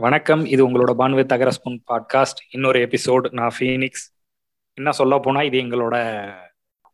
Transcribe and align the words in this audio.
வணக்கம். 0.00 0.44
இது 0.44 0.62
உங்களோட 0.68 0.92
பான்வித் 0.98 1.32
அகரஸ்பூன் 1.32 1.76
பாட்காஸ்ட் 1.88 2.40
இன்னொரு 2.50 2.78
எபிசோட் 2.80 3.26
நான் 3.32 3.52
ஃபீனிக்ஸ் 3.58 4.04
என்ன 4.78 4.92
சொல்ல 4.92 5.18
போனா 5.18 5.42
இது 5.42 5.58
எங்களோட 5.58 5.96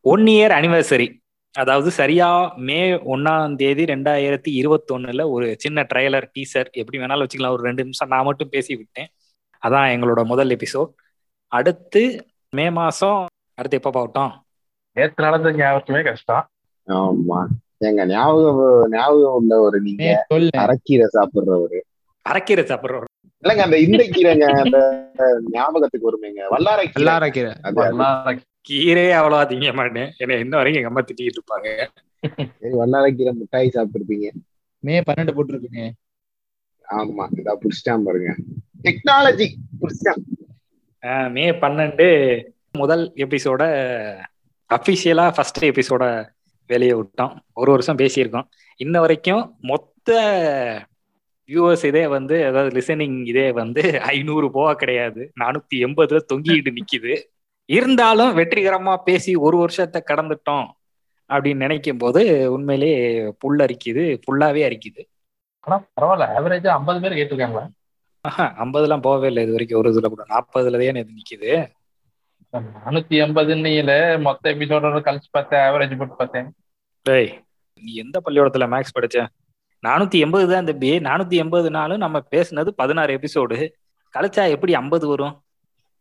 ஒன் 0.05 0.25
இயர் 0.27 0.55
அனிவர்சரி 0.59 1.07
அதாவது 1.55 1.91
சரியா 1.91 2.29
மே 2.57 2.93
ஒன்னாம் 2.93 3.55
தேதி 3.55 3.85
ரெண்டாயிரத்தி 3.85 4.51
இருபத்தொன்னுல 4.61 5.31
ஒரு 5.31 5.55
சின்ன 5.59 5.87
ட்ரைலர் 5.95 6.27
டீசர் 6.35 6.69
எப்படி 6.73 6.99
வேணாலும் 6.99 7.27
வச்சுக்கலாம். 7.27 7.51
ஒரு 7.51 7.63
ரெண்டு 7.63 7.83
நிமிஷம் 7.83 8.09
நான் 8.09 8.25
மட்டும் 8.25 8.49
பேசி 8.49 8.77
விட்டேன். 8.77 9.11
அதான் 9.63 9.89
எங்களோட 9.95 10.25
முதல் 10.25 10.49
எபிசோட் 10.49 10.93
அடுத்து 11.53 12.03
மே 12.49 12.71
மாசம் 12.71 13.27
அடுத்து 13.55 13.81
எப்போ 13.83 13.93
பாவட்டும் 13.97 14.33
நேத்து 14.97 15.25
நடந்த 15.25 15.53
ஞாபகமே 15.53 16.03
கஷ்டம். 16.03 16.47
ஆமா. 16.89 17.41
எங்க 17.79 18.07
ஞாபகம் 18.07 18.89
ஞாபகம் 18.91 19.35
உள்ள 19.35 19.61
ஒரு 19.61 19.81
நீங்க 19.81 20.25
அரைக்கீரை 20.57 21.07
சாப்பிடுறவரு 21.15 21.80
அரைக்கீரை 22.27 22.65
சாப்பிட்றோம் 22.71 23.07
இல்லங்க 23.43 23.63
அந்த 23.63 23.79
இந்த 23.79 24.03
கீரைங்க 24.05 24.47
அந்த 24.63 24.79
ஞாபகத்துக்கு 25.51 26.09
வருமேங்க. 26.09 26.41
வல்லாரை 26.51 26.85
கீரை. 27.31 27.53
வல்லாரை 27.79 28.35
கீரையே 28.69 29.13
அவ்வளவா 29.19 29.45
திங்க 29.51 29.73
மாட்டேன் 29.75 30.11
ஏன்னா 30.19 30.39
இன்ன 30.39 30.57
வரைக்கும் 30.57 30.81
எங்க 30.83 30.91
அம்மா 30.93 31.03
திட்டிட்டு 31.03 31.39
இருப்பாங்க. 31.39 31.69
வல்லாரை 32.81 33.11
கீரை 33.15 33.33
மிட்டாய் 33.33 33.73
சாப்பிட்டுருப்பீங்க. 33.75 34.27
மே 34.85 35.01
பன்னெண்டு 35.01 35.35
போட்டிருக்குங்க 35.37 35.83
ஆமா 36.89 37.25
இதா 37.39 37.53
புடிச்சிட்டான் 37.63 38.05
பாருங்க. 38.05 38.31
டெக்னாலஜி 38.83 39.47
புடிச்சிட்டான். 39.81 40.23
ஆஹ் 41.03 41.31
மே 41.31 41.51
பன்னெண்டு 41.63 42.07
முதல் 42.73 43.13
எபிசோட 43.17 43.63
அஃபிஷியலா 44.71 45.33
ஃபர்ஸ்ட் 45.35 45.65
எபிசோட 45.65 46.05
வெளியே 46.71 46.93
விட்டோம். 46.93 47.33
ஒரு 47.53 47.71
வருஷம் 47.71 47.99
பேசியிருக்கோம். 47.99 48.47
இன்ன 48.81 49.01
வரைக்கும் 49.01 49.43
மொத்த 49.61 50.11
வியூவர்ஸ் 51.51 51.85
இதே 51.87 52.07
வந்து 52.07 52.37
அதாவது 52.47 52.71
லிசனிங் 52.79 53.17
இதே 53.27 53.47
வந்து 53.53 53.83
ஐநூறு 54.01 54.51
போக 54.51 54.75
கிடையாது. 54.75 55.23
நானூத்தி 55.41 55.79
எண்பதுல 55.87 56.21
தொங்கிட்டு 56.33 56.71
நிக்குது. 56.79 57.15
இருந்தாலும் 57.69 58.37
வெற்றிகரமா 58.37 58.97
பேசி 59.09 59.35
ஒரு 59.47 59.57
வருஷத்தை 59.57 60.01
கடந்துட்டோம் 60.11 60.69
அப்படின்னு 61.31 61.63
நினைக்கும் 61.65 62.01
போது 62.03 62.23
உண்மையிலே 62.53 62.93
புல் 63.39 63.61
அரிக்குது 63.67 64.05
ஃபுல்லாவே 64.23 64.63
அரிக்குது. 64.69 65.03
ஆனா 65.61 65.77
பரவாயில்ல. 66.01 66.29
ஆவரேஜா 66.39 66.71
ஐம்பது 66.79 67.01
பேர் 67.01 67.19
கேட்டிருக்காங்களா? 67.19 67.67
ஐம்பதுலாம் 68.63 69.07
போகவே 69.09 69.27
இல்லை 69.27 69.43
இது 69.43 69.53
வரைக்கும். 69.53 69.81
ஒரு 69.81 69.91
இதுல 69.93 70.09
கூட 70.15 70.25
நாற்பதுல 70.33 70.81
தான் 70.81 71.03
இது 71.03 71.19
நிக்குது. 71.19 71.53
நானூத்தி 72.87 73.17
எண்பதுன்னுல 73.25 73.93
மொத்த 74.21 74.55
எபிசோட 74.55 74.97
கழிச்சு 75.09 75.31
பார்த்தேன் 75.31 75.61
ஆவரேஜ் 75.61 75.99
போட்டு 75.99 76.15
பார்த்தேன். 76.15 76.49
டேய் 77.03 77.31
நீ 77.83 77.93
எந்த 78.05 78.17
பள்ளிக்கூடத்துல 78.25 78.67
மேக்ஸ் 78.75 78.97
படிச்ச? 78.99 79.27
நானூத்தி 79.87 80.19
எண்பது 80.25 80.45
தான் 80.51 80.63
இந்த 80.65 80.73
பி 80.81 80.89
நானூத்தி 81.09 81.37
எண்பதுனாலும் 81.43 82.03
நம்ம 82.05 82.19
பேசுனது 82.35 82.71
பதினாறு 82.81 83.19
எபிசோடு 83.19 83.59
கழிச்சா 84.15 84.43
எப்படி 84.55 84.73
ஐம்பது 84.81 85.07
வரும்? 85.13 85.35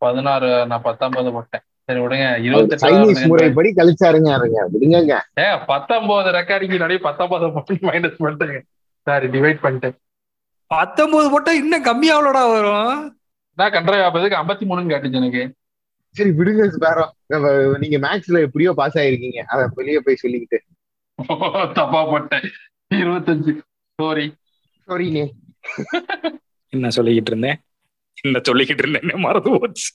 பதினாறு 0.04 0.50
நான் 0.72 0.86
பத்தொன்பது 0.88 1.30
போட்டேன். 1.36 1.64
சரி 1.88 2.00
விடுங்க. 2.00 2.26
இருபத்தி 2.48 3.26
முறைப்படி 3.32 3.70
கழிச்சாருங்க 3.78 4.32
விடுங்க 4.74 5.16
ஏ 5.44 5.48
பத்தொன்பது 5.72 6.30
ரெக்கார்டிங் 6.38 6.76
நடி 6.84 6.98
பத்தொன்பது 7.08 7.52
போட்டு 7.54 7.78
மைனஸ் 7.90 8.20
பண்ணிட்டேங்க. 8.24 8.60
சாரி 9.08 9.28
டிவைட் 9.36 9.64
பண்ணிட்டேன். 9.66 9.96
பத்தொன்பது 10.76 11.28
போட்டா 11.34 11.52
இன்னும் 11.62 11.88
கம்மியாவளோடா 11.90 12.44
வரும். 12.56 13.00
நான் 13.60 13.72
கண்ட்ரை 13.72 14.00
ஆப்பதுக்கு 14.08 14.40
ஐம்பத்தி 14.42 14.66
மூணுன்னு 14.70 14.92
காட்டுச்சு 14.92 15.22
எனக்கு. 15.22 15.44
சரி 16.18 16.30
விடுங்க 16.38 16.68
வேற. 16.86 16.98
நீங்க 17.84 17.98
மேக்ஸ்ல 18.06 18.40
எப்படியோ 18.48 18.72
பாஸ் 18.82 18.98
ஆயிருக்கீங்க. 18.98 19.40
அத 19.54 19.70
வெளியே 19.80 20.00
போய் 20.06 20.22
சொல்லிக்கிட்டு. 20.24 20.60
தப்பா 21.80 22.02
போட்டேன். 22.12 22.48
இருபத்தஞ்சு. 22.96 23.52
சாரி 24.00 24.26
சாரிங்க 24.88 25.22
என்ன 26.74 26.90
சொல்லிக்கிட்டு 26.90 27.32
இருந்தேன்? 27.32 27.58
என்ன 28.24 28.38
சொல்லிக்கிட்டு 28.48 28.84
இருந்தேன்? 28.84 29.20
மறந்து 29.26 29.52
போச்சு. 29.52 29.88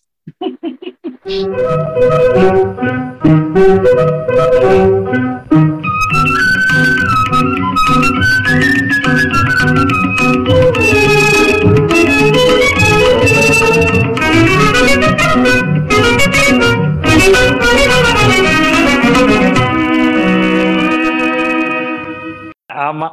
ஆமா. 22.85 23.09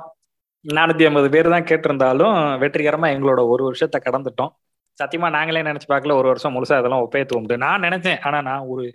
நானூத்தி 0.65 1.03
ஐம்பது 1.03 1.29
பேர் 1.29 1.49
தான் 1.49 1.63
கேட்டிருந்தாலும் 1.63 2.59
வெற்றிகரமா 2.59 3.07
எங்களோட 3.15 3.47
ஒரு 3.47 3.63
வருஷத்தை 3.63 4.01
கடந்துட்டோம். 4.05 4.49
சத்தியமா 5.03 5.29
நாங்களே 5.29 5.61
நினைச்சு 5.61 5.87
பார்க்கல 5.89 6.13
ஒரு 6.13 6.27
வருஷம் 6.27 6.55
முழுசா 6.55 6.73
அதெல்லாம் 6.73 7.09
ஒப்பேத்துவோம்ட்டு 7.09 7.57
நான் 7.57 7.81
நினைச்சேன். 7.81 8.19
ஆனா 8.21 8.41
நான் 8.41 8.59
ஒரு 8.59 8.93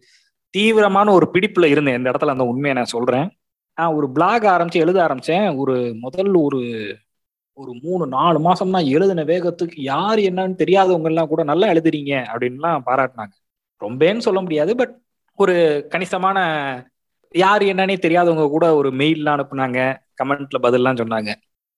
தீவிரமான 0.51 1.13
ஒரு 1.13 1.31
பிடிப்புல 1.33 1.65
இருந்தேன். 1.65 1.97
இந்த 1.97 2.11
இடத்துல 2.11 2.27
அந்த 2.27 2.45
உண்மையை 2.45 2.73
நான் 2.73 2.85
சொல்றேன். 2.85 3.39
நான் 3.75 3.95
ஒரு 3.95 4.11
பிளாக் 4.11 4.43
ஆரம்பிச்சு 4.43 4.73
எழுத 4.73 5.07
ஆரம்பிச்சேன். 5.07 5.57
ஒரு 5.59 5.95
முதல் 5.99 6.35
ஒரு 6.35 6.63
ஒரு 7.55 7.73
மூணு 7.83 8.07
நாலு 8.07 8.39
மாசம் 8.39 8.73
எழுதின 8.73 9.25
வேகத்துக்கு 9.25 9.75
யார் 9.77 10.19
என்னன்னு 10.19 10.55
தெரியாதவங்க 10.55 11.05
எல்லாம் 11.05 11.29
கூட 11.29 11.43
நல்லா 11.43 11.69
எழுதுறீங்க 11.69 12.27
அப்படின்லாம் 12.33 12.83
பாராட்டினாங்க. 12.87 13.35
ரொம்பன்னு 13.81 14.19
சொல்ல 14.19 14.41
முடியாது 14.41 14.77
பட் 14.77 14.99
ஒரு 15.35 15.87
கணிசமான 15.89 16.39
யார் 17.31 17.63
என்னன்னே 17.63 17.99
தெரியாதவங்க 17.99 18.49
கூட 18.49 18.75
ஒரு 18.75 18.91
மெயில்லாம் 18.91 19.37
அனுப்புனாங்க. 19.37 19.97
கமெண்ட்ல 20.23 20.59
பதில்லாம் 20.63 20.97
சொன்னாங்க. 20.97 21.35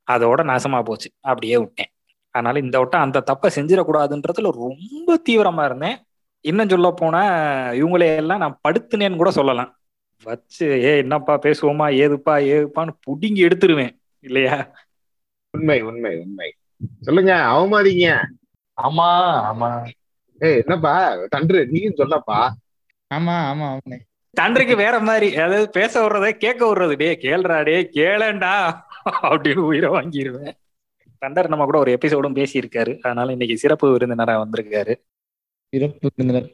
அதோட 0.09 0.41
நாசமா 0.45 0.83
போச்சு. 0.83 1.09
அப்படியே 1.23 1.57
விட்டேன். 1.57 1.91
அதனால 2.35 2.59
இந்த 2.59 2.79
வட்டம் 2.79 3.01
அந்த 3.01 3.23
தப்பை 3.31 3.49
செஞ்சிடக்கூடாதுன்றதுல 3.57 4.51
ரொம்ப 4.59 5.19
தீவிரமா 5.29 5.65
இருந்தேன். 5.65 5.97
இன்னும் 6.45 6.69
சொல்ல 6.69 6.91
போனா 6.93 7.21
இவங்களே 7.73 8.17
எல்லாம் 8.17 8.39
நான் 8.39 8.61
படுத்துனேன்னு 8.69 9.17
கூட 9.17 9.31
சொல்லலாம். 9.31 9.71
வச்சு 10.27 10.67
ஏ 10.83 10.99
என்னப்பா 10.99 11.35
பேசுவோமா? 11.43 11.87
ஏதுப்பா? 11.99 12.35
ஏதுப்பான்னு 12.49 12.93
புடிங்கி 13.07 13.43
எடுத்துருவேன். 13.45 13.93
இல்லையா? 14.25 14.57
உண்மை 15.55 15.83
உண்மை 15.83 16.13
உண்மை. 16.19 16.49
சொல்லுங்க 17.03 17.33
அவமாதிங்க 17.51 18.09
ஆமா 18.79 19.09
ஆமா. 19.51 19.69
ஏய் 20.41 20.59
என்னப்பா? 20.59 20.93
தன்று 21.29 21.61
நீயும் 21.67 21.99
சொல்லப்பா. 21.99 22.39
ஆமா 23.11 23.35
ஆமா 23.51 23.67
ஆமாண்ணே 23.69 23.99
தன்றைக்கு 24.35 24.77
வேற 24.77 25.01
மாதிரி. 25.01 25.29
அதாவது 25.37 25.71
பேச 25.71 25.93
விடுறத 26.03 26.31
கேட்க 26.37 26.63
விடுறது. 26.65 26.95
டே 26.97 27.09
கேளுடா 27.23 27.57
டே 27.63 27.77
கேளண்டா 27.97 28.53
அப்படின்னு 29.23 29.63
உயிரை 29.71 29.91
வாங்கிடுவேன் 29.91 30.57
தண்டர் 31.27 31.49
நம்ம 31.49 31.65
கூட 31.65 31.79
ஒரு 31.79 31.99
எபிசோடும் 32.01 32.37
பேசியிருக்காரு. 32.39 32.93
அதனால 32.99 33.31
இன்னைக்கு 33.31 33.59
சிறப்பு 33.59 33.97
விருந்தினரா 33.97 34.35
வந்திருக்காரு. 34.43 34.95
சிறப்பு 35.69 36.11
விருந்தினர். 36.17 36.51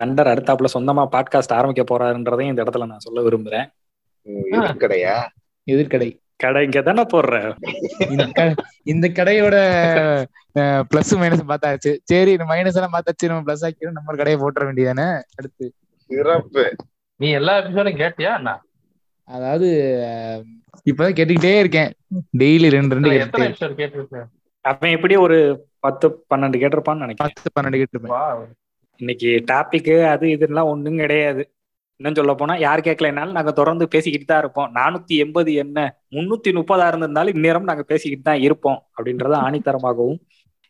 தண்டர் 0.00 0.30
அடுத்தாப்புல 0.32 0.68
சொந்தமா 0.74 1.04
பாட்காஸ்ட் 1.12 1.56
ஆரம்பிக்க 1.58 1.82
போறாருன்றதையும் 1.84 2.52
இந்த 2.52 2.64
இடத்துல 2.64 2.86
நான் 2.86 3.04
சொல்ல 3.06 3.22
விரும்புறேன். 3.26 4.76
கடையா 4.76 5.30
எதிர்கடை. 5.70 6.08
கடை 6.36 6.64
இங்க 6.64 6.80
தானே 6.82 7.04
போடுற? 7.12 7.36
இந்த 8.82 9.08
கடையோட 9.08 9.56
பிளஸ் 10.94 11.12
மைனஸ் 11.20 11.48
பார்த்தாச்சு. 11.48 11.92
சரி 12.02 12.30
இந்த 12.30 12.44
மைனஸ் 12.44 12.78
எல்லாம் 12.78 12.92
பார்த்தாச்சு 12.92 13.26
நம்ம 13.26 13.42
பிளஸ் 13.46 13.64
ஆக்கிடும் 13.68 13.96
நம்ம 13.98 14.14
கடையை 14.14 14.40
போட்டுற 14.40 14.62
வேண்டியதானே 14.62 15.08
அடுத்து. 15.36 15.66
சிறப்பு. 16.06 16.64
நீ 17.16 17.30
எல்லா 17.30 17.58
எபிசோடும் 17.58 18.00
கேட்டியா? 18.02 18.36
என்ன? 18.36 18.62
அதாவது 19.28 19.68
இப்பதான் 20.90 21.16
கேட்டுக்கிட்டே 21.16 21.58
இருக்கேன். 21.62 21.90
டெய்லி 22.42 22.68
ரெண்டு 22.76 22.94
ரெண்டு 22.96 23.10
எத்தனை 23.24 23.46
கேட்டுட்டே 23.46 23.50
எபிசோட் 23.50 23.78
கேட்டிருக்க 23.80 24.22
அவன் 24.64 24.94
எப்படி 24.96 25.14
ஒரு 25.24 25.36
பத்து 25.84 26.06
பன்னெண்டு 26.30 26.60
கேட்டிருப்பான்னு 26.62 27.04
நினைக்கிறேன். 27.04 27.34
பத்து 27.34 27.50
பன்னெண்டு 27.56 27.80
கேட்டுருப்பேன். 27.80 28.48
இன்னைக்கு 29.00 29.30
டாபிக் 29.50 29.92
அது 30.12 30.26
இதெல்லாம் 30.36 30.70
ஒண்ணும் 30.72 31.00
கிடையாது. 31.02 31.42
இன்னும் 32.00 32.16
சொல்ல 32.18 32.32
போனா 32.34 32.54
யார் 32.64 32.84
கேட்கலைனாலும் 32.86 33.36
நாங்க 33.38 33.52
தொடர்ந்து 33.52 33.84
பேசிக்கிட்டு 33.94 34.26
தான் 34.26 34.42
இருப்போம். 34.42 34.68
நானூத்தி 34.78 35.14
எண்பது 35.24 35.52
என்ன 35.62 35.78
முன்னூத்தி 36.16 36.50
முப்பதா 36.58 36.84
இருந்திருந்தாலும் 36.90 37.36
இந்நேரம் 37.36 37.68
நாங்க 37.70 37.84
பேசிக்கிட்டு 37.92 38.26
தான் 38.30 38.42
இருப்போம் 38.46 38.80
அப்படின்றத 38.96 39.36
ஆணித்தரமாகவும் 39.46 40.20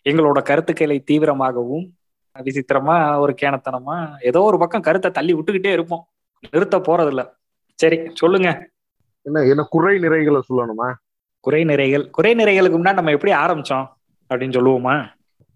எங்களோட 0.07 0.39
கருத்துக்களை 0.43 0.99
தீவிரமாகவும் 1.11 1.87
விசித்திரமா 2.37 2.97
ஒரு 3.22 3.33
கேனத்தனமா 3.43 3.97
ஏதோ 4.28 4.41
ஒரு 4.43 4.59
பக்கம் 4.59 4.87
கருத்தை 4.89 5.11
தள்ளி 5.11 5.33
விட்டுக்கிட்டே 5.34 5.72
இருப்போம். 5.72 6.04
நிறுத்த 6.54 6.77
போறதில்ல. 6.78 7.22
சரி 7.78 7.98
சொல்லுங்க. 8.15 8.69
என்ன 9.22 9.41
என்ன 9.41 9.66
குறை 9.71 9.98
நிறைகளை 9.98 10.41
சொல்லணுமா? 10.53 10.95
குறை 11.41 11.65
நிறைகள் 11.65 12.10
குறை 12.10 12.34
நிறைகளுக்கு 12.34 12.78
முன்னாடி 12.78 12.92
நம்ம 12.92 13.10
எப்படி 13.10 13.33
ஆரம்பிச்சோம் 13.33 13.86
அப்படின்னு 14.30 14.57
சொல்லுவோமா? 14.57 14.97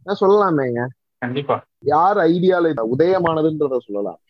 நான் 0.05 0.21
சொல்லலாமேங்க 0.21 0.87
கண்டிப்பா. 1.19 1.65
யார் 1.79 2.17
ஐடியால 2.17 2.75
உதயமானதுன்றத 2.99 3.79
சொல்லலாம். 3.79 4.21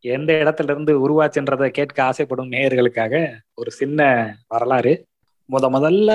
எந்த 0.00 0.32
இடத்துல 0.32 0.62
இருந்து 0.62 0.94
உருவாச்சுன்றதை 1.00 1.68
கேட்க 1.68 2.04
ஆசைப்படும் 2.04 2.50
நேயர்களுக்காக 2.52 3.32
ஒரு 3.54 3.70
சின்ன 3.70 4.30
வரலாறு. 4.48 5.04
முத 5.52 5.64
முதல்ல 5.64 6.12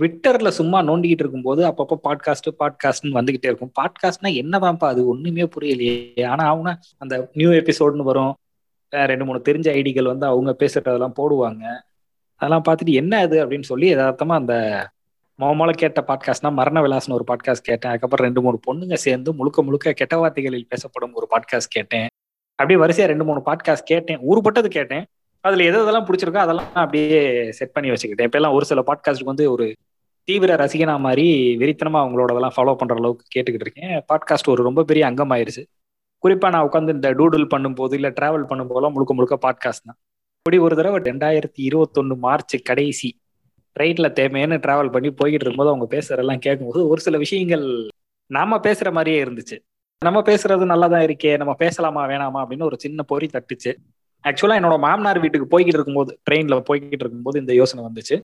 ட்விட்டர்ல 0.00 0.48
சும்மா 0.48 0.80
நோண்டிக்கிட்டு 0.80 1.22
இருக்கும்போது 1.24 1.68
அப்பப்போ 1.68 1.96
பாட்காஸ்ட் 2.04 2.58
பாட்காஸ்ட்னு 2.58 3.16
வந்துகிட்டே 3.18 3.52
இருக்கும். 3.52 3.72
பாட்காஸ்ட்னா 3.80 4.26
என்னதான்ப்பா 4.26 4.84
அது 4.84 5.06
ஒண்ணுமே 5.06 5.42
புரியலையே. 5.42 6.26
ஆனா 6.26 6.44
அவங்க 6.44 6.78
அந்த 6.98 7.30
நியூ 7.32 7.50
எபிசோட்னு 7.50 8.02
வரும். 8.02 8.34
ரெண்டு 8.90 9.24
மூணு 9.24 9.42
தெரிஞ்ச 9.48 9.68
ஐடிகள் 9.70 10.02
வந்து 10.02 10.26
அவங்க 10.26 10.56
பேசுறதெல்லாம் 10.58 11.12
போடுவாங்க. 11.16 11.64
அதெல்லாம் 12.34 12.62
பார்த்துட்டு 12.68 12.92
என்ன 12.92 13.18
அது 13.18 13.46
அப்படின்னு 13.46 13.62
சொல்லி 13.62 13.94
யதார்த்தமா 13.94 14.32
அந்த 14.32 14.54
மொமல 15.38 15.70
கேட்ட 15.70 16.04
பாட்காஸ்ட்னா 16.06 16.52
மரண 16.52 16.80
விலாசன் 16.80 17.14
ஒரு 17.14 17.24
பாட்காஸ்ட் 17.26 17.68
கேட்டேன். 17.68 17.90
அதுக்கப்புறம் 17.90 18.26
ரெண்டு 18.26 18.42
மூணு 18.42 18.60
பொண்ணுங்க 18.66 18.94
சேர்ந்து 18.94 19.34
முழுக்க 19.34 19.62
முழுக்க 19.62 19.92
கெட்ட 19.92 20.16
வார்த்தைகளில் 20.16 20.66
பேசப்படும் 20.68 21.14
ஒரு 21.14 21.28
பாட்காஸ்ட் 21.30 21.68
கேட்டேன். 21.68 22.06
அப்படியே 22.54 22.86
வரிசையா 22.86 23.06
ரெண்டு 23.06 23.24
மூணு 23.24 23.42
பாட்காஸ்ட் 23.46 23.82
கேட்டேன். 23.84 24.20
ஊருப்பட்டது 24.30 24.66
கேட்டேன். 24.66 25.04
அதுல 25.40 25.64
எது 25.64 25.84
எதெல்லாம் 25.84 26.04
பிடிச்சிருக்கோ 26.04 26.34
அதெல்லாம் 26.34 26.74
அப்படியே 26.74 27.52
செட் 27.52 27.72
பண்ணி 27.72 27.90
வச்சுக்கிட்டேன். 27.90 28.28
இப்ப 28.28 28.38
எல்லாம் 28.38 28.52
ஒரு 28.52 28.64
சில 28.64 28.82
பாட்காஸ்ட்டுக்கு 28.86 29.24
வந்து 29.24 29.52
ஒரு 29.52 29.74
தீவிர 30.24 30.54
ரசிகனா 30.54 30.98
மாதிரி 30.98 31.56
வெறித்தனமா 31.56 32.00
அவங்களோடதெல்லாம் 32.02 32.54
ஃபாலோ 32.56 32.74
பண்ற 32.74 32.94
அளவுக்கு 32.94 33.24
கேட்டுக்கிட்டு 33.34 33.66
இருக்கேன். 33.68 34.04
பாட்காஸ்ட் 34.12 34.48
ஒரு 34.48 34.62
ரொம்ப 34.62 34.82
பெரிய 34.82 35.06
அங்கம் 35.06 35.30
ஆயிருச்சு 35.30 35.64
குறிப்பா 36.26 36.48
நான் 36.48 36.68
உட்காந்து 36.68 36.88
இந்த 36.88 37.10
டூடுல் 37.10 37.46
பண்ணும்போது 37.56 37.94
இல்ல 37.94 38.10
டிராவல் 38.10 38.46
பண்ணும்போதெல்லாம் 38.48 38.92
முழுக்க 38.92 39.14
முழுக்க 39.14 39.34
பாட்காஸ்ட் 39.34 39.84
தான். 39.84 39.98
இப்படி 40.36 40.58
ஒரு 40.58 40.76
தடவை 40.76 41.00
ரெண்டாயிரத்தி 41.00 41.60
இருபத்தொன்னு 41.60 42.16
மார்ச் 42.16 42.62
கடைசி 42.62 43.20
ட்ரெயின்ல 43.80 44.12
தேவையான 44.12 44.56
டிராவல் 44.56 44.92
பண்ணி 44.92 45.08
போய்கிட்டு 45.08 45.44
இருக்கும்போது 45.44 45.70
அவங்க 45.70 45.86
பேசுறதெல்லாம் 45.96 46.38
கேட்கும்போது 46.38 46.88
ஒரு 46.88 47.00
சில 47.00 47.18
விஷயங்கள் 47.18 47.88
நாம 48.26 48.56
பேசுற 48.56 48.92
மாதிரியே 48.92 49.24
இருந்துச்சு. 49.24 49.58
நம்ம 49.98 50.20
பேசுறது 50.20 50.64
நல்லா 50.64 50.86
தான் 50.86 51.00
இருக்கே 51.00 51.36
நம்ம 51.36 51.54
பேசலாமா 51.54 52.06
வேணாமா 52.06 52.44
அப்படின்னு 52.44 52.62
ஒரு 52.62 52.78
சின்ன 52.78 53.02
பொறி 53.02 53.26
தட்டுச்சு. 53.26 53.74
ஆக்சுவலா 54.24 54.56
என்னோட 54.60 54.78
மாமனார் 54.78 55.18
வீட்டுக்கு 55.18 55.58
போய்கிட்டு 55.58 55.76
இருக்கும்போது 55.78 56.18
ட்ரெயின்ல 56.30 56.62
போய்கிட்டு 56.70 57.02
இருக்கும்போது 57.04 57.40
இந்த 57.40 57.54
யோசனை 57.54 57.84
வந்துச்சு. 57.84 58.20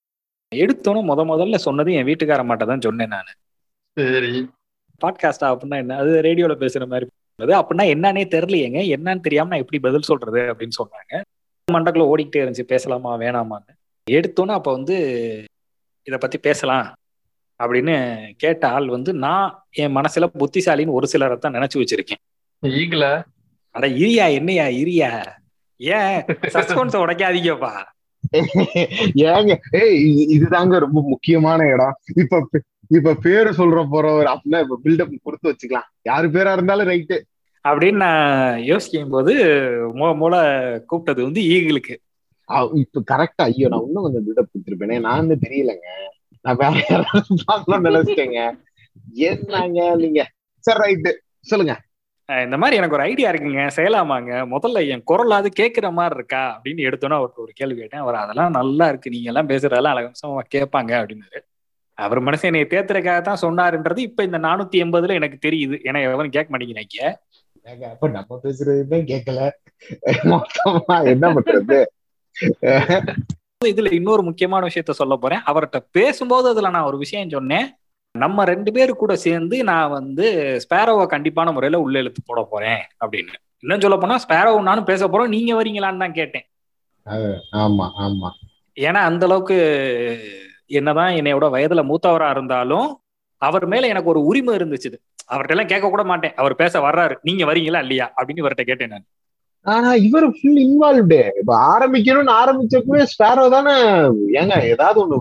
எடுத்தோன்னு 0.55 1.03
முத 1.11 1.23
முதல்ல 1.33 1.55
சொன்னது 1.55 1.93
என் 1.93 2.07
வீட்டுக்கார 2.07 2.43
மாட்ட 2.45 2.67
தான் 2.67 2.81
சொன்னேன் 2.81 3.09
நான். 3.09 3.25
சரி. 3.99 4.51
பாட்காஸ்டா 5.05 5.55
அப்படின்னா 5.55 5.77
என்ன? 5.77 5.97
அது 5.97 6.23
ரேடியோல 6.23 6.55
பேசுற 6.65 6.87
மாதிரி. 6.87 7.11
அப்படின்னா 7.43 7.83
என்னன்னே 7.83 8.25
தெரியலையேங்க. 8.25 8.97
என்னன்னு 8.97 9.21
தெரியாம 9.21 9.49
நான் 9.49 9.59
எப்படி 9.59 9.79
பதில் 9.81 10.01
சொல்றது 10.01 10.41
அப்படின்னு 10.41 10.69
சொன்னாங்க. 10.83 11.21
மண்டக்குள்ள 11.73 12.13
ஓடிக்கிட்டே 12.17 12.37
இருந்துச்சு. 12.37 12.63
பேசலாமா 12.63 13.19
வேணாமான்னு. 13.19 13.69
எடுத்தோன்னே 14.11 14.53
அப்ப 14.53 14.73
வந்து 14.73 14.97
இத 16.03 16.19
பத்தி 16.19 16.39
பேசலாம் 16.39 16.93
அப்படின்னு 17.63 18.31
கேட்ட 18.37 18.69
ஆள் 18.69 18.89
வந்து 18.89 19.13
நான் 19.13 19.67
என் 19.71 19.97
மனசுல 19.97 20.27
புத்திசாலின்னு 20.39 20.91
ஒரு 20.91 21.07
சிலரை 21.07 21.37
தான் 21.37 21.55
நினைச்சு 21.55 21.75
வச்சிருக்கேன். 21.75 22.47
ஈகில? 22.63 23.25
அட 23.71 23.89
இரியா 23.89 24.33
என்னையா 24.33 24.65
இரியா? 24.65 25.27
ஏன் 25.77 26.23
சஸ்பென்ஸ் 26.25 26.99
உடைக்காதீங்கப்பா. 26.99 27.83
ஏங்க 29.15 29.57
ஏய் 29.71 30.15
இது- 30.15 30.43
இதுதாங்க 30.43 30.79
ரொம்ப 30.79 31.03
முக்கியமான 31.03 31.67
இடம். 31.67 31.99
இப்ப 32.15 32.49
இப்ப 32.89 33.15
பேரு 33.15 33.51
சொல்ற 33.51 33.81
போறவர் 33.93 34.29
அப்படின்னா 34.33 34.61
இப்ப 34.61 34.79
பில்டப் 34.85 35.17
கொடுத்து 35.23 35.51
வச்சுக்கலாம். 35.51 35.89
யாரு 36.03 36.29
பேரா 36.29 36.53
இருந்தாலும் 36.53 36.89
ரைட்டு 36.89 37.19
அப்படின்னு 37.69 38.01
நான் 38.05 38.59
யோசிக்கும் 38.63 39.15
போது 39.15 39.33
மூல 39.95 40.43
கூப்பிட்டது 40.91 41.23
வந்து 41.29 41.43
ஈகிளுக்கு. 41.55 41.95
இப்ப 42.83 43.03
கரெக்டா 43.13 43.45
ஐயோ 43.49 43.69
நான் 43.69 43.87
இன்னும் 43.87 44.05
கொஞ்சம் 44.07 44.27
பில்டப் 44.27 44.51
கொடுத்துருப்பேனே. 44.53 45.01
நான் 45.07 45.27
வந்து 45.27 45.37
தெரியலங்க. 45.49 45.89
நான் 46.43 46.61
வேற 46.63 46.85
யாராவது 46.89 47.35
பார்க்கணும்னு 47.45 47.91
நினைச்சிட்டேங்க. 47.91 48.41
என்னங்க 49.29 49.81
நீங்க? 50.03 50.21
சரி 50.67 50.81
ரைட்டு 50.85 51.13
சொல்லுங்க. 51.51 51.75
இந்த 52.45 52.57
மாதிரி 52.61 52.77
எனக்கு 52.77 52.97
ஒரு 52.99 53.05
ஐடியா 53.05 53.31
இருக்குங்க. 53.31 53.65
செய்யலாமாங்க? 53.77 54.33
முதல்ல 54.55 54.79
என் 54.93 55.05
குரலாவது 55.11 55.51
கேட்கிற 55.61 55.91
மாதிரி 55.99 56.17
இருக்கா? 56.17 56.45
அப்படின்னு 56.55 56.87
எடுத்தோன்னா 56.89 57.17
அவர்கிட்ட 57.19 57.45
ஒரு 57.45 57.53
கேள்வி 57.55 57.79
கேட்டேன். 57.81 58.05
அவர் 58.05 58.23
அதெல்லாம் 58.23 58.57
நல்லா 58.61 58.89
இருக்கு. 58.89 59.13
நீங்க 59.15 59.29
எல்லாம் 59.33 59.51
பேசுறதெல்லாம் 59.53 59.95
அழகமா 59.97 60.47
கேட்பாங்க 60.55 60.93
அப்படின்னாரு. 61.03 61.41
அவர் 61.99 62.21
மனசு 62.27 62.49
என்னை 62.49 62.63
தேத்துறதுக்காக 62.73 63.21
தான் 63.29 63.43
சொன்னாருன்றது 63.45 64.01
இப்ப 64.09 64.25
இந்த 64.29 64.39
நானூத்தி 64.47 64.77
எண்பதுல 64.85 65.17
எனக்கு 65.21 65.39
தெரியுது. 65.47 65.77
ஏன்னா 65.89 66.01
எவரும் 66.07 66.35
கேட்க 66.37 66.49
மாட்டேங்கிறாங்க 66.53 67.87
அப்ப 67.93 68.09
நம்ம 68.17 68.39
பேசுறதுமே 68.43 68.99
கேட்கல. 69.13 69.41
மொத்தமா 70.33 70.97
என்ன 71.13 71.27
பண்றது? 71.37 71.79
இதுல 73.71 73.91
இன்னொரு 73.99 74.23
முக்கியமான 74.23 74.63
விஷயத்த 74.69 74.95
சொல்ல 75.01 75.15
போறேன். 75.17 75.43
அவர்கிட்ட 75.51 75.79
பேசும்போது 75.99 76.47
அதுல 76.53 76.71
நான் 76.75 76.89
ஒரு 76.91 76.99
விஷயம் 77.05 77.35
சொன்னேன். 77.37 77.67
நம்ம 78.15 78.45
ரெண்டு 78.51 78.71
பேரு 78.73 78.93
கூட 78.95 79.13
சேர்ந்து 79.25 79.57
நான் 79.71 79.95
வந்து 79.97 80.27
ஸ்பேரோவை 80.65 81.07
கண்டிப்பான 81.15 81.53
முறையில 81.53 81.81
உள்ள 81.85 82.03
இழுத்து 82.03 82.23
போட 82.23 82.43
போறேன் 82.53 82.83
அப்படின்னு. 83.05 83.35
இன்னும் 83.65 83.85
சொல்ல 83.85 83.97
போனா 83.97 84.17
ஸ்பேரோ 84.25 84.53
நானும் 84.69 84.91
பேச 84.91 85.09
போறோம். 85.09 85.33
நீங்க 85.37 85.53
வரீங்களான்னு 85.59 86.03
தான் 86.05 86.19
கேட்டேன். 86.21 86.47
ஆமா 87.65 87.87
ஆமா. 88.07 88.31
ஏன்னா 88.77 89.03
அந்த 89.11 89.25
அளவுக்கு 89.27 89.57
என்னதான் 90.67 91.13
என்னையோட 91.13 91.47
வயதுல 91.57 91.83
மூத்தவரா 91.83 92.31
இருந்தாலும் 92.31 93.01
அவர் 93.43 93.67
மேல 93.67 93.87
எனக்கு 93.87 94.09
ஒரு 94.09 94.25
உரிமை 94.25 94.57
இருந்துச்சு 94.57 94.99
அவர்கிட்ட 95.33 95.51
எல்லாம் 95.51 95.67
கேட்க 95.67 95.89
கூட 95.89 96.05
மாட்டேன். 96.05 96.35
அவர் 96.35 96.55
பேச 96.55 96.81
வர்றாரு. 96.81 97.17
நீங்க 97.23 97.45
வரீங்களா 97.45 97.81
இல்லையா? 97.81 98.13
அப்படின்னு 98.17 98.39
இவர்கிட்ட 98.39 98.63
கேட்டேன் 98.63 98.89
நான். 98.89 99.07
ஆனா 99.63 99.95
இவர் 99.95 100.31
ஃபுல் 100.31 100.59
இன்வால்வ்டு 100.59 101.31
இப்ப 101.39 101.79
ஆரம்பிக்கணும்னு 101.79 102.33
ஆரம்பிச்சப்பவே 102.33 103.03
ஸ்டாரோ 103.03 103.51
தானே? 103.51 103.75
ஏங்க 104.41 104.63
ஏதாவது 104.63 105.07
ஒண்ணு 105.07 105.19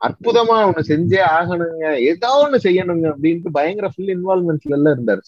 அற்புதமா 0.00 0.56
ஒண்ணு 0.64 0.82
செஞ்சே 0.88 1.20
ஆகணுங்க. 1.30 1.96
ஏதாவது 1.98 2.42
ஒண்ணு 2.44 2.60
செய்யணுங்க 2.62 3.12
அப்படின்ட்டு 3.12 3.48
பயங்கர 3.52 3.88
ஃபுல் 3.88 4.16
இன்வால்வ்மெண்ட்ல 4.16 4.70
எல்லாம் 4.70 4.92
இருந்தார் 4.92 5.22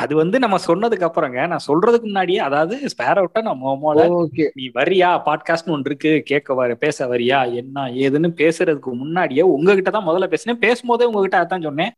அது 0.00 0.16
வந்து 0.16 0.38
நம்ம 0.38 0.56
சொன்னதுக்கு 0.66 1.08
அப்புறங்க 1.08 1.46
நான் 1.46 1.64
சொல்றதுக்கு 1.66 2.00
முன்னாடியே 2.00 2.38
அதாவது 2.38 2.86
ஸ்பேரோட்ட 2.86 3.42
நம்ம 3.42 3.78
மோல 3.82 3.98
ஓகே. 3.98 4.50
நீ 4.54 4.70
வரியா? 4.74 5.20
பாட்காஸ்ட்னு 5.24 5.70
ஒன்று 5.70 5.82
இருக்கு 5.84 6.22
கேட்க 6.24 6.54
வர 6.54 6.74
பேச 6.74 7.06
வரியா? 7.06 7.54
என்ன 7.54 7.80
ஏதுன்னு 7.80 8.32
பேசுறதுக்கு 8.36 8.92
முன்னாடியே 8.92 9.40
உங்ககிட்ட 9.40 9.90
தான் 9.90 10.06
முதல்ல 10.06 10.26
பேசினேன். 10.26 10.60
பேசும்போதே 10.60 11.04
உங்ககிட்ட 11.04 11.42
அதான் 11.42 11.62
சொன்னேன். 11.62 11.92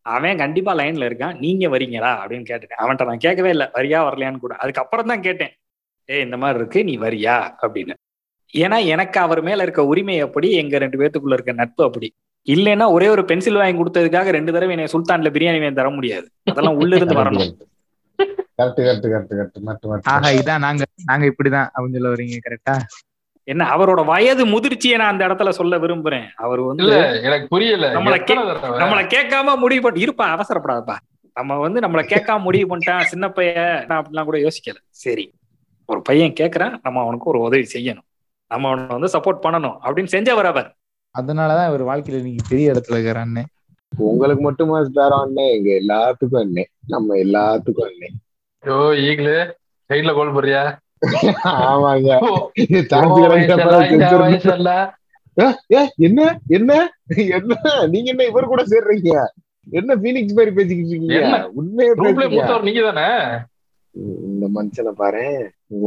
அவன் 0.00 0.36
கண்டிப்பா 0.36 0.74
லைன்ல 0.74 1.08
இருக்கான். 1.08 1.38
நீங்க 1.38 1.68
வரீங்களா 1.68 2.10
அப்படின்னு 2.10 2.48
கேட்டுட்டேன். 2.50 2.82
அவன்கிட்ட 2.82 3.06
நான் 3.06 3.18
கேட்கவே 3.18 3.50
இல்லை. 3.50 3.66
வரியா 3.66 4.02
வரலையான்னு 4.02 4.38
கூட. 4.38 4.54
அதுக்கப்புறம் 4.54 5.06
தான் 5.06 5.22
கேட்டேன். 5.22 5.50
ஏ 6.10 6.20
இந்த 6.20 6.36
மாதிரி 6.36 6.58
இருக்கு. 6.58 6.84
நீ 6.84 6.98
வரியா? 6.98 7.54
அப்படின்னு. 7.62 7.94
ஏன்னா 8.52 8.84
எனக்கு 8.84 9.20
அவர் 9.20 9.42
மேல 9.42 9.62
இருக்க 9.62 9.86
உரிமை 9.86 10.20
அப்படி 10.20 10.52
எங்க 10.52 10.78
ரெண்டு 10.78 10.98
பேத்துக்குள்ள 10.98 11.32
இருக்க 11.32 11.52
நட்பு 11.52 11.84
அப்படி. 11.84 12.14
இல்லைன்னா 12.46 12.86
ஒரே 12.90 13.06
ஒரு 13.08 13.24
பென்சில் 13.24 13.54
வாங்கி 13.54 13.78
கொடுத்ததுக்காக 13.80 14.32
ரெண்டு 14.36 14.52
தடவை 14.52 14.74
என்னை 14.76 14.92
சுல்தான்ல 14.92 15.30
பிரியாணி 15.36 15.60
வாங்கி 15.60 15.74
தர 15.74 15.90
முடியாது. 15.90 16.26
அதெல்லாம் 16.44 16.76
உள்ள 16.76 16.96
இருந்து 16.96 17.14
வரணும் 17.14 17.54
கரெக்ட் 18.58 18.80
கரெக்ட் 18.80 19.06
கரெக்ட் 19.12 19.32
கரெக்ட் 19.38 19.60
மட்டும் 19.68 19.90
ஆஹா 20.04 20.18
மட்டும் 20.18 20.36
இதான் 20.40 20.58
நாங்க 20.58 20.84
நாங்க 21.04 21.24
இப்படிதான் 21.26 21.68
அப்படின்னு 21.74 21.98
சொல்ல 21.98 22.12
வரீங்க 22.14 22.36
கரெக்டா 22.46 22.74
என்ன 23.48 23.64
அவரோட 23.76 24.04
வயது 24.04 24.42
முதிர்ச்சியை 24.46 24.96
நான் 24.96 25.12
அந்த 25.12 25.28
இடத்துல 25.28 25.48
சொல்ல 25.48 25.78
விரும்புறேன். 25.78 26.28
அவர் 26.34 26.60
வந்து 26.60 26.84
எனக்கு 27.22 27.46
புரியல. 27.48 27.88
நம்மள? 27.92 28.14
நம்மள 28.82 29.00
கேட்காம 29.14 29.56
முடிவு 29.56 29.82
பண்ணி 29.82 30.04
இருப்பா 30.04 30.26
அவசரப்படாதப்பா. 30.34 30.96
நம்ம 31.36 31.56
வந்து 31.56 31.80
நம்மள 31.80 32.02
கேட்காம 32.12 32.40
முடிவு 32.40 32.66
பண்ணிட்டான் 32.70 33.00
சின்ன 33.00 33.28
பையன் 33.28 33.84
நான் 33.86 33.98
அப்படிலாம் 34.02 34.24
கூட 34.24 34.38
யோசிக்கல. 34.38 34.78
சரி 35.04 35.26
ஒரு 35.88 36.02
பையன் 36.02 36.32
கேட்கறான் 36.40 36.74
நம்ம 36.82 37.00
அவனுக்கு 37.00 37.30
ஒரு 37.30 37.40
உதவி 37.40 37.66
செய்யணும். 37.74 38.06
நம்ம 38.50 38.68
அவனை 38.68 38.86
வந்து 38.96 39.12
சப்போர்ட் 39.18 39.44
பண்ணணும் 39.46 39.76
அப்படின்னு 39.84 40.14
செஞ்சவர் 40.16 40.50
அவர். 40.52 40.70
அதனாலதான் 41.14 41.68
இவர் 41.68 41.88
வாழ்க்கையில 41.88 42.20
இன்னைக்கு 42.20 42.48
பெரிய 42.48 42.72
இடத்துல 42.72 42.96
இருக்கிறான்னு 42.96 43.42
உங்களுக்கு 43.92 44.42
மட்டுமா 44.42 44.76
ஸ்பேரோ 44.84 45.16
அண்ணே? 45.24 45.44
எங்க 45.56 45.70
எல்லாத்துக்கும் 45.80 46.40
அண்ணே. 46.40 46.64
நம்ம 46.88 47.14
எல்லாத்துக்கும் 47.16 47.88
அண்ணே. 47.88 48.08
ஐயோ 48.62 48.78
ஈகிளு 49.04 49.34
சைட்ல 49.90 50.14
கோல் 50.14 50.36
போறியா 50.36 50.62
ஆமாங்க. 51.64 52.10
ஓ, 52.22 52.28
என்ன? 55.98 56.20
என்ன? 56.48 56.72
என்ன? 57.28 57.52
நீங்க 57.86 58.08
என்ன 58.10 58.24
இவர் 58.24 58.44
கூட 58.44 58.62
சேர்றீங்க? 58.64 59.12
என்ன 59.72 59.96
பீனிக்ஸ் 59.96 60.36
மாதிரி 60.36 60.52
பேசிக்கிட்டு 60.54 60.92
இருக்கீங்க? 60.92 61.20
உண்மையே 61.52 61.90
நீங்க 62.62 62.82
தானே 62.88 63.06
இந்த 64.28 64.46
மனுஷனை 64.54 64.92
பாரு 64.96 65.24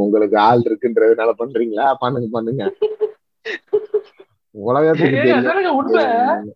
உங்களுக்கு 0.02 0.38
ஆள் 0.40 0.62
இருக்குன்றதுனால 0.62 1.32
பண்றீங்களா? 1.38 1.86
பண்ணுங்க 1.98 2.28
பண்ணுங்க. 2.32 2.64
உலகத்துக்கு 4.66 5.18
தெரியும். 5.18 6.48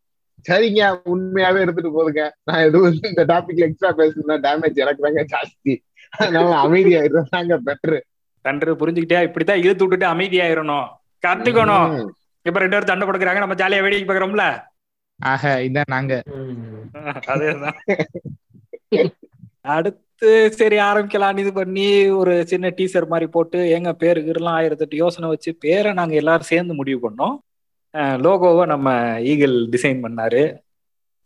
சரிங்க 0.48 0.82
உண்மையாவே 1.12 1.62
எடுத்துட்டு 1.64 1.90
போதுங்க 1.96 2.22
நான் 2.48 2.64
எதுவும் 2.68 2.96
இந்த 3.10 3.24
டாபிக்ல 3.32 3.66
எக்ஸ்ட்ரா 3.66 3.90
பேசுனா 4.00 4.36
டேமேஜ் 4.46 4.82
எனக்கு 4.84 5.04
தாங்க 5.06 5.22
ஜாஸ்தி. 5.34 5.74
அதனால 6.18 6.56
அமைதியாயிருந்தாங்க 6.64 7.56
பெட்ரு 7.68 7.98
தன்று 8.44 8.72
புரிஞ்சுக்கிட்டே 8.80 9.20
இப்படித்தான் 9.28 9.62
இழுத்து 9.64 9.84
விட்டுட்டு 9.84 10.06
அமைதியாயிரணும். 10.14 10.88
கத்துக்கணும். 11.26 11.88
இப்ப 12.48 12.60
ரெண்டு 12.62 12.76
பேரும் 12.76 12.90
சண்டை 12.90 13.06
கொடுக்குறாங்க 13.08 13.42
நம்ம 13.44 13.56
ஜாலியா 13.60 13.82
வேடிக்கை 13.84 14.06
பாக்குறோம்ல 14.08 14.46
ஆக 15.20 15.50
இதான் 15.66 15.92
நாங்க. 15.94 16.14
அதேதான். 17.32 17.78
அடுத்து 19.74 20.30
சரி 20.58 20.76
ஆரம்பிக்கலாம். 20.88 21.38
இது 21.42 21.50
பண்ணி 21.60 21.86
ஒரு 22.20 22.34
சின்ன 22.50 22.72
டீசர் 22.78 23.06
மாதிரி 23.12 23.26
போட்டு 23.36 23.58
எங்க 23.76 23.90
பேரு 24.02 24.20
கீரெல்லாம் 24.26 24.58
ஆயிரத்தெட்டு 24.60 25.02
யோசனை 25.02 25.28
வச்சு 25.32 25.50
பேரை 25.64 25.92
நாங்க 26.00 26.14
எல்லாரும் 26.22 26.50
சேர்ந்து 26.52 26.74
முடிவு 26.80 27.00
பண்ணோம். 27.06 27.36
லோகோவை 27.94 28.66
நம்ம 28.66 29.20
ஈகிள் 29.20 29.68
டிசைன் 29.68 30.02
பண்ணாரு. 30.04 30.42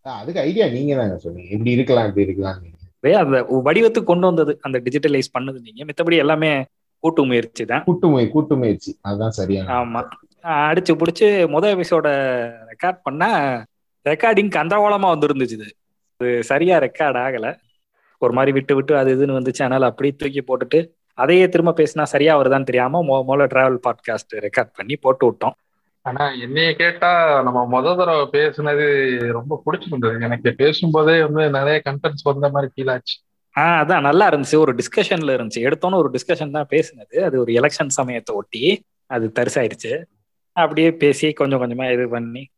அதுக்கு 0.03 0.41
ஐடியா 0.41 0.67
நீங்க 0.67 0.97
தாங்க 0.97 1.19
சொன்னீங்க. 1.19 1.51
இப்படி 1.51 1.71
இருக்கலாம் 1.71 2.07
இப்படி 2.07 2.27
இருக்கலாம். 2.27 2.59
அந்த 3.19 3.47
வடிவத்துக்கு 3.65 4.05
கொண்டு 4.05 4.27
வந்தது 4.27 4.59
அந்த 4.63 4.79
டிஜிட்டலைஸ் 4.79 5.35
பண்ணது 5.39 5.59
நீங்க. 5.61 5.85
மித்தபடி 5.85 6.17
எல்லாமே 6.17 6.65
கூட்டு 6.99 7.25
முயற்சி 7.25 7.65
தான். 7.65 7.85
கூட்டு 7.85 8.09
முய 8.09 8.29
கூட்டு 8.29 8.57
முயற்சி. 8.57 8.99
அதுதான் 9.01 9.31
சரியான 9.31 9.85
ஆமா. 9.85 10.01
அடிச்சு 10.45 10.93
பிடிச்சி 10.93 11.27
முத 11.55 11.65
எபிசோட 11.75 12.09
ரெக்கார்ட் 12.73 12.99
பண்ணா 13.03 13.31
ரெக்கார்டிங் 14.05 14.51
கந்தகோலமா 14.57 15.09
வந்துருந்துச்சு 15.15 15.57
இது. 15.59 15.77
அது 16.17 16.45
சரியா 16.45 16.79
ரெக்கார்ட் 16.79 17.19
ஆகல. 17.27 17.57
ஒரு 18.19 18.33
மாதிரி 18.33 18.53
விட்டு 18.53 18.75
விட்டு 18.75 18.97
அது 18.97 19.17
இதுன்னு 19.17 19.39
வந்துச்சு. 19.39 19.63
அதனால 19.67 19.87
அப்படியே 19.87 20.15
தூக்கி 20.17 20.43
போட்டுட்டு 20.43 20.91
அதையே 21.15 21.49
திரும்ப 21.49 21.75
பேசினா 21.77 22.03
சரியா 22.03 22.43
வருதான்னு 22.43 22.63
தெரியாம 22.63 23.03
மொ 23.03 23.25
முதல்ல 23.29 23.47
டிராவல் 23.53 23.79
பாட்காஸ்ட் 23.87 24.35
ரெக்கார்ட் 24.47 24.73
பண்ணி 24.73 24.97
போட்டு 24.97 25.31
விட்டோம். 25.31 25.57
ஆனா 26.07 26.31
என்னைய 26.31 26.75
கேட்டா 26.75 27.43
நம்ம 27.43 27.81
முத 27.81 27.97
தடவை 27.97 28.41
பேசுனது 28.41 29.19
ரொம்ப 29.33 29.63
பிடிச்சிருந்தது 29.67 30.21
எனக்கு 30.21 30.55
பேசும்போதே 30.55 31.23
வந்து 31.23 31.51
நிறைய 31.51 31.83
கண்டென்ட்ஸ் 31.85 32.23
வந்த 32.23 32.49
மாதிரி 32.49 32.73
ஃபீல் 32.77 32.91
ஆச்சு. 32.91 33.21
ஆஹ் 33.61 33.85
அதான் 33.85 34.01
நல்லா 34.01 34.29
இருந்துச்சு. 34.29 34.57
ஒரு 34.57 34.75
டிஸ்கஷன்ல 34.75 35.35
இருந்துச்சு. 35.37 35.59
எடுத்தோன்னு 35.59 35.95
ஒரு 35.95 36.11
டிஸ்கஷன் 36.11 36.51
தான் 36.51 36.67
பேசுனது. 36.71 37.21
அது 37.21 37.41
ஒரு 37.41 37.53
எலெக்ஷன் 37.53 37.87
சமயத்தை 37.87 38.37
ஒட்டி 38.37 38.85
அது 39.07 39.33
தரிசாயிருச்சு 39.35 40.03
அப்படியே 40.53 40.93
பேசி 40.93 41.33
கொஞ்சம் 41.33 41.63
கொஞ்சமா 41.63 41.93
இது 41.93 42.09
பண்ணி 42.09 42.49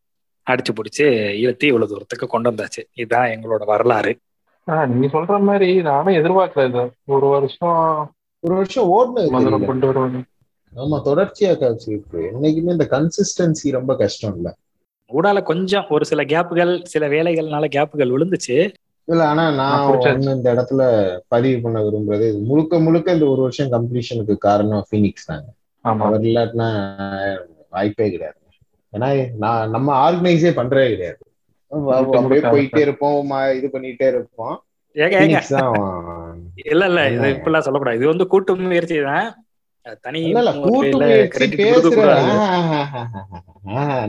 அடிச்சு 0.50 0.72
பிடிச்சி 0.72 1.32
இழுத்து 1.38 1.66
இவ்வளவு 1.66 1.90
தூரத்துக்கு 1.90 2.26
கொண்டு 2.26 2.50
வந்தாச்சு. 2.50 2.84
இதுதான் 2.92 3.28
எங்களோட 3.28 3.64
வரலாறு. 3.64 4.18
ஆஹ் 4.66 4.86
நீங்க 4.86 5.18
சொல்ற 5.18 5.40
மாதிரி 5.40 5.82
நானும் 5.82 6.14
எதிர்பார்க்கல 6.14 6.90
ஒரு 7.04 7.26
வருஷம் 7.26 8.12
ஒரு 8.40 8.54
வருஷம் 8.54 8.88
ஓடுனது. 8.88 9.64
கொண்டு 9.64 9.86
வருவாங்க. 9.86 10.18
ஆமா 10.78 10.96
தொடர்ச்சியா 11.04 11.58
காட்சி 11.58 11.90
இருக்கு. 11.90 12.30
என்னைக்குமே 12.32 12.74
இந்த 12.76 12.86
கன்சிஸ்டன்சி 12.90 13.70
ரொம்ப 13.70 13.92
கஷ்டம் 13.96 14.36
இல்ல. 14.36 14.48
ஊடால 15.10 15.42
கொஞ்சம் 15.42 15.86
ஒரு 15.88 16.04
சில 16.04 16.22
கேப்புகள் 16.24 16.72
சில 16.84 17.04
வேலைகள்னால 17.08 17.68
கேப்புகள் 17.76 18.12
விழுந்துச்சு. 18.14 18.56
இல்ல 19.08 19.22
ஆனா 19.26 19.44
நான் 19.50 19.84
இந்த 20.36 20.48
இடத்துல 20.54 20.82
பதிவு 21.28 21.60
பண்ண 21.60 21.78
விரும்புறது 21.82 22.26
முழுக்க 22.40 22.78
முழுக்க 22.78 23.12
இந்த 23.12 23.26
ஒரு 23.26 23.40
வருஷம் 23.40 23.72
கம்ப்ளீஷனுக்கு 23.72 24.36
காரணம் 24.38 24.84
ஃபீனிக்ஸ் 24.90 25.26
தாங்க. 25.26 25.48
ஆமா. 25.84 26.04
அவர் 26.06 26.20
இல்லாட்டினா 26.20 26.68
வாய்ப்பே 27.68 28.10
கிடையாது. 28.10 28.36
ஏன்னா 28.92 29.08
நான் 29.36 29.70
நம்ம 29.70 29.88
ஆர்கனைஸே 30.04 30.52
பண்றதே 30.60 30.88
கிடையாது. 30.92 31.22
அப்படியே 32.10 32.42
போயிட்டே 32.52 32.78
இருப்போம் 32.78 33.32
இது 33.58 33.68
பண்ணிட்டே 33.72 34.06
இருப்போம். 34.14 34.56
இல்ல 36.72 36.84
இல்ல 36.90 37.00
இது 37.10 37.26
இப்படிலாம் 37.34 37.66
சொல்லக்கூடாது. 37.66 37.98
இது 38.00 38.06
வந்து 38.06 38.26
கூட்டு 38.26 38.56
முயற்சி 38.56 38.96
தான். 39.02 39.28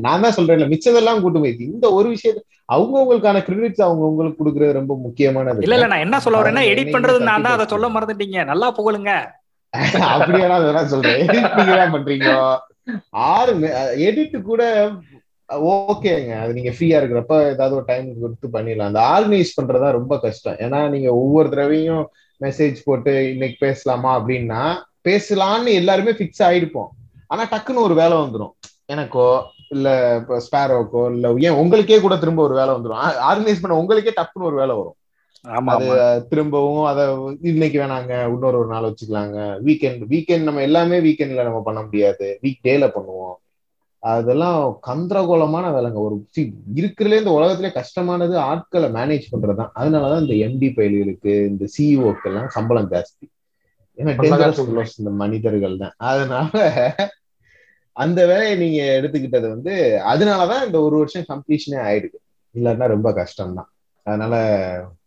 நான் 0.05 0.23
தான் 0.23 0.35
சொல்றேன்ல 0.37 0.67
மிச்சதெல்லாம் 0.73 1.21
கூட்டு 1.23 1.41
முயற்சி. 1.41 1.63
இந்த 1.73 1.87
ஒரு 1.97 2.07
விஷயத்த 2.13 2.41
அவங்கவுங்களுக்கான 2.69 3.41
கிரெடிட்ஸ் 3.47 3.85
அவங்க 3.85 4.03
உங்களுக்கு 4.09 4.39
கொடுக்கறது 4.41 4.79
ரொம்ப 4.79 4.93
முக்கியமானது 5.05 5.63
இல்ல 5.65 5.77
இல்ல 5.77 5.89
நான் 5.91 6.05
என்ன 6.05 6.19
சொல்ல 6.25 6.39
வரேன்னா 6.41 6.63
எடிட் 6.71 6.93
பண்றது 6.95 7.29
நான் 7.29 7.45
தான் 7.45 7.55
அதை 7.55 7.61
தட்டி 7.61 7.75
சொல்ல 7.75 7.89
மறந்துட்டீங்க. 7.95 8.39
நல்லா 8.51 8.69
புகழுங்க. 8.79 9.13
அப்படியா 10.15 10.45
அதெல்லாம் 10.57 10.91
சொல்றேன். 10.93 11.19
எடிட் 11.23 11.49
பண்றீங்க. 11.95 12.29
ஆறு 13.31 13.51
எடிட் 14.07 14.37
கூட 14.49 14.61
ஓகேங்க 15.49 16.31
அது 16.41 16.51
நீங்க 16.57 16.71
ஃப்ரீயா 16.75 16.97
இருக்கிறப்ப 16.99 17.35
ஏதாவது 17.53 17.73
ஒரு 17.79 17.85
டைம் 17.89 18.07
கொடுத்து 18.23 18.47
பண்ணிடலாம். 18.55 18.89
அந்த 18.91 19.01
ஆர்கனைஸ் 19.13 19.57
பண்றதா 19.59 19.89
ரொம்ப 19.99 20.13
கஷ்டம். 20.25 20.57
ஏன்னா 20.65 20.79
நீங்க 20.95 21.09
ஒவ்வொரு 21.21 21.47
தடவையும் 21.53 22.03
மெசேஜ் 22.41 22.77
போட்டு 22.87 23.13
இன்னைக்கு 23.33 23.57
பேசலாமா 23.65 24.11
அப்படின்னா 24.19 24.61
பேசலாம்னு 25.09 25.77
எல்லாருமே 25.81 26.11
ஃபிக்ஸ் 26.11 26.43
ஆயிருப்போம் 26.49 26.91
ஆனா 27.27 27.43
டக்குன்னு 27.51 27.85
ஒரு 27.87 27.95
வேலை 28.01 28.17
வந்துடும் 28.17 28.53
எனக்கோ 28.85 29.25
இல்ல 29.69 29.89
ஸ்பேரோக்கோ 30.45 31.01
இல்ல 31.13 31.33
ஏன் 31.47 31.59
உங்களுக்கே 31.63 31.97
கூட 31.99 32.15
திரும்ப 32.17 32.43
ஒரு 32.43 32.55
வேலை 32.55 32.71
வந்துடும் 32.73 33.01
ஆர்கனைஸ் 33.31 33.61
பண்ண 33.63 33.81
உங்களுக்கே 33.81 34.13
டக்குன்னு 34.21 34.47
ஒரு 34.49 34.57
வேலை 34.61 34.75
வரும். 34.75 34.95
திரும்பவும் 36.29 36.87
அத 36.91 37.01
இன்னைக்கு 37.41 37.77
வேணாங்க 37.81 38.13
இன்னொரு 38.31 38.57
ஒரு 38.61 38.69
நாள் 38.71 38.87
வச்சுக்கலாங்க. 38.87 39.37
வீக்கெண்ட் 39.67 40.01
வீக்கெண்ட் 40.13 40.47
நம்ம 40.47 40.61
எல்லாமே 40.61 40.97
வீக்கெண்ட்ல 41.05 41.45
நம்ம 41.47 41.61
பண்ண 41.67 41.81
முடியாது. 41.81 42.27
வீக் 42.43 42.65
டேல 42.67 42.87
பண்ணுவோம். 42.95 43.37
அதெல்லாம் 44.03 44.59
கந்திரகோலமான 44.87 45.65
வேலைங்க. 45.75 45.99
ஒரு 46.07 46.15
இருக்கிறதுலே 46.79 47.21
இந்த 47.21 47.31
உலகத்திலே 47.31 47.71
கஷ்டமானது 47.71 48.35
ஆட்களை 48.49 48.89
மேனேஜ் 48.97 49.31
பண்றதுதான். 49.31 49.73
அதனாலதான் 49.79 50.23
இந்த 50.25 50.35
எம்டி 50.47 50.69
பயில்களுக்கு 50.77 51.33
இந்த 51.51 51.65
சிஇஓக்கு 51.75 52.27
எல்லாம் 52.31 52.49
சம்பளம் 52.57 52.91
ஜாஸ்தி. 52.91 53.27
ஏன்னா 53.99 54.89
இந்த 54.99 55.09
மனிதர்கள் 55.09 55.77
தான். 55.77 55.93
அதனால 55.97 56.51
அந்த 57.91 58.27
வேலையை 58.27 58.55
நீங்க 58.57 58.81
எடுத்துக்கிட்டது 59.01 59.47
வந்து 59.47 60.01
அதனாலதான் 60.05 60.65
இந்த 60.65 60.81
ஒரு 60.81 60.97
வருஷம் 60.97 61.25
கம்ப்ளீஷனே 61.29 61.79
ஆயிடுது. 61.87 62.17
இல்லைன்னா 62.53 62.87
ரொம்ப 62.87 63.11
கஷ்டம்தான். 63.11 63.69
அதனால 64.03 64.35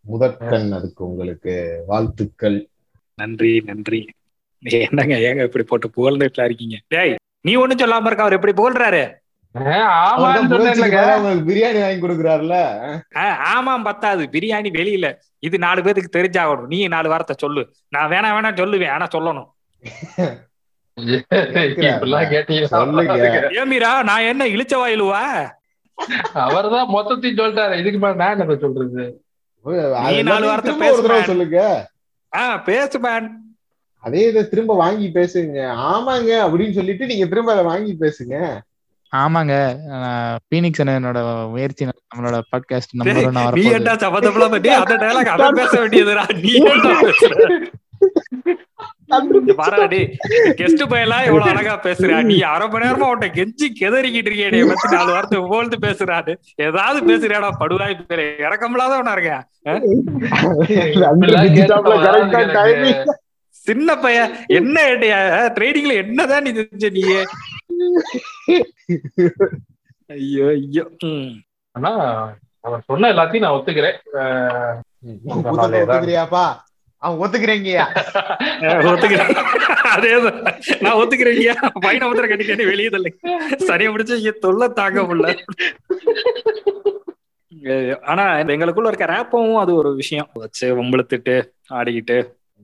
முதற்கண் 0.00 0.72
அதுக்கு 0.72 1.06
உங்களுக்கு. 1.06 1.82
வாழ்த்துக்கள். 1.86 2.68
நன்றி 3.14 3.60
நன்றி. 3.60 4.08
என்னங்க 4.62 5.16
ஏங்க 5.16 5.42
இப்படி 5.42 5.64
போட்டு 5.64 5.88
புகழ்ந்துட்டுலாம் 5.96 6.44
இருக்கீங்க? 6.44 6.76
டேய் 6.88 7.14
நீ 7.40 7.54
ஒண்ணும் 7.54 7.78
சொல்லாம 7.78 8.06
இருக்க 8.06 8.24
அவர் 8.24 8.38
எப்படி 8.38 8.54
புகழ்றாரு? 8.62 9.21
ஆஹ் 9.58 11.42
பிரியாணி 11.48 11.80
வாங்கி 11.80 12.06
கொடுக்குறாருல? 12.06 12.56
ஆமாம் 13.36 13.82
பத்தாது. 13.82 14.28
பிரியாணி 14.32 14.70
வெளியில. 14.70 15.16
இது 15.38 15.58
நாலு 15.58 15.82
பேருக்கு 15.82 16.18
தெரிஞ்சாகணும். 16.18 16.66
நீ 16.66 16.86
நாலு 16.88 17.08
வார்த்தை 17.08 17.36
சொல்லு. 17.38 17.74
நான் 17.88 18.10
வேணாம் 18.10 18.36
வேணாம் 18.36 18.58
சொல்லுவேன். 18.58 18.90
ஆனா 18.90 19.06
சொல்லணும். 19.14 19.50
ஏமீரா 23.60 24.02
நான் 24.02 24.20
என்ன 24.20 24.46
இழிச்ச 24.46 24.76
வாயிலுவா? 24.76 25.50
அவர்தான் 26.32 26.88
மொத்தத்தையும் 26.88 27.38
சொல்லிட்டாரு. 27.40 27.78
இதுக்கு 27.78 27.98
மேல 27.98 28.14
நான் 28.14 28.38
என்ன 28.38 28.56
சொல்றது? 28.56 29.22
நீ 29.62 30.22
நாலு 30.22 30.46
வார்த்தை 30.46 30.72
திரும்ப 30.72 30.84
ஒரு 30.84 31.02
தடவை 31.02 31.08
பேசு, 31.08 31.24
சொல்லுங்க. 31.24 31.90
ஆ 32.36 32.56
பேசு 32.56 32.98
மேன் 32.98 33.56
அதே 34.00 34.28
இதை 34.28 34.48
திரும்ப 34.48 34.74
வாங்கி 34.74 35.10
பேசுங்க. 35.14 35.58
ஆமாங்க 35.90 36.30
அப்படின்னு 36.44 36.72
சொல்லிட்டு 36.72 37.06
நீங்க 37.06 37.26
திரும்ப 37.26 37.52
அதை 37.52 37.64
வாங்கி 37.64 37.96
பேசுங்க. 38.00 38.58
ஆமாங்க. 39.12 39.54
பீனிக்ஸ் 40.50 40.82
என்னோட 40.84 41.18
முயற்சி 41.52 41.82
நம்மளோட 41.86 42.36
பாட்காஸ்ட் 42.50 42.94
நம்பர் 43.00 43.18
ஒன் 43.22 43.34
நீ 43.34 43.42
வரப்போகுது. 43.42 43.76
என்ன 43.78 43.96
சம்மந்தப்படாம 44.02 44.60
டேய், 44.64 44.78
அந்த 44.80 44.94
டைலாக் 45.02 45.32
அவன் 45.34 45.58
பேச 45.60 45.72
வேண்டியதுடா 45.82 46.24
நீ 46.38 46.52
இங்க 49.36 49.54
பாருடா 49.58 49.86
டேய் 49.86 50.06
கெஸ்ட் 50.58 50.82
பையெல்லாம் 50.92 51.24
எவ்வளவு 51.28 51.50
அழகா 51.52 51.74
பேசுறா. 51.84 52.16
நீ 52.30 52.36
அரை 52.50 52.66
மணி 52.68 52.84
நேரமா 52.84 53.08
உன்ட்ட 53.10 53.28
கெஞ்சி 53.36 53.66
கெதறிக்கிட்டு 53.80 54.30
இருக்கியே 54.30 54.62
பத்தி 54.70 54.88
நாலு 54.94 55.10
வார்த்தை 55.12 55.40
புகழ்ந்து 55.44 55.78
பேசுறாரு 55.84 56.32
ஏதாவது 56.66 57.00
பேசுறியாடா 57.10 57.50
படுவாய் 57.62 57.96
பேரு. 58.02 58.26
இறக்கமில்லாதவனா 58.46 59.14
டைமிங் 62.56 63.02
சின்ன 63.66 63.88
பையன் 63.96 64.30
என்ன 64.58 64.76
ட்ரேடிங்ல 65.56 65.94
என்னதான் 66.02 66.44
நீ 66.46 66.52
செஞ்ச 66.60 66.88
நீ 66.90 67.02
ஐயோ 70.10 70.46
ஐயோ. 70.56 70.84
ஆனா 71.74 71.90
அவர் 72.66 72.86
சொன்ன 72.86 73.10
எல்லாத்தையும் 73.12 73.44
நான் 73.44 73.56
ஒத்துக்கிறேன். 73.58 73.96
ஒத்துக்கிறியாப்பா? 75.52 76.44
அவன் 77.02 77.20
ஒத்துக்கிறீங்கயா? 77.22 77.84
ஒத்துக்கிறேன். 78.90 79.30
அதேதான். 79.94 80.36
நான் 80.80 80.98
ஒத்துக்கிறேன் 81.00 81.40
பையனை 81.86 82.08
ஒத்துற 82.10 82.26
கட்டிட்டேன்னு 82.30 82.70
வெளியே 82.72 82.90
தள்ளு. 82.94 83.10
சரியா 83.70 83.92
பிடிச்ச 83.92 84.18
இங்க 84.20 84.32
தொல்லை 84.44 84.68
தாங்க 84.68 85.00
முடியல. 85.02 85.30
ஆனா 88.12 88.24
இந்த 88.38 88.50
எங்களுக்குள்ள 88.54 88.90
இருக்க 88.90 89.06
ரேப்பவும் 89.14 89.58
அது 89.62 89.72
ஒரு 89.74 89.90
விஷயம். 89.94 90.28
வச்சு 90.44 90.68
வம்பிழுத்துட்டு 90.78 91.34
ஆடிக்கிட்டு 91.78 92.16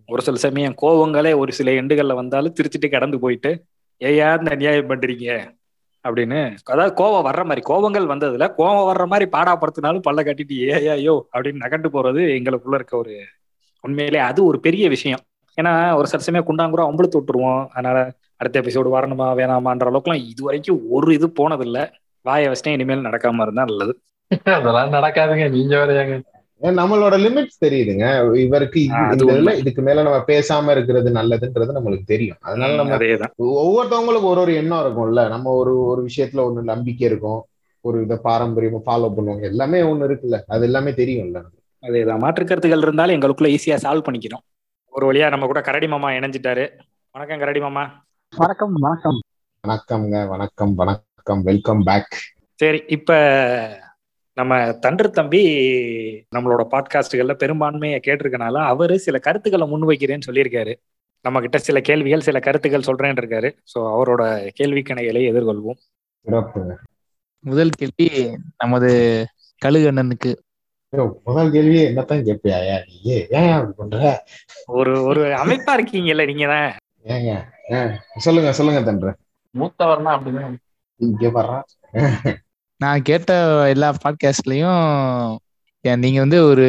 ஒரு 0.09 0.23
சில 0.23 0.39
சமயம் 0.45 0.79
கோவங்களே 0.83 1.33
ஒரு 1.37 1.53
சில 1.53 1.71
எண்டுகள்ல 1.81 2.15
வந்தாலும் 2.15 2.55
திருச்சிட்டு 2.59 2.89
கடந்து 2.91 3.19
போயிட்டு 3.19 3.51
ஏயா 4.01 4.39
இந்த 4.39 4.51
அநியாயம் 4.51 4.91
பண்றீங்க? 4.91 5.29
அப்படின்னு. 6.05 6.41
அதாவது 6.65 6.93
கோவம் 7.01 7.27
வர்ற 7.29 7.43
மாதிரி 7.45 7.63
கோவங்கள் 7.69 8.07
வந்ததுல 8.13 8.47
கோவம் 8.59 8.89
வர்ற 8.91 9.07
மாதிரி 9.07 9.27
பாடாப்படுத்தினாலும் 9.33 10.05
பல்ல 10.09 10.21
கட்டிட்டு 10.29 10.57
ஏயா 10.69 10.95
யோ 11.07 11.15
அப்படின்னு 11.33 11.65
நகண்டு 11.65 11.89
போறது 11.97 12.23
எங்களுக்குள்ள 12.37 12.75
இருக்க 12.75 12.97
ஒரு 12.97 13.15
உண்மையிலே 13.85 14.19
அது 14.19 14.45
ஒரு 14.45 14.61
பெரிய 14.61 14.89
விஷயம். 14.89 15.21
ஏன்னா 15.59 15.95
ஒரு 15.95 16.07
சில 16.07 16.23
சமயம் 16.23 16.49
குண்டாங்குறோம் 16.49 16.89
அம்பளத்து 16.91 17.19
விட்டுருவோம். 17.21 17.67
அதனால 17.69 17.99
அடுத்த 18.37 18.61
எபிசோடு 18.61 18.91
வரணுமா 18.97 19.27
வேணாமான்ற 19.41 19.87
அளவுக்குலாம் 19.91 20.25
இது 20.29 20.43
வரைக்கும் 20.45 20.81
ஒரு 20.91 21.15
இது 21.15 21.27
போனதில்லை. 21.41 21.85
வாய 22.25 22.51
வச்சுட்டேன் 22.51 22.77
இனிமேல் 22.79 23.07
நடக்காம 23.07 23.41
இருந்தா 23.41 23.65
நல்லது. 23.65 23.93
அதெல்லாம் 24.45 24.93
நடக்காதுங்க. 24.93 25.51
நீங்க 25.51 25.75
வரையாங்க 25.77 26.17
நம்மளோட 26.63 27.15
லிமிட்ஸ் 27.25 27.65
தெரியுதுங்க. 27.65 28.05
இவருக்கு 28.37 28.81
இதுல. 28.81 29.57
இதுக்கு 29.57 29.83
மேல 29.83 30.03
நம்ம 30.03 30.25
பேசாம 30.27 30.71
இருக்கிறது 30.71 31.13
நல்லதுன்றது 31.13 31.77
நம்மளுக்கு 31.79 32.05
தெரியும். 32.05 32.37
அதனால 32.41 32.75
நம்ம 32.75 32.97
அதேதான். 32.97 33.33
ஒவ்வொருத்தவங்களுக்கு 33.43 34.23
ஒரு 34.23 34.41
ஒரு 34.41 34.55
எண்ணம் 34.55 34.83
இருக்கும்ல. 34.85 35.29
நம்ம 35.29 35.51
ஒரு 35.51 35.81
ஒரு 35.81 36.03
விஷயத்துல 36.03 36.43
ஒண்ணு 36.49 36.63
நம்பிக்கை 36.63 37.09
இருக்கும். 37.09 37.41
ஒரு 37.85 38.03
இதை 38.03 38.19
பாரம்பரியமா 38.25 38.81
ஃபாலோ 38.87 39.13
பண்ணுவாங்க. 39.17 39.43
எல்லாமே 39.43 39.81
ஒண்ணு 39.81 40.09
இருக்குல்ல. 40.09 40.41
அது 40.47 40.65
எல்லாமே 40.65 40.91
தெரியும்ல 40.91 41.43
அதேதான். 41.83 42.19
மாற்று 42.19 42.45
கருத்துக்கள் 42.45 42.81
இருந்தாலும் 42.81 43.21
எங்களுக்குள்ள 43.21 43.57
ஈஸியா 43.57 43.77
சால்வ் 43.77 44.07
பண்ணிக்கிறோம். 44.09 44.45
ஒரு 44.93 45.13
வழியா 45.13 45.29
நம்ம 45.29 45.47
கூட 45.47 45.61
கரடி 45.61 45.89
மாமா 45.89 46.11
இணைஞ்சிட்டாரு. 46.11 46.65
வணக்கம் 47.11 47.39
கரடி 47.39 47.61
மாமா. 47.61 47.85
வணக்கம் 48.37 48.73
வணக்கம். 48.73 49.21
வணக்கம்ங்க 49.65 50.29
வணக்கம் 50.29 50.75
வணக்கம். 50.75 51.43
வெல்கம் 51.43 51.83
பேக் 51.83 52.17
சரி 52.55 52.83
இப்ப 52.87 53.13
நம்ம 54.39 54.55
தண்டர் 54.85 55.17
தம்பி 55.19 55.41
நம்மளோட 56.35 56.63
பாட்காஸ்டுகள்ல 56.73 57.35
பெரும்பான்மையை 57.43 57.99
கேட்டிருக்கனால 58.07 58.57
அவரு 58.73 58.95
சில 59.07 59.17
கருத்துக்களை 59.19 59.67
முன்வைக்கிறேன்னு 59.71 60.27
சொல்லியிருக்காரு. 60.27 60.75
நம்ம 61.25 61.41
கிட்ட 61.41 61.59
சில 61.59 61.79
கேள்விகள் 61.81 62.27
சில 62.27 62.39
கருத்துக்கள் 62.41 62.87
சொல்றேன்னு 62.89 63.21
இருக்காரு. 63.23 63.49
சோ 63.73 63.79
அவரோட 63.95 64.23
கேள்வி 64.59 64.83
கணைகளை 64.83 65.23
எதிர்கொள்வோம். 65.31 65.79
முதல் 67.45 67.73
கேள்வி 67.81 68.09
நமது 68.57 68.91
கழுகண்ணனுக்கு 69.63 70.33
முதல் 71.29 71.53
கேள்வியே 71.55 71.83
என்னத்தான் 71.89 72.27
கேட்பியா 72.29 72.59
நீ 72.89 72.97
ஏன் 73.39 73.53
அப்படி 73.57 73.73
பண்ற? 73.77 73.97
ஒரு 74.79 74.93
ஒரு 75.11 75.23
அமைப்பா 75.43 75.73
இருக்கீங்கல்ல 75.79 76.27
நீங்க 76.31 76.47
தான். 76.53 76.71
ஏங்க 77.15 77.33
சொல்லுங்க 78.27 78.53
சொல்லுங்க 78.59 78.83
தன்ற 78.83 79.11
மூத்தவர்னா 79.55 80.13
அப்படிதான் 80.17 80.57
இங்க 81.01 81.31
வர்றா 81.39 81.59
நான் 82.81 83.03
கேட்ட 83.03 83.33
எல்லா 83.69 83.95
பாட்காஸ்ட்லயும் 84.03 84.83
நீங்க 86.01 86.21
வந்து 86.21 86.45
ஒரு 86.45 86.67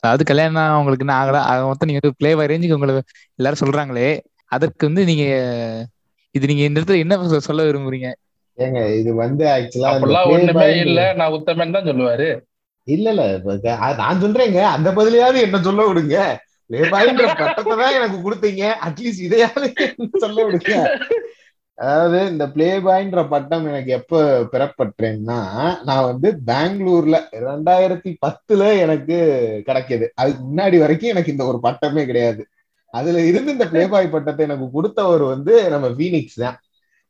அதாவது 0.00 0.24
கல்யாணம் 0.24 0.78
உங்களுக்கு 0.78 1.04
என்ன 1.06 1.18
ஆகல 1.18 1.36
ஆக 1.42 1.66
மொத்தம் 1.66 1.88
நீங்க 1.88 2.00
வந்து 2.02 2.18
பிளே 2.18 2.46
ரேஞ்சுக்கு 2.46 2.72
உங்களுக்கு 2.72 3.02
எல்லாரும் 3.38 3.62
சொல்றாங்களே 3.62 4.10
அதற்கு 4.52 4.86
வந்து 4.86 5.04
நீங்க 5.04 5.24
இது 6.34 6.46
நீங்க 6.46 6.62
இந்த 6.62 6.80
இடத்துல 6.80 6.98
என்ன 6.98 7.40
சொல்ல- 7.40 7.64
விரும்புறீங்க? 7.64 8.08
ஏங்க 8.58 8.98
இது 8.98 9.14
வந்து 9.14 9.44
ஆக்சுவலா 9.46 9.90
அப்படிலாம் 9.90 10.30
ஒண்ணுமே 10.30 10.78
இல்ல. 10.78 11.12
நான் 11.12 11.32
உத்தமன் 11.32 11.70
தான் 11.70 11.84
சொல்லுவாரு. 11.84 12.28
இல்ல 12.88 13.10
இல்ல 13.10 13.24
நான் 13.96 14.22
சொல்றேங்க. 14.22 14.60
அந்த 14.68 14.90
பதிலையாவது 14.90 15.40
என்ன 15.40 15.62
சொல்ல 15.62 15.92
விடுங்க. 15.92 16.16
லேபாய்ன்ற 16.70 17.26
பட்டத்தை 17.38 17.76
தான் 17.76 17.94
எனக்கு 17.94 18.18
கொடுத்தீங்க. 18.24 18.62
அட்லீஸ்ட் 18.86 19.22
இதையாவது 19.22 19.68
சொல்ல 20.18 20.44
விடுங்க. 20.44 20.72
அதாவது 21.78 22.20
இந்த 22.32 22.44
பிளே 22.54 22.68
பாய்ன்ற 22.86 23.20
பட்டம் 23.32 23.66
எனக்கு 23.70 23.90
எப்ப 23.98 24.20
பெறப்பட்டேன்னா 24.52 25.40
நான் 25.88 26.08
வந்து 26.10 26.28
பெங்களூர்ல 26.50 27.16
ரெண்டாயிரத்தி 27.48 28.10
பத்துல 28.24 28.62
எனக்கு 28.84 29.16
கிடைக்கிது. 29.68 30.06
அதுக்கு 30.20 30.40
முன்னாடி 30.48 30.78
வரைக்கும் 30.84 31.12
எனக்கு 31.14 31.34
இந்த 31.34 31.44
ஒரு 31.44 31.60
பட்டமே 31.66 32.04
கிடையாது. 32.06 32.42
அதுல 32.94 33.22
இருந்து 33.30 33.50
இந்த 33.52 33.66
பிளே 33.68 33.84
பாய் 33.86 34.12
பட்டத்தை 34.16 34.42
எனக்கு 34.48 34.68
கொடுத்தவர் 34.76 35.24
வந்து 35.34 35.54
நம்ம 35.74 35.86
பீனிக்ஸ் 36.00 36.40
தான். 36.44 36.58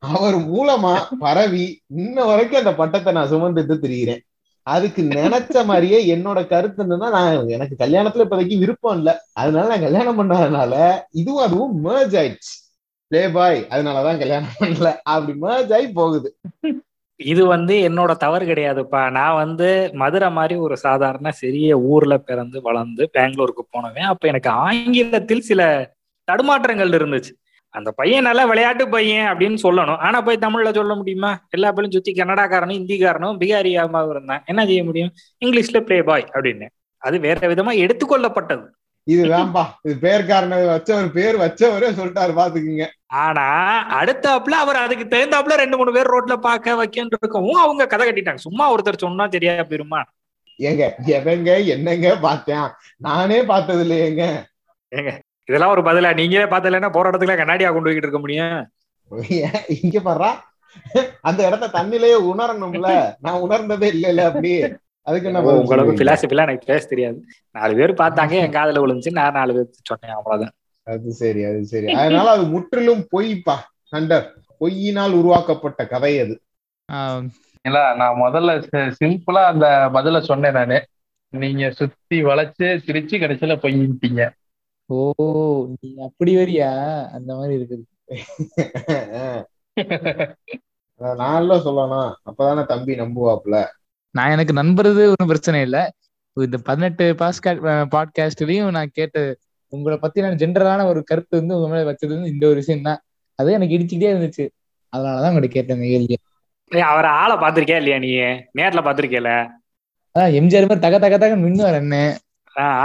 அவர் 0.03 0.37
மூலமா 0.53 0.95
பரவி 1.25 1.67
இன்ன 2.03 2.25
வரைக்கும் 2.25 2.63
அந்த 2.63 2.75
பட்டத்தை 2.83 3.13
நான் 3.13 3.33
சுமந்துட்டு 3.35 3.77
திரிகிறேன் 3.85 4.23
அதுக்கு 4.67 5.03
நினைச்ச 5.19 5.65
மாதிரியே 5.65 5.99
என்னோட 6.15 6.41
கருத்து 6.47 6.83
என்னன்னா 6.85 7.09
நான் 7.17 7.53
எனக்கு 7.57 7.75
கல்யாணத்துல 7.85 8.25
இப்போதைக்கு 8.27 8.57
விருப்பம் 8.63 8.97
இல்லை. 8.99 9.15
அதனால 9.33 9.69
நான் 9.73 9.87
கல்யாணம் 9.89 10.19
பண்ணாதனால 10.21 10.75
இதுவும் 11.21 11.45
அதுவும் 11.49 11.77
மேர்ஜ் 11.87 12.17
ஆயிடுச்சு. 12.23 12.55
பிளே 13.09 13.29
பாய் 13.29 13.67
அதனாலதான் 13.71 14.19
கல்யாணம் 14.19 14.49
பண்ணல. 14.61 14.97
அப்படி 15.03 15.39
merge 15.41 15.75
ஆகி 15.75 15.93
போகுது. 15.93 16.39
இது 17.17 17.47
வந்து 17.47 17.75
என்னோட 17.89 18.17
தவறு 18.17 18.47
கிடையாதுப்பா. 18.47 19.11
நான் 19.11 19.35
வந்து 19.35 19.91
மதுரை 19.93 20.31
மாதிரி 20.31 20.61
ஒரு 20.61 20.77
சாதாரண 20.77 21.31
சிறிய 21.31 21.79
ஊர்ல 21.79 22.19
பிறந்து 22.19 22.63
வளர்ந்து 22.63 23.11
பெங்களூருக்கு 23.13 23.67
போனவன். 23.71 24.03
அப்ப 24.03 24.29
எனக்கு 24.29 24.51
ஆங்கிலத்தில் 24.51 25.41
சில 25.41 25.93
தடுமாற்றங்கள் 26.33 26.95
இருந்துச்சு. 26.99 27.31
அந்த 27.69 27.91
பையன் 27.91 28.23
நல்லா 28.23 28.45
விளையாட்டு 28.45 28.89
பையன் 28.89 29.37
அப்படின்னு 29.37 29.57
சொல்லணும். 29.63 29.97
ஆனா 29.97 30.21
போய் 30.21 30.39
தமிழ்ல 30.41 30.75
சொல்ல 30.75 30.95
முடியுமா? 30.95 31.47
எல்லா 31.51 31.73
பேரும் 31.73 31.91
சுத்தி 31.91 32.13
கன்னடாக்காரனும் 32.13 32.79
ஹிந்திக்காரனும் 32.79 33.39
பிகாரியாவும் 33.39 34.11
இருந்தான். 34.11 34.43
என்ன 34.47 34.65
செய்ய 34.65 34.85
முடியும்? 34.85 35.11
இங்கிலீஷ்ல 35.45 35.81
ப்ளே 35.81 36.03
பாய் 36.03 36.29
அப்படின்னு. 36.33 36.69
அது 36.97 37.19
வேற 37.19 37.55
விதமா 37.55 37.91
எடுத்துக்கொள்ளப்பட்டது. 37.91 38.65
இது 39.13 39.23
வேம்பா 39.33 39.63
இது 39.87 39.95
பேர்காரனை 40.05 40.57
வச்சவர் 40.71 41.07
பேர் 41.17 41.37
வச்சவரே 41.43 41.91
சொல்லிட்டாரு 41.99 42.33
பாத்துக்குங்க. 42.39 42.87
ஆனா 43.23 43.45
அடுத்தாப்புல 44.01 44.57
அவர் 44.65 44.79
அதுக்கு 44.85 45.05
தகுந்தாப்புல 45.13 45.57
ரெண்டு 45.61 45.79
மூணு 45.81 45.95
பேர் 45.97 46.13
ரோட்ல 46.15 46.35
பாக்க 46.47 46.75
வைக்கன்னு 46.81 47.19
இருக்கவும் 47.21 47.63
அவங்க 47.65 47.87
கதை 47.93 48.07
கட்டிட்டாங்க. 48.09 48.43
சும்மா 48.49 48.65
ஒருத்தர் 48.75 49.05
சொன்னா 49.05 49.27
சரியா 49.35 49.55
போயிருமா 49.71 50.01
ஏங்க 50.59 50.85
எவங்க 51.17 51.51
என்னங்க 51.75 52.09
பார்த்தேன். 52.27 52.69
நானே 53.07 53.39
பார்த்தது 53.53 53.83
இல்லையேங்க 53.87 54.25
இதெல்லாம் 55.49 55.73
ஒரு 55.75 55.83
பதிலா? 55.87 56.11
நீங்களே 56.19 56.47
பார்த்தலன்னா 56.53 56.91
போற 56.95 57.11
இடத்துல 57.11 57.35
கண்ணாடியா 57.41 57.69
கொண்டு 57.73 57.89
போய்கிட்டு 57.89 58.09
இருக்க 58.09 58.21
முடியும்? 58.25 58.59
இங்க 59.83 59.99
பாடுறா 60.07 60.31
அந்த 61.29 61.41
இடத்த 61.49 61.71
தண்ணிலேயே 61.77 62.17
உணரணும்ல. 62.31 62.89
நான் 63.25 63.43
உணர்ந்ததே 63.45 63.89
இல்லைல்ல 63.95 64.27
அப்படி. 64.31 64.53
அதுக்கு 65.09 65.31
என்ன 65.31 65.55
உங்களுக்கு? 65.55 66.01
பிலாசபிலாம் 66.01 66.49
எனக்கு 66.49 66.67
பேச 66.67 66.87
தெரியாது. 66.87 67.21
நாலு 67.55 67.75
பேர் 67.75 68.01
பார்த்தாங்க 68.01 68.39
என் 68.43 68.57
காதுல 68.57 68.85
விழுந்துச்சு 68.85 69.19
நான் 69.19 69.33
நாலு 69.33 69.57
பேர் 69.57 69.89
சொன்னேன் 69.91 70.17
அவ்வளவுதான். 70.17 70.53
அது 70.87 71.15
சரி 71.15 71.45
அது 71.45 71.67
சரி. 71.67 71.95
அதனால 72.01 72.31
அது 72.31 72.53
முற்றிலும் 72.53 73.09
பொய்ப்பா 73.13 73.57
ஹண்டர் 73.93 74.27
பொய்யினால் 74.61 75.13
உருவாக்கப்பட்ட 75.13 75.87
கதை 75.87 76.21
அது. 76.21 76.41
இல்ல 77.65 77.95
நான் 77.97 78.23
முதல்ல 78.23 78.61
சிம்பிளா 78.99 79.53
அந்த 79.53 79.91
பதில 79.97 80.23
சொன்னேன் 80.23 80.53
நானு. 80.53 80.87
நீங்க 81.33 81.73
சுத்தி 81.79 82.23
வளைச்சு 82.23 82.81
சிரிச்சு 82.87 83.19
கடைசியில 83.19 83.59
பொய்யிட்டீங்க. 83.65 84.31
ஓ 84.91 85.75
நீ 85.75 85.97
அப்படி 86.07 86.37
வரியா? 86.37 87.07
அந்த 87.17 87.35
மாதிரி 87.35 87.59
இருக்குது. 87.59 87.85
அத 91.01 91.15
நான்ல 91.21 91.67
சொல்லணும். 91.67 92.15
அப்பதானே 92.29 92.67
தம்பி 92.67 92.97
நம்புவாப்ல 92.97 93.69
நான் 94.15 94.31
எனக்கு 94.31 94.53
நண்பறது 94.53 95.03
ஒன்றும் 95.13 95.27
பிரச்சனை 95.27 95.61
இல்லை. 95.61 95.83
இந்த 96.37 96.59
பதினெட்டு 96.59 97.05
பாஸ்காட் 97.13 97.61
பாட்காஸ்ட்லயும் 97.95 98.71
நான் 98.71 98.95
கேட்ட 98.95 99.19
உங்களை 99.73 99.97
பத்தி 99.99 100.19
நான் 100.21 100.41
ஜென்ரலான 100.43 100.85
ஒரு 100.87 101.01
கருத்து 101.05 101.39
வந்து 101.39 101.57
உங்க 101.57 101.69
மேல 101.69 101.91
வச்சது 101.91 102.13
வந்து 102.15 102.33
இந்த 102.33 102.45
ஒரு 102.47 102.55
விஷயம் 102.55 102.83
தான் 102.83 103.01
அது 103.39 103.53
எனக்கு 103.53 103.77
இடிச்சுக்கிட்டே 103.79 104.13
இருந்துச்சு. 104.15 104.45
அதனாலதான் 104.93 105.31
உங்கள்ட்ட 105.33 105.51
கேட்டேன் 105.51 105.83
கேள்வி 105.93 106.17
அவரை 106.93 107.11
ஆளை 107.11 107.37
பாத்திருக்கியா 107.37 107.77
இல்லையா 107.77 107.99
நீ? 107.99 108.11
நேர்ல 108.59 108.81
பாத்திருக்கேல 108.87 109.31
அதான் 110.15 110.35
எம்ஜிஆர் 110.39 110.69
மாதிரி 110.69 110.85
தக 110.87 110.99
தக 110.99 111.19
தக 111.19 111.37
மின்னுவார் 111.37 111.81
என்ன 111.81 111.97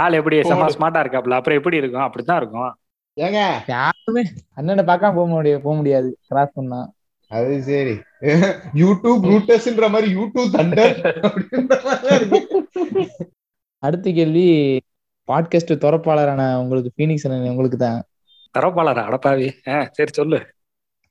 ஆள் 0.02 0.16
எப்படி 0.18 0.36
செம்ம 0.40 0.68
ஸ்மார்ட்டா 0.76 1.02
இருக்காப்ல 1.04 1.38
அப்புறம் 1.38 1.58
எப்படி 1.58 1.76
இருக்கும்? 1.76 2.06
அப்படித்தான் 2.06 2.40
இருக்கும். 2.40 2.72
ஏங்க. 3.16 3.40
யாருமே 3.68 4.22
அண்ணனை 4.54 4.84
பார்க்காம 4.84 5.14
போக 5.14 5.26
முடியாது 5.26 5.62
போக 5.62 5.74
முடியாது. 5.76 6.08
கிராஸ் 6.28 6.54
பண்ணா. 6.54 6.80
அது 7.30 7.62
சரி. 7.62 7.94
யூடியூப் 8.74 9.22
ரூட்டஸ்ன்ற 9.30 9.90
மாதிரி 9.90 10.08
யூடியூப் 10.16 10.50
தண்டர் 10.54 10.94
அடுத்த 13.82 14.10
கேள்வி 14.10 14.44
பாட்காஸ்ட் 15.28 15.72
துறப்பாளரான 15.84 16.42
உங்களுக்கு 16.58 16.90
பீனிக்ஸ் 16.96 17.26
அண்ணன் 17.26 17.50
உங்களுக்கு 17.50 17.76
தான். 17.76 18.00
தரப்பாளர் 18.54 19.00
அடப்பாவி 19.06 19.46
ஆ 19.68 19.88
சரி 19.92 20.12
சொல்லு. 20.12 20.38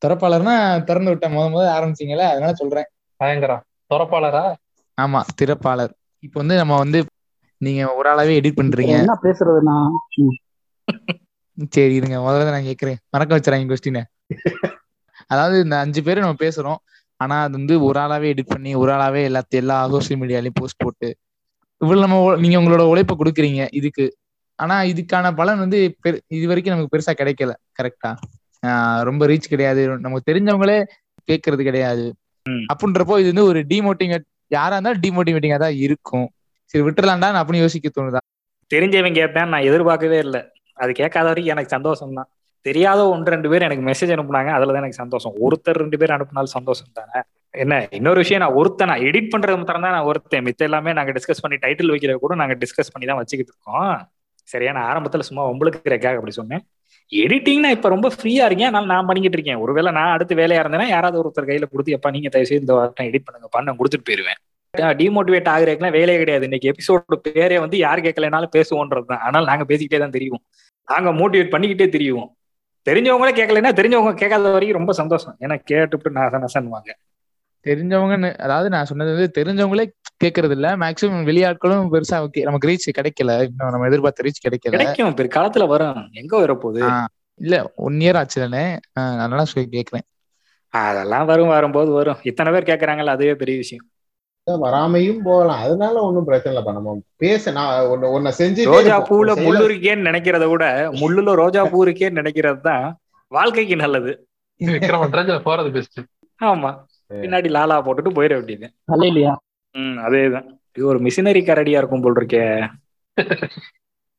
துறப்பாளர்னா 0.02 0.56
திறந்து 0.84 1.10
விட்டேன் 1.10 1.32
முத 1.32 1.46
முத 1.54 1.66
ஆரம்பிச்சீங்களே 1.76 2.26
அதனால 2.32 2.54
சொல்றேன். 2.54 2.88
பயங்கரம் 3.20 3.64
துறப்பாளரா? 3.94 4.44
ஆமா 4.98 5.20
திறப்பாளர். 5.42 5.94
இப்போ 6.20 6.40
வந்து 6.40 6.56
நம்ம 6.56 6.78
வந்து 6.78 7.00
நீங்க 7.62 7.96
ஒரு 7.96 8.08
ஆளாவே 8.12 8.34
எடிட் 8.40 8.60
பண்றீங்க. 8.62 8.94
என்ன 9.00 9.18
பேசுறதுன்னா 9.24 9.76
ம். 10.24 10.36
சரி 11.70 11.96
இருங்க. 11.96 12.18
முதல்ல 12.18 12.52
நான் 12.52 12.70
கேக்குறேன். 12.72 13.00
மறக்க 13.10 13.38
வச்சுறாங்க 13.38 13.70
கொஸ்டினை 13.72 14.04
அதாவது 15.32 15.58
இந்த 15.66 15.76
அஞ்சு 15.84 16.02
பேரும் 16.08 16.26
நம்ம 16.26 16.40
பேசுறோம். 16.46 16.80
ஆனா 17.20 17.36
அது 17.46 17.56
வந்து 17.60 17.76
ஒரு 17.88 17.98
ஆளாவே 18.04 18.30
எடிட் 18.34 18.54
பண்ணி 18.54 18.72
ஒரு 18.82 18.92
ஆளாவே 18.96 19.22
எல்லாத்தையும் 19.30 19.64
எல்லா 19.64 19.78
சோசியல் 19.94 20.20
மீடியாலயும் 20.22 20.58
போஸ்ட் 20.60 20.84
போட்டு 20.84 21.10
இவ்வளவு 21.82 22.04
நம்ம 22.06 22.18
நீங்க 22.44 22.58
உங்களோட 22.62 22.84
உழைப்பை 22.92 23.16
கொடுக்குறீங்க 23.22 23.62
இதுக்கு. 23.80 24.06
ஆனா 24.60 24.76
இதுக்கான 24.92 25.32
பலன் 25.40 25.62
வந்து 25.64 25.78
இது 26.38 26.46
வரைக்கும் 26.52 26.74
நமக்கு 26.74 26.94
பெருசா 26.94 27.14
கிடைக்கல. 27.22 27.54
கரெக்டா 27.80 28.12
ரொம்ப 29.10 29.24
ரீச் 29.32 29.52
கிடையாது. 29.54 29.82
நமக்கு 30.06 30.30
தெரிஞ்சவங்களே 30.32 30.78
கேட்கறது 31.30 31.64
கிடையாது. 31.70 32.06
அப்படின்றப்போ 32.72 33.16
இது 33.22 33.30
வந்து 33.34 33.48
ஒரு 33.50 33.60
டிமோட்டிவேட் 33.72 34.26
யாரா 34.52 34.76
இருந்தாலும் 34.76 35.04
டிமோட்டிவேட்டிங்கா 35.06 35.60
தான் 35.66 35.78
இருக்கும். 35.86 36.28
சரி 36.72 36.84
விட்டுறலாம்டா 36.88 37.30
நான் 37.34 37.42
அப்படின்னு 37.44 37.66
யோசிக்க 37.66 37.90
தோணுதா? 37.90 38.22
தெரிஞ்சவன் 38.72 39.18
கேட்பேன் 39.20 39.52
நான் 39.54 39.68
எதிர்பார்க்கவே 39.70 40.20
இல்லை. 40.26 40.42
அது 40.78 40.92
கேட்காத 41.00 41.26
வரைக்கும் 41.30 41.54
எனக்கு 41.56 41.76
சந்தோஷம் 41.76 42.16
தான் 42.20 42.30
தெரியாத 42.66 43.02
ஒன்று 43.14 43.34
ரெண்டு 43.36 43.50
பேர் 43.52 43.66
எனக்கு 43.68 43.86
மெசேஜ் 43.90 44.14
அனுப்புனாங்க. 44.16 44.52
அதுல 44.58 44.74
தான் 44.74 44.84
எனக்கு 44.84 45.02
சந்தோஷம். 45.04 45.34
ஒருத்தர் 45.46 45.80
ரெண்டு 45.84 45.98
பேர் 46.02 46.16
அனுப்புனாலும் 46.18 46.56
சந்தோஷம் 46.58 46.92
தானே? 47.00 47.20
என்ன 47.64 47.74
இன்னொரு 47.98 48.20
விஷயம் 48.24 48.42
நான் 48.44 48.56
ஒருத்தன் 48.60 48.90
நான் 48.92 49.04
எடிட் 49.10 49.32
பண்றது 49.34 49.58
மாத்திரம் 49.62 49.86
தான் 49.86 49.96
நான் 49.96 50.08
ஒருத்தன். 50.12 50.46
மித்த 50.48 50.68
எல்லாமே 50.70 50.94
நாங்க 51.00 51.12
டிஸ்கஸ் 51.18 51.44
பண்ணி 51.44 51.58
டைட்டில் 51.66 51.92
வைக்கிறத 51.94 52.20
கூட 52.24 52.36
நாங்க 52.42 52.56
டிஸ்கஸ் 52.64 52.94
பண்ணி 52.94 53.08
தான் 53.10 53.20
வச்சுக்கிட்டு 53.22 53.54
இருக்கோம். 53.54 53.92
சரியா? 54.50 54.72
நான் 54.78 54.88
ஆரம்பத்துல 54.92 55.26
சும்மா 55.28 55.44
உங்களுக்கு 55.52 55.82
கிரேக்காக 55.88 56.20
அப்படி 56.20 56.36
சொன்னேன். 56.40 56.64
எடிட்டிங் 57.12 57.62
நான் 57.64 57.76
இப்ப 57.78 57.90
ரொம்ப 57.94 58.08
ஃப்ரீயா 58.16 58.44
இருக்கேன் 58.50 58.70
அதனால 58.70 58.90
நான் 58.94 59.08
பண்ணிக்கிட்டு 59.10 59.38
இருக்கேன். 59.40 59.60
ஒருவேளை 59.64 59.90
நான் 60.00 60.14
அடுத்து 60.16 60.34
வேலையா 60.42 60.62
இருந்தேன்னா 60.64 60.88
யாராவது 60.96 61.20
ஒருத்தர் 61.22 61.50
கையில 61.50 61.68
கொடுத்து 61.74 61.96
எப்பா 61.98 62.12
நீங்க 62.16 62.30
தயவு 62.36 62.50
செய்து 62.50 62.66
இந்த 62.66 62.76
வாரம் 62.78 63.10
எடிட் 63.10 63.26
பண்ணுங்க. 63.28 63.64
நான் 63.70 63.80
கொடுத்துட்டு 63.82 64.08
போயிருவேன். 64.10 64.40
டிமோட்டிவேட் 65.00 65.50
ஆகுறதுக்குலாம் 65.54 65.96
வேலையே 65.98 66.20
கிடையாது. 66.22 66.46
இன்னைக்கு 66.50 66.70
எபிசோடு 66.72 67.18
பேரே 67.28 67.58
வந்து 67.64 67.78
யார் 67.86 68.00
கேட்கலனாலும் 68.06 68.54
பேசுவோன்றது 68.56 69.08
தான் 69.12 69.24
ஆனால் 69.28 69.50
நாங்க 69.52 69.66
பேசிக்கிட்டே 69.72 70.00
தான் 70.04 70.16
தெரியும் 70.16 70.42
நாங்க 70.88 71.10
மோட்டிவேட் 71.20 71.54
பண்ணிக்கிட்டே 71.54 71.88
தெரியும் 71.98 72.26
தெரிஞ்சவங்களே 72.88 73.32
கேட்கலைன்னா 73.34 73.72
தெரிஞ்சவங்க 73.74 74.14
கேட்காத 74.14 74.52
வரைக்கும் 74.52 74.80
ரொம்ப 74.80 74.94
சந்தோஷம். 74.94 75.36
ஏன்னா 75.40 75.56
கேட்டுவிட்டு 75.64 76.18
நச 76.18 76.40
நசன்வாங்க 76.46 76.92
தெரிஞ்சவங்கன்னு 77.66 78.30
அதாவது 78.38 78.70
நான் 78.70 78.86
சொன்னது 78.86 79.12
வந்து 79.14 79.28
தெரிஞ்சவங்களே 79.38 79.86
கேட்கறது 80.24 80.52
இல்ல 80.52 80.70
மேக்சிமம் 80.78 81.28
வெளியாட்களும் 81.30 81.92
பெருசா 81.94 82.18
ஓகே 82.26 82.44
நமக்கு 82.44 82.70
ரீச் 82.70 82.88
கிடைக்கல. 82.98 83.34
இன்னும் 83.44 83.74
நம்ம 83.74 83.88
எதிர்பார்த்த 83.88 84.24
ரீச் 84.24 84.44
கிடைக்கல. 84.46 84.74
கிடைக்கும். 84.76 85.16
பிற்காலத்துல 85.20 85.68
வரும். 85.68 86.02
எங்க 86.14 86.34
வரப்போகுது? 86.42 86.84
இல்ல 87.40 87.56
ஒன் 87.86 87.98
இயர் 88.00 88.20
ஆச்சு 88.20 88.40
தானே 88.42 88.64
அதனால 89.20 89.46
சொல்லி 89.46 89.68
கேக்குறேன். 89.72 90.06
அதெல்லாம் 90.74 91.26
வரும் 91.26 91.48
வரும்போது 91.48 91.92
வரும். 91.92 92.22
இத்தனை 92.24 92.52
பேர் 92.54 92.70
கேட்கறாங்கல்ல 92.70 93.16
அதுவே 93.16 93.36
பெரிய 93.36 93.58
விஷயம். 93.58 93.86
வராமையும் 94.48 95.22
போகலாம். 95.24 95.62
அதனால 95.66 95.96
ஒண்ணும் 96.02 96.26
பிரச்சனை 96.26 96.52
இல்லப்பா. 96.54 96.74
நம்ம 96.74 96.94
பேச 97.18 97.52
நான் 97.52 97.86
ஒன்னு 97.92 98.12
ஒன்ன 98.16 98.32
செஞ்சு 98.40 98.66
ரோஜா 98.74 98.96
பூல 99.10 99.36
முள்ளு 99.44 99.64
இருக்கேன்னு 99.70 100.08
நினைக்கிறத 100.10 100.48
விட 100.52 100.66
முள்ளுல 101.02 101.36
ரோஜா 101.42 101.62
பூ 101.66 101.78
இருக்கேன்னு 101.86 102.20
நினைக்கிறது 102.22 102.62
தான் 102.62 102.86
வாழ்க்கைக்கு 103.32 103.76
நல்லது. 103.76 104.12
போறது 105.48 105.70
பெஸ்ட் 105.78 106.02
ஆமா. 106.40 106.72
பின்னாடி 107.24 107.50
லாலா 107.56 107.78
போட்டுட்டு 107.86 108.12
போயிட 108.18 108.34
வேண்டியது. 108.38 108.68
தலையிலையா 108.92 109.34
ம் 109.76 109.98
அதேதான். 110.06 110.48
இது 110.78 110.86
ஒரு 110.86 111.00
மிஷினரி 111.00 111.42
கரடியா 111.46 111.80
இருக்கும் 111.82 112.04
போல் 112.04 112.20
இருக்கே. 112.20 112.44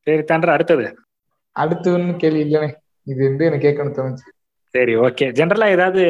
சரி 0.06 0.22
தன்ற 0.24 0.48
அடுத்தது. 0.52 0.86
அடுத்து 1.56 1.88
ஒன்னும் 1.92 2.18
கேள்வி 2.18 2.40
இல்லைனே 2.44 2.68
இது 3.06 3.20
வந்து 3.28 3.44
எனக்கு 3.44 3.66
கேட்கணும் 3.66 3.96
தோணுச்சு. 3.98 4.26
சரி 4.74 4.92
ஓகே. 4.96 5.26
ஜென்ரலா 5.38 5.68
ஏதாவது 5.76 6.02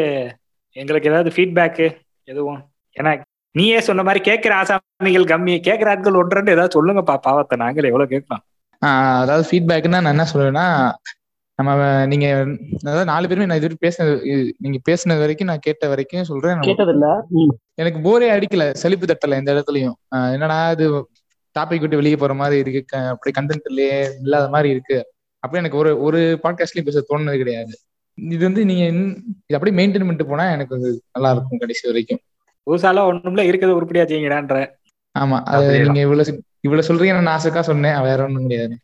எங்களுக்கு 0.77 1.11
ஏதாவது 1.11 1.31
ஃபீட்பேக்கு 1.35 1.87
எதுவும்? 2.29 2.61
ஏன்னா 2.97 3.13
நீயே 3.55 3.81
சொன்ன 3.81 4.03
மாதிரி 4.03 4.25
கேட்கிற 4.25 4.55
ஆசாமிகள் 4.63 5.31
கம்மி 5.31 5.61
கேட்கிற 5.61 5.91
ஆட்கள் 5.91 6.15
ஒன்று 6.15 6.53
ஏதாவது 6.53 6.75
சொல்லுங்கப்பா 6.75 7.17
பாவத்தை 7.17 7.59
நாங்களே 7.59 7.89
எவ்வளவு 7.89 8.11
கேட்கலாம் 8.11 8.45
அதாவது 9.19 9.49
ஃபீட்பேக்னா 9.51 10.01
நான் 10.01 10.05
என்ன 10.07 10.27
சொல்லுவேன்னா 10.33 10.67
நம்ம 11.59 11.73
நீங்க 12.07 12.27
அதாவது 12.81 13.05
நாலு 13.05 13.29
பேருமே 13.29 13.47
நான் 13.47 13.57
இது 13.57 13.69
வரைக்கும் 13.69 13.85
பேசினது 13.85 14.15
நீங்க 14.59 14.79
பேசினது 14.89 15.19
வரைக்கும் 15.19 15.47
நான் 15.47 15.59
கேட்ட 15.61 15.89
வரைக்கும் 15.89 16.25
சொல்றேன். 16.25 16.61
கேட்டதில்ல. 16.61 17.09
எனக்கு 17.75 18.01
போரே 18.01 18.31
அடிக்கல 18.33 18.71
சலிப்பு 18.73 19.07
தட்டல 19.07 19.31
எந்த 19.31 19.53
இடத்துலயும். 19.55 19.95
என்னடா 20.33 20.71
இது 20.71 20.87
டாபிக் 21.57 21.81
விட்டு 21.81 21.97
வெளியே 21.97 22.17
போற 22.17 22.35
மாதிரி 22.35 22.61
இருக்கு 22.61 22.85
க- 22.87 23.09
அப்படி 23.09 23.33
கண்டென்ட் 23.41 23.69
இல்லையே 23.69 23.99
இல்லாத 24.23 24.49
மாதிரி 24.49 24.71
இருக்கு. 24.71 24.99
அப்படி 25.43 25.63
எனக்கு 25.63 25.77
ஒரு 25.77 26.03
ஒரு 26.03 26.21
பாட்காஸ்ட்லயும் 26.43 26.85
பேச 26.85 27.05
தோணுனது 27.09 27.37
கிடையாது. 27.37 27.75
இது 28.19 28.45
வந்து 28.45 28.65
நீங்க 28.65 28.85
இது 29.47 29.57
அப்படியே 29.57 29.77
மெயின்டைன் 29.79 30.03
பண்ணிட்டு 30.03 30.27
போனா 30.27 30.51
எனக்கு 30.51 30.77
நல்லா 31.13 31.31
இருக்கும் 31.31 31.59
கடைசி 31.59 31.87
வரைக்கும். 31.89 32.23
புதுசாலாம் 32.67 33.09
ஒண்ணும்ல 33.11 33.43
இருக்கிறது 33.49 33.77
உருப்படியா 33.79 34.05
செய்யுங்கடான்ற. 34.05 34.57
ஆமா 35.15 35.39
அது. 35.55 35.67
நீங்க 35.85 36.01
இவ்வளவு 36.07 36.33
இவ்வளவு 36.67 36.89
சொல்றீங்க 36.89 37.15
நான் 37.17 37.39
ஆசைக்கா 37.39 37.63
சொன்னேன் 37.71 38.01
வேற 38.09 38.19
ஒண்ணும் 38.27 38.47
கிடையாது 38.47 38.75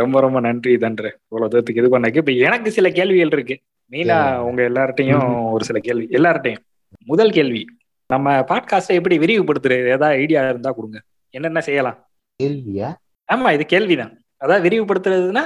ரொம்ப 0.00 0.16
ரொம்ப 0.24 0.38
நன்றி 0.40 0.72
தன்று 0.84 1.08
இவ்வளவு 1.28 1.50
தூரத்துக்கு 1.52 1.80
இது 1.82 1.90
பண்ணக்கு 1.94 2.20
இப்ப 2.22 2.32
எனக்கு 2.46 2.68
சில 2.76 2.88
கேள்விகள் 2.98 3.32
இருக்கு. 3.36 3.56
மெயினா. 3.92 4.16
உங்க 4.48 4.60
எல்லார்ட்டையும் 4.70 5.26
ஒரு 5.54 5.64
சில 5.68 5.78
கேள்வி 5.86 6.06
எல்லார்ட்டையும். 6.18 6.62
முதல் 7.10 7.32
கேள்வி 7.36 7.62
நம்ம 8.10 8.36
பாட்காஸ்டை 8.50 8.94
எப்படி 8.98 9.16
விரிவுபடுத்துறது 9.18 9.90
ஏதாவது 9.96 10.18
ஐடியா 10.22 10.40
இருந்தா 10.48 10.70
கொடுங்க. 10.70 10.98
என்னென்ன 11.34 11.60
செய்யலாம்? 11.60 11.98
கேள்வியா? 12.40 12.88
ஆமா 13.28 13.48
இது 13.56 13.64
கேள்விதான். 13.66 14.12
அதாவது 14.36 14.64
விரிவுபடுத்துறதுன்னா 14.66 15.44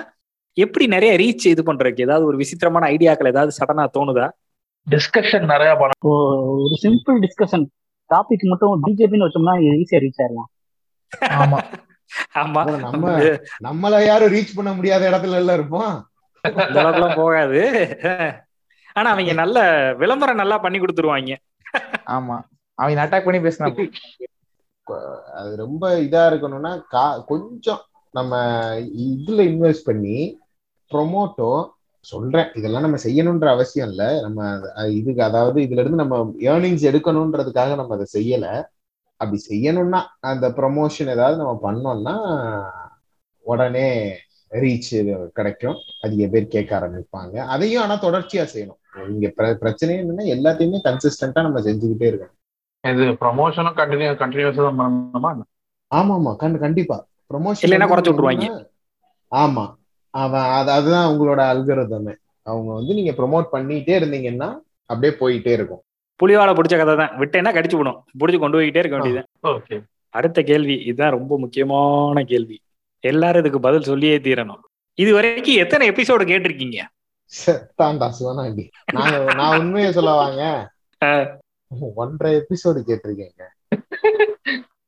எப்படி 0.56 0.84
நிறைய 0.87 1.12
ரீச் 1.22 1.46
இது 1.52 1.62
பண்றதுக்கு? 1.62 2.06
ஏதாவது 2.06 2.24
ஒரு 2.26 2.37
விசித்திரமான 2.37 2.90
ஐடியாக்கள் 2.94 3.32
ஏதாவது 3.34 3.52
சடனா 3.60 3.84
தோணுதா? 3.98 4.28
டிஸ்கஷன் 4.87 5.44
நிறைய 5.44 5.75
பண்ண 5.75 5.92
இப்போ 5.97 6.12
ஒரு 6.55 6.77
சிம்பிள் 6.83 7.16
டிஸ்கஷன் 7.20 7.64
டாபிக் 8.11 8.42
மட்டும் 8.42 8.83
பிஜேபின்னு 8.85 9.27
வச்சோம்னா 9.27 9.55
ஈஸியா 9.81 10.01
ரீச் 10.05 10.23
ஆயிடலாம். 10.23 10.51
ஆமா. 11.37 11.59
ஆமா. 12.42 12.61
நம்ம 12.81 13.12
நம்மள 13.64 14.05
யாரும் 14.07 14.33
ரீச் 14.33 14.57
பண்ண 14.57 14.73
முடியாத 14.73 15.11
இடத்துல 15.11 15.35
எல்லாம் 15.35 15.57
இருப்போம். 15.57 15.94
இந்த 16.44 16.83
அளவுக்குலாம் 16.83 17.16
போகாது. 17.16 17.61
ஆனா 18.92 19.11
அவங்க 19.11 19.33
நல்ல 19.33 19.59
விளம்பரம் 19.94 20.37
நல்லா 20.37 20.59
பண்ணி 20.59 20.79
கொடுத்துருவாங்க. 20.79 21.33
ஆமா. 22.07 22.37
அவங்க 22.79 23.01
அட்டாக் 23.05 23.25
பண்ணி 23.25 23.40
பேசினா 23.40 23.68
அது 25.35 25.57
ரொம்ப 25.57 25.97
இதா 25.99 26.23
இருக்கணும்னா 26.31 26.87
கா 26.88 27.18
கொஞ்சம் 27.18 27.83
நம்ம 28.14 28.35
இதுல 29.05 29.40
இன்வெஸ்ட் 29.51 29.85
பண்ணி 29.85 30.18
ப்ரொமோட்டோ 30.90 31.53
சொல்றேன். 32.05 32.47
இதெல்லாம் 32.55 32.81
நம்ம 32.81 32.97
செய்யணுன்ற 32.97 33.49
அவசியம் 33.49 33.88
இல்ல. 33.88 34.21
நம்ம 34.21 34.61
இதுக்கு 34.88 35.23
அதாவது 35.23 35.61
இதுல 35.61 35.73
இருந்து 35.73 35.97
நம்ம 35.97 36.35
ஏர்னிங்ஸ் 36.38 36.88
எடுக்கணுன்றதுக்காக 36.93 37.75
நம்ம 37.75 37.95
அதை 37.95 38.07
செய்யல. 38.12 38.64
அப்படி 39.17 39.45
செய்யணும்னா 39.49 40.01
அந்த 40.21 40.49
ப்ரொமோஷன் 40.49 41.09
ஏதாவது 41.09 41.37
நம்ம 41.37 41.73
பண்ணோம்னா 41.73 42.62
உடனே 43.38 44.17
ரீச் 44.51 45.29
கிடைக்கும். 45.29 45.75
அதிக 46.01 46.27
பேர் 46.27 46.49
கேட்க 46.49 46.79
ஆரம்பிப்பாங்க. 46.79 47.37
அதையும் 47.37 47.83
ஆனா 47.83 48.01
தொடர்ச்சியா 48.01 48.49
செய்யணும். 48.55 49.09
இங்க 49.09 49.33
பிர- 49.37 49.55
பிரச்சனை 49.55 49.97
என்னன்னா 50.03 50.38
எல்லாத்தையுமே 50.38 50.79
கன்சிஸ்டன்டா 50.85 51.43
நம்ம 51.43 51.61
செஞ்சுக்கிட்டே 51.61 51.99
இருக்கணும். 51.99 52.33
இது 52.81 53.05
ப்ரமோஷனும் 53.05 53.77
கண்டினியூ 53.77 54.14
கண்டினியூஸா 54.14 54.75
பண்ணணுமா? 54.79 55.40
ஆமா 55.95 56.21
ஆமா 56.21 56.37
கண்டு 56.37 56.59
கண்டிப்பா. 56.59 57.07
ப்ரொமோஷன் 57.35 57.62
இல்லைன்னா 57.62 57.87
குறைச்சு 57.87 58.12
விட்டுருவாங்க. 58.12 58.67
ஆமா. 59.31 59.75
அவன் 60.14 60.46
அது 60.50 60.70
அதுதான் 60.70 61.09
உங்களோட 61.11 61.40
அல்கரதமே 61.53 62.14
அவங்க 62.46 62.70
வந்து 62.72 62.94
நீங்க 62.94 63.12
ப்ரோமோட் 63.12 63.53
பண்ணிட்டே 63.53 63.94
இருந்தீங்கன்னா 63.98 64.48
அப்படியே 64.90 65.12
போயிட்டே 65.18 65.53
இருக்கும். 65.53 65.83
புலிவாலை 66.20 66.53
பிடிச்ச 66.55 66.77
கதை 66.77 66.94
தான். 66.96 67.12
விட்டேன்னா 67.18 67.50
கடிச்சு 67.55 67.77
விடும் 67.77 67.98
பிடிச்சி 68.20 68.38
கொண்டு 68.38 68.59
போய்கிட்டே 68.59 68.77
இருக்க 68.77 68.96
வேண்டியது 68.96 69.22
ஓகே. 69.48 69.77
அடுத்த 70.14 70.42
கேள்வி 70.42 70.74
இதுதான் 70.81 71.11
ரொம்ப 71.11 71.38
முக்கியமான 71.38 72.24
கேள்வி. 72.24 72.57
எல்லாரும் 73.05 73.40
இதுக்கு 73.40 73.61
பதில் 73.61 73.83
சொல்லியே 73.83 74.18
தீரணும். 74.18 74.62
இது 74.98 75.11
வரைக்கும் 75.14 75.57
எத்தனை 75.57 75.90
எபிசோடு 75.90 76.24
கேட்டிருக்கீங்க? 76.24 76.79
தாண்டா 77.79 78.07
சிவனாண்டி. 78.18 78.64
நான் 78.92 79.35
நான் 79.35 79.59
உண்மையை 79.59 79.90
சொல்லவாங்க 79.92 80.42
ஆஹ். 81.03 81.27
ஒன்றரை 81.94 82.33
எபிசோடு 82.37 82.81
கேட்டிருக்கேங்க. 82.87 83.42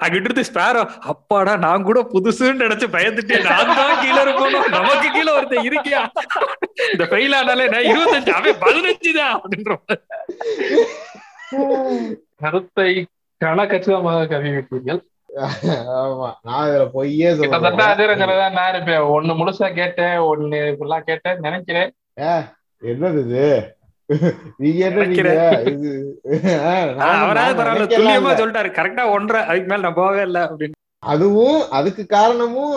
அங்கிட்டு 0.05 0.29
இருந்து 0.29 0.47
ஸ்பேரோ 0.49 0.81
அப்பாடா 1.13 1.53
நான் 1.65 1.87
கூட 1.89 1.99
புதுசுன்னு 2.13 2.63
நினைச்சு 2.65 2.87
பயந்துட்டேன். 2.97 3.47
நான் 3.51 3.71
தான் 3.81 4.01
கீழே 4.03 4.21
இருக்கணும். 4.25 4.67
நமக்கு 4.77 5.09
கீழே 5.17 5.31
ஒருத்தன் 5.37 5.67
இருக்கியா? 5.69 6.01
இந்த 6.95 7.05
ஃபெயில் 7.11 7.37
ஆனாலே 7.39 7.67
நான் 7.75 7.89
இருபத்தஞ்சு. 7.93 8.33
அவன் 8.39 8.63
பதினஞ்சு 8.65 9.13
தான் 9.19 9.35
அப்படின்ற. 9.37 9.77
கருத்தை 12.45 12.91
கணக்கச்சிதமாக 13.41 14.27
கருவிட்டீர்கள் 14.33 15.03
ஆமா. 16.01 16.29
நான் 16.49 16.67
இதுல 16.69 16.85
பொய்யே 16.97 17.31
கிட்டத்தட்ட 17.41 17.83
சொல்ல 17.87 17.95
அதுங்கிறதா 17.95 18.47
நான் 18.59 18.71
இருப்பேன். 18.75 19.03
ஒண்ணு 19.17 19.33
முழுசா 19.41 19.69
கேட்டேன். 19.81 20.17
ஒண்ணு 20.31 20.61
ஃபுல்லா 20.79 20.99
கேட்டேன் 21.09 21.43
நினைக்கிறேன். 21.47 21.91
என்னது 22.83 23.21
இது? 23.27 23.49
துல்லியமா. 27.92 28.33
சொல்லிட்டாரு. 28.40 28.71
கரெக்டா 28.79 29.05
ஒன்றரை 29.11 29.40
அதுக்கு 29.45 29.69
மேல 29.71 29.81
நான் 29.81 30.01
போகவே 30.01 30.23
இல்லை 30.23 30.42
அப்படின்னு. 30.42 30.77
அதுவும் 31.03 31.61
அதுக்கு 31.71 32.07
காரணமும் 32.07 32.77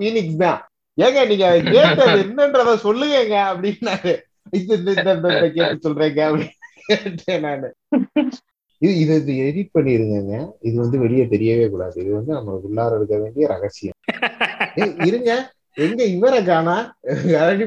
பீனிக்ஸ் 0.00 0.42
தான். 0.44 0.60
ஏங்க 0.98 1.20
நீங்க 1.28 1.46
கேட்டது 1.74 2.18
என்னன்றத 2.26 2.74
சொல்லுங்க 2.86 3.36
அப்படின்னாரு. 3.50 4.14
கேட்டு 5.56 5.84
சொல்றேங்க 5.86 6.20
அப்படின்னு 6.28 7.38
நானு. 7.46 7.68
இது 8.82 8.92
இது 8.98 9.14
இது 9.14 9.32
எடிட் 9.48 9.74
பண்ணிருங்க 9.78 10.36
இது 10.60 10.76
வந்து 10.80 10.98
வெளியே 10.98 11.24
தெரியவே 11.24 11.66
கூடாது. 11.70 11.96
இது 12.02 12.10
வந்து 12.14 12.32
நம்ம 12.32 12.56
உள்ளார 12.68 12.96
இருக்க 12.96 13.16
வேண்டிய 13.18 13.46
ரகசியம். 13.46 13.98
இருங்க. 15.08 15.32
எங்க 15.84 16.02
இவரை 16.16 16.40
காணா? 16.44 16.76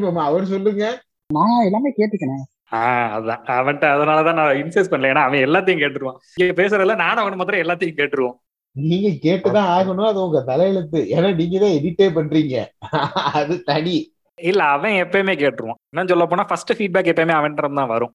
மாமா 0.05 0.23
அவர் 0.25 0.45
சொல்லுங்க. 0.45 0.85
நான் 1.29 1.65
எல்லாமே 1.65 1.89
கேட்டுக்கிறேன். 1.91 2.43
ஆஹ் 2.71 3.09
அதான். 3.15 3.41
அவன்கிட்ட 3.53 3.85
அதனாலதான் 3.93 4.33
நான் 4.33 4.55
இன்செஸ் 4.55 4.91
பண்ணல. 4.91 5.09
ஏன்னா 5.09 5.23
அவன் 5.23 5.39
எல்லாத்தையும் 5.39 5.81
கேட்டுருவான். 5.83 6.17
பேசுறதுல 6.59 6.95
நானும் 6.95 7.23
அவன் 7.23 7.35
மாத்திரம் 7.35 7.61
எல்லாத்தையும் 7.61 7.97
கேட்டுருவோம். 7.97 8.35
நீங்க 8.75 9.09
கேட்டுதான் 9.25 9.69
ஆகணும். 9.75 10.07
அது 10.07 10.23
உங்க 10.23 10.43
தலையெழுத்து. 10.47 10.99
ஏன்னா 11.11 11.35
நீங்க 11.35 11.59
தான் 11.59 11.75
எடிட்டே 11.75 12.07
பண்றீங்க. 12.15 12.55
அது 13.33 13.63
தனி. 13.63 13.95
இல்ல 14.39 14.63
அவன் 14.67 14.91
எப்பயுமே 14.93 15.33
கேட்டுருவான். 15.35 15.79
இன்னும் 15.89 16.07
சொல்ல 16.07 16.25
போனா 16.25 16.43
ஃபர்ஸ்ட் 16.43 16.73
ஃபீட்பேக் 16.73 17.11
எப்பயுமே 17.11 17.31
அவன் 17.31 17.55
தான் 17.55 17.87
வரும். 17.87 18.13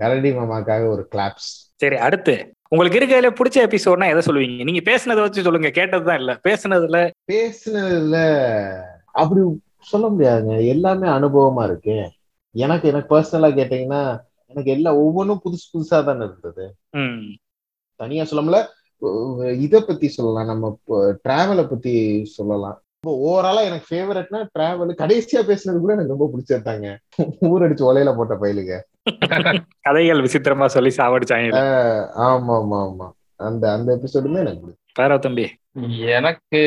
கரடி 0.00 0.32
மாமாக்காக 0.32 0.88
ஒரு 0.88 1.08
கிளாப்ஸ் 1.14 1.50
சரி 1.76 1.96
அடுத்து. 1.96 2.34
உங்களுக்கு 2.68 2.98
இருக்கிறதுல 2.98 3.30
பிடிச்ச 3.30 3.58
எபிசோட்னா 3.60 4.10
எதை 4.10 4.22
சொல்லுவீங்க? 4.26 4.64
நீங்க 4.64 4.82
பேசுனதை 4.84 5.20
வச்சு 5.20 5.42
சொல்லுங்க. 5.42 5.68
கேட்டதுதான் 5.68 6.18
இல்ல. 6.18 6.32
பேசுனதுல 6.48 6.98
பேசுனதுல 7.32 8.16
அப்படி 9.12 9.40
சொல்ல 9.82 10.06
முடியாதுங்க. 10.08 10.66
எல்லாமே 10.66 11.08
அனுபவமா 11.08 11.64
இருக்கு. 11.64 11.96
எனக்கு 12.54 12.86
எனக்கு 12.88 13.10
பர்சனலா 13.14 13.50
கேட்டீங்கன்னா 13.58 14.02
எனக்கு 14.52 14.70
எல்லா 14.70 14.90
ஒவ்வொன்றும் 14.96 15.42
புதுசு 15.44 15.66
புதுசா 15.72 15.98
தானே 16.04 16.24
இருந்தது. 16.24 16.64
தனியா 18.00 18.24
சொல்லாமல 18.24 18.58
இத 19.64 19.74
பத்தி 19.80 20.06
சொல்லலாம். 20.08 20.46
நம்ம 20.46 20.64
டிராவலை 21.24 21.64
பத்தி 21.68 21.92
சொல்லலாம். 22.36 22.78
இப்போ 22.96 23.12
ஓவராலா 23.26 23.60
எனக்கு 23.64 23.86
ஃபேவரட்னா 23.90 24.40
டிராவல் 24.52 24.90
கடைசியா 24.94 25.40
பேசுனது 25.42 25.78
கூட 25.80 25.92
எனக்கு 25.92 26.14
ரொம்ப 26.14 26.26
பிடிச்சிருந்தாங்க 26.32 26.88
ஊரடிச்சு 27.50 27.84
ஒலையில 27.90 28.10
போட்ட 28.16 28.34
பயிலுங்க. 28.34 28.74
கதைகள் 29.86 30.22
விசித்திரமா 30.22 30.66
சொல்லி 30.66 30.90
சாவடிச்சாங்க. 30.98 31.60
ஆமா 32.26 32.54
ஆமா 32.60 32.80
ஆமா 32.88 33.06
அந்த 33.40 33.64
அந்த 33.72 33.88
எபிசோடுமே 33.96 34.42
எனக்கு 34.44 34.74
பேரா 34.96 35.16
தம்பி. 35.18 35.46
எனக்கு 36.18 36.60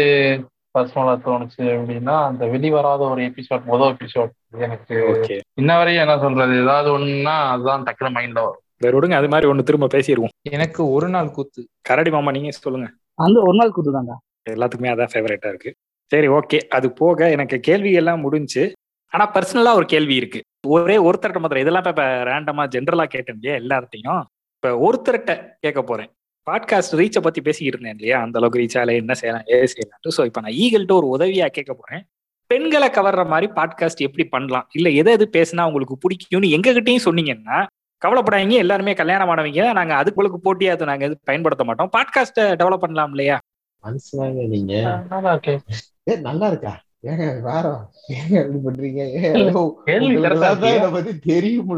பர்சனலா 0.75 1.15
தோணுச்சு 1.25 1.63
அப்படின்னா 1.73 2.23
அந்த 2.23 2.45
வெளிவராத 2.45 3.01
ஒரு 3.09 3.21
எபிசோட் 3.21 3.63
முதல் 3.63 3.93
எபிசோட் 3.93 4.31
எனக்கு 4.57 4.95
ஓகே. 5.13 5.39
இன்ன 5.53 5.77
வரையும் 5.77 6.03
என்ன 6.07 6.19
சொல்றது? 6.19 6.61
ஏதாவது 6.61 6.97
ஒண்ணுன்னா 6.97 7.35
அதுதான் 7.49 7.83
டக்குனு 7.83 8.15
மைண்ட்ல 8.17 8.33
வரும். 8.33 8.61
வேற 8.77 8.99
விடுங்க 8.99 9.11
அது 9.11 9.27
மாதிரி 9.27 9.49
ஒண்ணு 9.51 9.63
திரும்ப 9.63 9.87
பேசிடுவோம் 9.87 10.33
எனக்கு 10.49 10.91
ஒரு 10.91 11.09
நாள் 11.09 11.31
கூத்து. 11.31 11.67
கரடி 11.81 12.11
மாமா 12.11 12.31
நீங்க 12.31 12.51
சொல்லுங்க. 12.51 12.87
அந்த 13.15 13.39
ஒரு 13.39 13.57
நாள் 13.57 13.71
கூத்து 13.71 13.91
தாங்க 13.91 14.13
எல்லாத்துக்குமே 14.49 14.93
அதான் 14.93 15.11
ஃபேவரட்டா 15.13 15.47
இருக்கு. 15.47 15.71
சரி 16.11 16.27
ஓகே. 16.27 16.59
அது 16.67 16.91
போக 16.91 17.29
எனக்கு 17.29 17.59
கேள்வி 17.59 17.93
எல்லாம் 17.93 18.19
முடிஞ்சு 18.19 18.63
ஆனா 19.11 19.31
பர்சனலா 19.33 19.73
ஒரு 19.73 19.85
கேள்வி 19.85 20.15
இருக்கு. 20.15 20.39
ஒரே 20.67 20.97
ஒருத்தர்கிட்ட 20.97 21.39
மாத்திரம் 21.39 21.61
இதெல்லாம் 21.61 21.83
இப்ப 21.85 22.03
ரேண்டமா 22.03 22.63
ஜென்ரலா 22.75 23.03
கேட்டேன் 23.03 23.39
இல்லையா 23.39 23.55
எல்லார்ட்டையும். 23.61 24.21
இப்ப 24.55 24.69
ஒருத்தர்கிட்ட 24.85 25.33
கேட்க 25.59 25.81
போறேன். 25.81 26.09
பாட்காஸ்ட் 26.51 26.95
ரீச்சை 26.99 27.21
பத்தி 27.21 27.41
பேசிக்கிட்டு 27.41 27.77
இருந்தேன் 27.77 27.95
இல்லையா? 27.95 28.21
அந்த 28.21 28.37
அளவுக்கு 28.39 28.59
ரீச் 28.59 28.77
ஆகல 28.79 28.95
என்ன 28.95 29.13
செய்யலாம் 29.13 29.43
ஏது 29.45 29.67
செய்யலாம் 29.67 30.15
ஸோ 30.17 30.25
இப்போ 30.25 30.41
நான் 30.41 30.51
ஈகள்கிட்ட 30.51 30.91
ஒரு 30.91 31.07
உதவியா 31.15 31.47
கேட்க 31.47 31.73
போறேன். 31.73 32.03
பெண்களை 32.47 32.89
கவர்ற 32.89 33.27
மாதிரி 33.27 33.51
பாட்காஸ்ட் 33.55 34.01
எப்படி 34.01 34.25
பண்ணலாம்? 34.25 34.67
இல்ல 34.73 34.89
எதை 34.89 35.13
எது 35.13 35.29
பேசினா 35.33 35.63
உங்களுக்கு 35.63 35.97
பிடிக்கும்னு 36.03 36.53
எங்ககிட்டயும் 36.55 37.05
சொன்னீங்கன்னா 37.05 37.57
கவலைப்படாதீங்க. 38.01 38.57
எல்லாருமே 38.57 38.93
கல்யாணம் 38.93 39.29
ஆனவங்க 39.29 39.73
நாங்க 39.73 39.95
அதுக்கு 39.95 40.39
போட்டியா 40.47 40.71
அதை 40.71 40.87
நாங்க 40.87 41.05
எதுவும் 41.05 41.23
பயன்படுத்த 41.23 41.63
மாட்டோம். 41.63 41.91
பாட்காஸ்ட்டை 41.97 42.45
டெவலப் 42.61 42.83
பண்ணலாம் 42.85 43.09
இல்லையா? 43.09 43.37
மனுஷனாங்க 43.83 44.47
நீங்க. 44.47 44.73
நல்லா 45.09 45.35
இருக்கே 45.35 45.55
ஏ 46.09 46.15
நல்லா 46.15 46.47
இருக்கா? 46.47 46.73
ஏங்க 47.11 47.23
ஏங்க 48.15 48.37
இப்படி 48.41 48.59
பண்றீங்க? 48.65 49.01
பத்தி 50.93 51.11
தெரியும் 51.31 51.71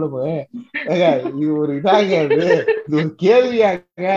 ஏங்க 0.91 1.05
இது 1.39 1.51
ஒரு 1.61 1.71
இதாங்க 1.77 2.13
இது 2.31 2.49
ஒரு 2.97 3.07
கேள்வியாங்க. 3.23 4.09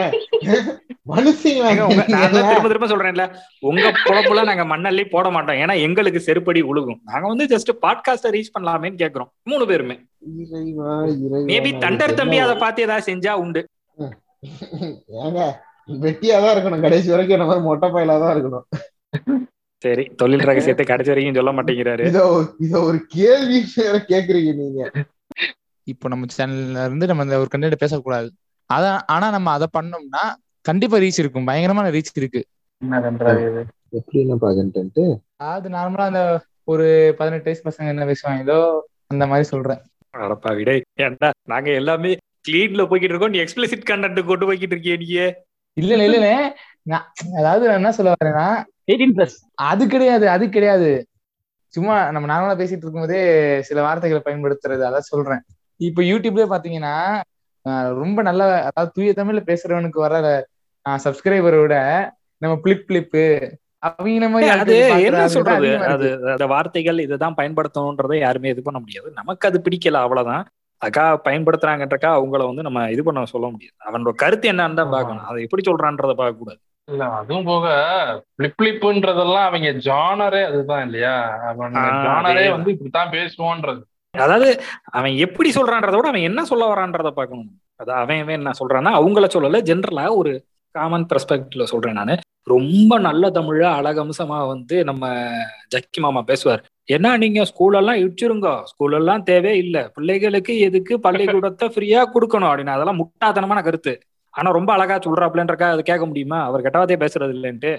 திரும்ப 2.48 2.68
திரும்ப 2.72 2.88
சொல்றேன்ல. 2.92 3.24
உங்க 3.70 3.86
பொழப்புல 4.04 4.44
நாங்க 4.50 4.64
மண்ணள்ளி 4.72 5.04
போட 5.14 5.30
மாட்டோம். 5.36 5.56
ஏன்னா 5.56 5.74
எங்களுக்கு 5.86 6.22
செருப்படி 6.26 6.62
உழுகும். 6.72 7.00
நாங்க 7.04 7.26
வந்து 7.32 7.46
ஜஸ்ட் 7.54 7.72
பாட்காஸ்ட 7.84 8.34
ரீச் 8.36 8.54
பண்ணலாமேன்னு 8.58 9.00
கேக்குறோம். 9.04 9.30
மூணு 9.42 9.66
பேருமே. 9.66 9.96
மேபி 11.52 11.72
தண்டர் 11.84 12.18
தம்பி 12.20 12.38
அதை 12.46 12.56
பார்த்து 12.64 12.86
ஏதாவது 12.88 13.06
செஞ்சா 13.12 13.32
உண்டு. 13.44 13.62
ஏங்க 15.24 15.40
வெட்டியாதான் 16.04 16.54
இருக்கணும். 16.56 16.84
கடைசி 16.86 17.08
வரைக்கும் 17.10 17.38
என்ன 17.38 17.48
மாதிரி 17.50 17.66
மொட்டை 17.68 17.88
பயிலா 17.90 18.16
தான் 18.24 18.34
இருக்கணும். 18.36 18.66
சரி 19.82 20.04
தொழில் 20.20 20.46
ரகசியத்தை 20.48 20.84
கடைசி 20.86 21.10
வரைக்கும் 21.10 21.38
சொல்ல 21.38 21.52
மாட்டேங்கிறாரு. 21.56 22.04
இத 22.10 22.20
இத 22.58 22.74
ஒரு 22.80 22.98
கேள்வி 23.16 23.58
கேக்குறீங்க 24.12 24.52
நீங்க. 24.54 24.80
இப்போ 25.86 26.06
நம்ம 26.08 26.26
சேனல்ல 26.38 26.84
இருந்து 26.84 27.08
நம்ம 27.10 27.24
இந்த 27.26 27.36
ஒரு 27.38 27.50
கண்டென்ட் 27.52 27.82
பேசக்கூடாது. 27.82 28.28
அதான் 28.70 29.00
ஆனா 29.06 29.26
நம்ம 29.30 29.50
அதை 29.50 29.66
பண்ணோம்னா 29.76 30.22
கண்டிப்பா 30.62 30.96
ரீச் 30.98 31.20
இருக்கும். 31.22 31.46
பயங்கரமான 31.50 31.90
ரீச் 31.90 32.18
இருக்கு. 32.20 32.40
அது 35.52 35.68
நார்மலா 35.76 36.06
அந்த 36.10 36.22
ஒரு 36.64 36.86
பதினெட்டு 37.18 37.48
வயசு 37.48 37.62
பசங்க 37.68 37.88
என்ன 37.88 38.06
பேசுவாங்களோ 38.06 38.58
அந்த 39.06 39.24
மாதிரி 39.26 39.46
சொல்றேன். 39.48 39.80
அடப்பா 40.14 40.50
விடை. 40.58 40.76
ஏன்டா 41.00 41.28
நாங்க 41.44 41.70
எல்லாமே 41.80 42.10
கிளீன்ல 42.48 42.82
போய்கிட்டு 42.90 43.14
இருக்கோம். 43.14 43.34
நீ 43.34 43.38
எக்ஸ்பிளிசிட் 43.38 43.88
கண்டென்ட் 43.90 44.20
கொண்டு 44.30 44.46
போய்கிட்டு 44.48 44.74
இருக்கியே 44.76 44.96
நீ 44.96 45.08
இல்ல 45.76 45.92
இல்ல 45.94 46.18
இல்ல. 46.20 46.30
நான் 46.82 47.06
அதாவது 47.38 47.64
நான் 47.66 47.80
என்ன 47.80 47.92
சொல்ல 47.92 48.12
வரேன்னா 48.14 48.48
எயிட்டீன் 48.88 49.14
பிளஸ் 49.16 49.36
அது 49.64 49.82
கிடையாது 49.86 50.26
அது 50.30 50.44
கிடையாது. 50.48 50.90
சும்மா 51.74 52.10
நம்ம 52.10 52.26
நார்மலா 52.28 52.58
பேசிட்டு 52.58 52.84
இருக்கும்போதே 52.84 53.20
சில 53.60 53.78
வார்த்தைகளை 53.82 54.20
பயன்படுத்துறது 54.24 54.82
அதான் 54.88 55.10
சொல்றேன். 55.10 55.42
இப்ப 55.80 56.02
யூடியூப்லயே 56.02 56.46
பாத்தீங்கன்னா 56.52 56.94
ரொம்ப 57.98 58.18
நல்ல 58.22 58.42
அதாவது 58.68 58.92
தூய 58.94 59.12
தமிழ்ல 59.12 59.40
பேசுறவனுக்கு 59.46 59.98
வர 59.98 60.14
சப்ஸ்கிரைபரை 60.86 61.58
விட 61.60 61.76
நம்ம 62.42 62.54
பிளிப் 62.62 62.86
பிளிப்பு 62.88 63.24
வார்த்தைகள் 66.48 66.98
இதுதான் 66.98 67.36
பயன்படுத்தணும்ன்றதை 67.36 68.16
யாருமே 68.18 68.48
இது 68.48 68.62
பண்ண 68.62 68.78
முடியாது. 68.78 69.08
நமக்கு 69.14 69.48
அது 69.48 69.58
பிடிக்கல 69.64 70.00
அவ்வளவுதான். 70.04 70.44
அக்கா 70.82 71.04
பயன்படுத்துறாங்கன்றக்கா 71.24 72.10
அவங்கள 72.16 72.42
வந்து 72.46 72.62
நம்ம 72.62 72.80
இது 72.94 73.02
பண்ண 73.04 73.24
சொல்ல 73.26 73.46
முடியாது. 73.48 73.76
அவனோட 73.86 74.12
கருத்து 74.16 74.46
என்னன்னு 74.52 74.78
தான். 74.80 74.92
பார்க்கணும். 74.94 75.26
அதை 75.28 75.38
எப்படி 75.46 75.62
சொல்றான்றத 75.70 76.14
பார்க்க 76.14 76.42
கூடாது 76.42 76.60
இல்ல 76.88 77.04
அதுவும் 77.04 77.44
போக 77.44 77.66
பிளிப் 78.36 78.54
பிளிப்புன்றதெல்லாம் 78.62 79.44
அவங்க 79.44 79.70
ஜானரே 79.72 80.44
அதுதான் 80.46 80.84
இல்லையா? 80.84 81.38
ஆ, 81.42 81.52
ஜானரே. 81.52 82.50
வந்து 82.50 82.70
இப்படித்தான் 82.70 83.10
பேசுவோன்றது. 83.10 83.80
அதாவது 84.10 84.60
அவன் 84.84 85.16
எப்படி 85.16 85.50
சொல்றான்றத 85.50 85.94
விட 85.94 86.08
அவன் 86.08 86.20
என்ன 86.20 86.44
சொல்ல 86.44 86.74
வரான்றத 86.74 87.10
பார்க்கணும். 87.10 87.50
அது 87.76 87.92
அவன் 87.92 88.20
அவன் 88.20 88.34
என்ன 88.34 88.50
சொல்றான்னா 88.50 88.94
அவங்கள 88.94 89.28
சொல்லல 89.34 89.62
ஜென்ரலா 89.62 90.16
ஒரு 90.16 90.44
காமன் 90.70 91.06
பெர்ஸ்பெக்டிவ்ல 91.06 91.62
சொல்றேன் 91.62 91.92
நானு. 91.92 92.16
ரொம்ப 92.42 92.98
நல்ல 92.98 93.28
தமிழ 93.28 93.66
அழகம்சமா 93.78 94.46
வந்து 94.46 94.84
நம்ம 94.84 95.08
ஜக்கி 95.76 96.00
மாமா 96.00 96.22
பேசுவார். 96.22 96.64
என்ன 96.84 97.16
நீங்க 97.16 97.44
ஸ்கூல் 97.44 97.74
எல்லாம் 97.74 97.94
இடிச்சிருங்க. 97.94 98.62
ஸ்கூல் 98.62 98.92
எல்லாம் 98.92 99.22
தேவை 99.22 99.58
இல்ல. 99.58 99.90
பிள்ளைகளுக்கு 99.94 100.58
எதுக்கு 100.58 101.00
பள்ளிக்கூடத்தை 101.00 101.68
ஃப்ரீயா 101.68 102.04
கொடுக்கணும்? 102.14 102.48
அப்படின்னு. 102.50 102.66
அதெல்லாம் 102.66 102.98
முட்டாத்தனமான 102.98 103.62
கருத்து. 103.62 103.98
ஆனா 104.38 104.50
ரொம்ப 104.50 104.70
அழகா 104.72 104.96
சொல்றாப்லன்றக்கா 104.98 105.66
அது 105.66 105.82
கேட்க 105.82 106.06
முடியுமா? 106.06 106.38
அவர் 106.44 106.62
கெட்டவாதே 106.62 106.96
பேசுறது 107.02 107.34
இல்லைன்ட்டு. 107.38 107.72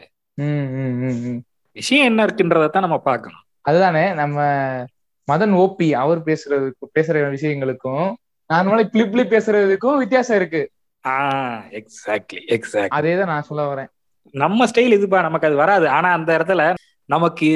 விஷயம் 1.76 2.06
என்ன 2.06 2.26
இருக்குன்றதான் 2.26 2.86
நம்ம 2.86 2.98
பார்க்கணும். 3.00 3.44
அதுதானே 3.62 4.14
நம்ம 4.14 4.38
மதன் 5.28 5.54
ஓபி 5.64 5.88
அவர் 5.94 6.20
பேசுறதுக்கு 6.24 6.86
பேசுற 7.00 7.18
விஷயங்களுக்கும் 7.36 8.08
நார்மலா 8.50 8.84
பிளிப் 8.94 9.32
பேசுறதுக்கும் 9.34 9.98
வித்தியாசம் 9.98 10.38
இருக்கு. 10.38 10.62
எக்ஸாக்ட்லி 11.80 12.40
எக்ஸாக்ட் 12.48 12.96
அதே 13.00 13.12
தான் 13.18 13.32
நான் 13.34 13.48
சொல்ல 13.50 13.64
வரேன். 13.72 13.90
நம்ம 14.34 14.66
ஸ்டைல் 14.66 14.96
இதுப்பா 14.98 15.20
நமக்கு 15.22 15.48
அது 15.48 15.56
வராது. 15.56 15.88
ஆனா 15.90 16.10
அந்த 16.14 16.32
இடத்துல 16.38 16.64
நமக்கு 17.10 17.48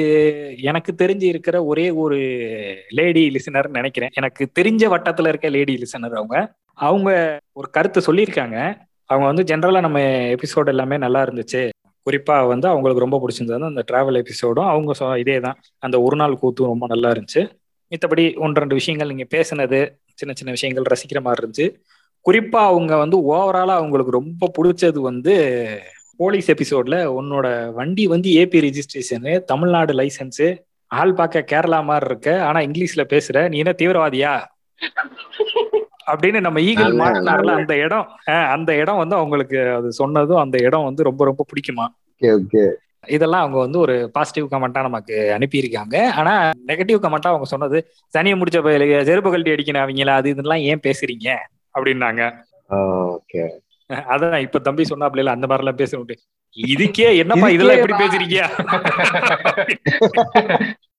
எனக்கு 0.60 0.92
தெரிஞ்சு 0.98 1.22
இருக்கிற 1.22 1.56
ஒரே 1.64 1.86
ஒரு 2.02 2.18
லேடி 2.88 3.22
லிசனர் 3.34 3.68
நினைக்கிறேன். 3.68 4.14
எனக்கு 4.14 4.42
தெரிஞ்ச 4.58 4.82
வட்டத்துல 4.94 5.28
இருக்க 5.28 5.48
லேடி 5.48 5.74
லிசனர் 5.74 6.16
அவங்க 6.20 6.36
அவங்க 6.78 7.10
ஒரு 7.52 7.68
கருத்து 7.70 8.00
சொல்லியிருக்காங்க. 8.00 8.58
அவங்க 9.04 9.26
வந்து 9.32 9.56
ஜென்ரலாக 9.56 9.80
நம்ம 9.80 10.00
எபிசோடு 10.00 10.64
எல்லாமே 10.64 10.98
நல்லா 10.98 11.22
இருந்துச்சு. 11.22 11.70
குறிப்பாக 12.02 12.46
வந்து 12.46 12.68
அவங்களுக்கு 12.68 13.02
ரொம்ப 13.02 13.26
பிடிச்சிருந்தது 13.26 13.64
அந்த 13.64 13.84
ட்ராவல் 13.92 14.24
எபிசோடும் 14.24 14.68
அவங்க 14.68 14.92
சொ- 14.98 15.18
இதே 15.18 15.40
தான். 15.40 15.60
அந்த 15.78 16.00
ஒரு 16.00 16.16
நாள் 16.16 16.38
கூத்தும் 16.42 16.52
ரொம்ப 16.54 16.86
நல்லா 16.86 17.10
இருந்துச்சு. 17.10 17.50
மித்தபடி 17.90 18.38
ஒன்று 18.38 18.58
ரெண்டு 18.58 18.74
விஷயங்கள் 18.74 19.14
நீங்கள் 19.14 19.40
பேசுனது 19.40 19.98
சின்ன 20.14 20.34
சின்ன 20.34 20.50
விஷயங்கள் 20.50 20.96
ரசிக்கிற 20.96 21.20
மாதிரி 21.20 21.46
இருந்துச்சு. 21.46 21.82
குறிப்பாக 22.20 22.66
அவங்க 22.66 22.96
வந்து 22.96 23.34
ஓவராலாக 23.34 23.66
அவங்களுக்கு 23.66 24.10
ரொம்ப 24.10 24.50
பிடிச்சது 24.58 24.98
வந்து 24.98 25.66
போலீஸ் 26.16 26.50
எபிசோட்ல 26.50 27.16
உன்னோட 27.20 27.72
வண்டி 27.72 28.06
வந்து 28.06 28.30
ஏபி 28.30 28.70
ரிஜிஸ்ட்ரேஷனு 28.70 29.44
தமிழ்நாடு 29.44 29.92
லைசன்ஸு 29.92 30.64
ஆள் 30.86 31.14
பார்க்க 31.14 31.44
கேரளா 31.52 31.82
மாதிரி 31.82 32.10
இருக்க. 32.10 32.44
ஆனால் 32.44 32.66
இங்கிலீஷில் 32.66 33.04
பேசுகிற 33.04 33.48
நீ 33.48 33.58
என்ன 33.58 33.74
தீவிரவாதியா? 33.78 34.44
அப்படின்னு 36.12 36.40
நம்ம 36.40 36.60
ஈகிள் 36.60 36.96
மாட்டினார்ல 36.96 37.52
அந்த 37.60 37.76
இடம். 37.76 38.08
அந்த 38.56 38.70
இடம் 38.74 38.96
வந்து 38.96 39.16
அவங்களுக்கு 39.16 39.58
அது 39.74 39.92
சொன்னதும் 39.92 40.42
அந்த 40.44 40.58
இடம் 40.62 40.84
வந்து 40.84 41.02
ரொம்ப 41.02 41.24
ரொம்ப 41.24 41.44
பிடிக்குமா? 41.50 41.86
Okay 42.14 42.30
okay. 42.38 42.64
இதெல்லாம் 43.06 43.40
அவங்க 43.40 43.58
வந்து 43.58 43.78
ஒரு 43.78 44.10
பாசிட்டிவ் 44.12 44.46
கமெண்டா 44.50 44.80
நமக்கு 44.88 45.16
அனுப்பியிருக்காங்க. 45.38 45.96
ஆனா 46.10 46.34
நெகட்டிவ் 46.66 47.02
கமெண்டா 47.02 47.30
அவங்க 47.32 47.44
சொன்னது 47.44 47.78
சனியை 48.16 48.36
முடிச்ச 48.40 48.58
பயலுக்கு 48.66 49.02
செருப்பு 49.02 49.30
கழட்டி 49.30 49.50
அடிக்கணும் 49.50 49.84
அவங்கள? 49.84 50.12
அது 50.20 50.30
இதெல்லாம் 50.30 50.64
ஏன் 50.70 50.84
பேசுறீங்க? 50.86 51.28
அப்படின்னாங்க. 51.78 52.22
ஓகே. 53.10 53.44
அதான் 53.94 54.40
இப்ப 54.40 54.58
தம்பி 54.58 54.82
சொன்னாப்ல 54.82 55.34
அந்த 55.36 55.46
மாதிரி 55.46 55.64
எல்லாம் 55.64 55.80
பேசணும் 55.82 56.22
இதுக்கே 56.56 57.16
என்னப்பா 57.16 57.48
இதெல்லாம் 57.48 57.76
எப்படி 57.76 58.04
பேசுறீங்க? 58.04 58.40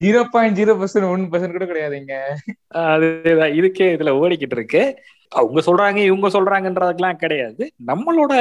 Zero 0.04 0.24
point 0.24 0.58
zero 0.60 0.74
percent 0.80 1.10
one 1.10 1.30
percent 1.32 1.52
கூட 1.52 1.66
கிடையாதுங்க. 1.66 2.16
அதுதான் 2.68 3.50
இதுக்கே 3.50 3.88
இதுல 3.98 4.14
ஓடிக்கிட்டு 4.22 4.58
இருக்கு. 4.60 5.02
அவங்க 5.30 5.62
சொல்றாங்க 5.66 5.96
இவங்க 5.98 6.28
சொல்றாங்கன்றதுக்கெல்லாம் 6.28 7.14
கிடையாது. 7.14 7.72
நம்மளோட 7.88 8.34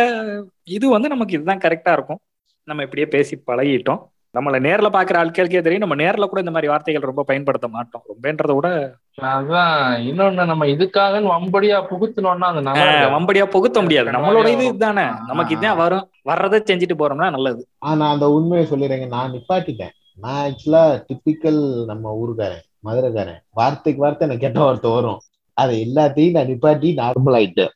இது 0.65 0.89
வந்து 0.89 1.09
நமக்கு 1.09 1.35
இதுதான் 1.35 1.59
கரெக்டா 1.59 1.93
இருக்கும். 1.93 2.21
நம்ம 2.65 2.83
இப்படியே 2.83 3.09
பேசி 3.09 3.43
பழகிட்டோம். 3.47 4.03
நம்மள 4.35 4.67
நேர்ல 4.67 4.89
பாக்குற 4.93 5.25
ஆட்களுக்கே 5.25 5.61
தெரியும். 5.61 5.89
நம்ம 5.89 5.95
நேர்ல 5.95 6.25
கூட 6.25 6.39
இந்த 6.39 6.51
மாதிரி 6.51 6.69
வார்த்தைகள் 6.69 7.03
ரொம்ப 7.03 7.23
பயன்படுத்த 7.23 7.69
மாட்டோம். 7.69 8.03
ரொம்பன்றத 8.09 8.55
விட 8.55 8.95
அதான் 9.23 10.03
இன்னொன்னு 10.03 10.45
நம்ம 10.45 10.67
இதுக்காக 10.67 11.23
வம்படியா 11.23 11.85
புகுத்தினோம்னா 11.91 12.39
அது. 12.39 12.63
வம்படியா 13.19 13.45
புகுத்த 13.45 13.81
முடியாது. 13.81 14.11
நம்மளோட 14.11 14.49
இது 14.49 14.65
இதுதானே. 14.65 15.03
நமக்கு 15.27 15.53
இதுதான் 15.53 15.77
வரும். 15.77 16.11
வர்றதை 16.23 16.61
செஞ்சுட்டு 16.61 16.95
போறோம்னா 16.99 17.31
நல்லது. 17.31 17.69
நான் 17.81 18.01
அந்த 18.01 18.31
உண்மையை 18.31 18.71
சொல்லிடுறேங்க. 18.71 19.07
நான் 19.07 19.33
நிப்பாட்டிட்டேன். 19.33 19.91
நான் 20.21 20.51
ஆக்சுவலா 20.51 21.05
டிப்பிக்கல் 21.07 21.85
நம்ம 21.85 22.21
ஊருக்காரன் 22.23 22.63
மதுரைக்காரன். 22.81 23.43
வார்த்தைக்கு 23.51 24.03
வார்த்தை 24.03 24.29
எனக்கு 24.29 24.47
கெட்ட 24.47 24.61
வார்த்தை 24.61 24.91
வரும். 24.91 25.21
அதை 25.53 25.93
எல்லாத்தையும் 25.95 26.31
நான் 26.31 26.45
நிப்பாட்டி 26.45 26.83
நார்மல் 26.83 27.33
ஆயிட்டேன். 27.33 27.69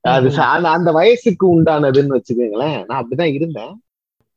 அது 0.00 0.28
சா- 0.28 0.40
அந்த- 0.40 0.68
அந்த 0.68 0.92
வயசுக்கு 0.92 1.62
உண்டானதுன்னு 1.62 2.20
வச்சுக்கோங்களேன். 2.20 2.84
நான் 2.86 3.06
அப்படிதான் 3.06 3.32
இருந்தேன். 3.32 3.82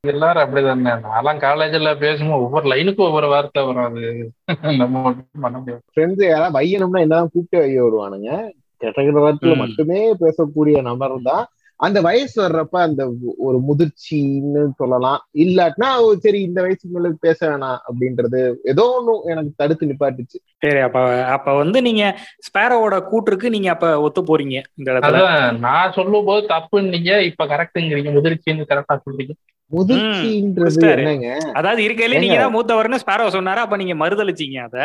எல்லாரும் 0.06 0.42
அப்படிதானே? 0.42 0.88
நான்லாம் 0.88 1.42
காலேஜ்ல 1.42 1.98
பேசும்போது 1.98 2.42
ஒவ்வொரு 2.42 2.68
லைனுக்கும் 2.68 3.06
ஒவ்வொரு 3.06 3.26
வார்த்தை 3.28 3.64
வரும் 3.64 3.84
அது 3.84 4.32
நம்ம 4.76 5.02
ஒண்ணும் 5.02 5.24
பண்ண 5.40 5.58
முடியாது. 5.58 5.82
ஃப்ரெண்ட்ஸ் 5.94 6.28
யாராவது 6.28 6.58
வையணும்னா 6.58 7.00
என்னதான் 7.00 7.28
கூப்பிட்டு 7.32 7.58
வைய 7.58 7.84
வருவானுங்க. 7.84 8.50
கெட்ட 8.76 9.02
கெட்ட 9.02 9.32
வார்த்தையில. 9.32 9.56
மட்டுமே 9.56 10.14
பேசக்கூடிய 10.14 10.82
நபர் 10.82 11.22
தான். 11.22 11.46
அந்த 11.82 11.98
வயசு 12.00 12.36
வர்றப்ப 12.42 12.76
அந்த 12.86 13.02
ஒரு 13.46 13.58
முதிர்ச்சின்னு 13.68 14.62
சொல்லலாம். 14.80 15.20
இல்லாட்டினா 15.44 15.88
சரி 16.24 16.40
இந்த 16.42 16.58
வயசுக்கு 16.62 16.92
மேல 16.96 17.10
பேச 17.26 17.40
வேணாம் 17.50 17.78
அப்படின்றது 17.88 18.40
ஏதோ 18.72 18.84
ஒண்ணு 18.98 19.14
எனக்கு 19.32 19.52
தடுத்து 19.56 19.88
நிப்பாட்டுச்சு. 19.90 20.38
சரி 20.64 20.80
அப்ப 20.80 21.00
அப்ப 21.36 21.54
வந்து 21.54 21.80
நீங்க 21.82 22.02
ஸ்பேரோவோட 22.48 22.98
கூற்றுக்கு 23.10 23.48
நீங்க 23.50 23.70
அப்ப 23.70 23.88
ஒத்து 24.00 24.22
போறீங்க 24.22 24.56
இந்த 24.78 24.88
இடத்துல. 24.92 25.22
நான் 25.66 25.94
சொல்லும் 25.98 26.28
போது 26.30 26.42
தப்புன்னீங்க 26.46 27.22
இப்ப 27.30 27.46
கரெக்டுங்கிறீங்க 27.46 28.12
முதிர்ச்சின்னு 28.18 28.70
கரெக்டா 28.72 28.96
சொல்றீங்க. 29.06 29.34
முதிர்ச்சின்றது. 29.72 30.88
என்னங்க? 30.94 31.28
அதாவது 31.52 31.82
இருக்கையில 31.82 32.18
நீங்க 32.18 32.38
தான் 32.42 32.54
மூத்தவர்னு 32.56 33.02
ஸ்பேரோ 33.04 33.28
சொன்னாரு 33.36 33.60
அப்ப 33.64 33.76
நீங்க 33.76 33.94
மறுதளிச்சீங்க 33.94 34.58
அத. 34.64 34.78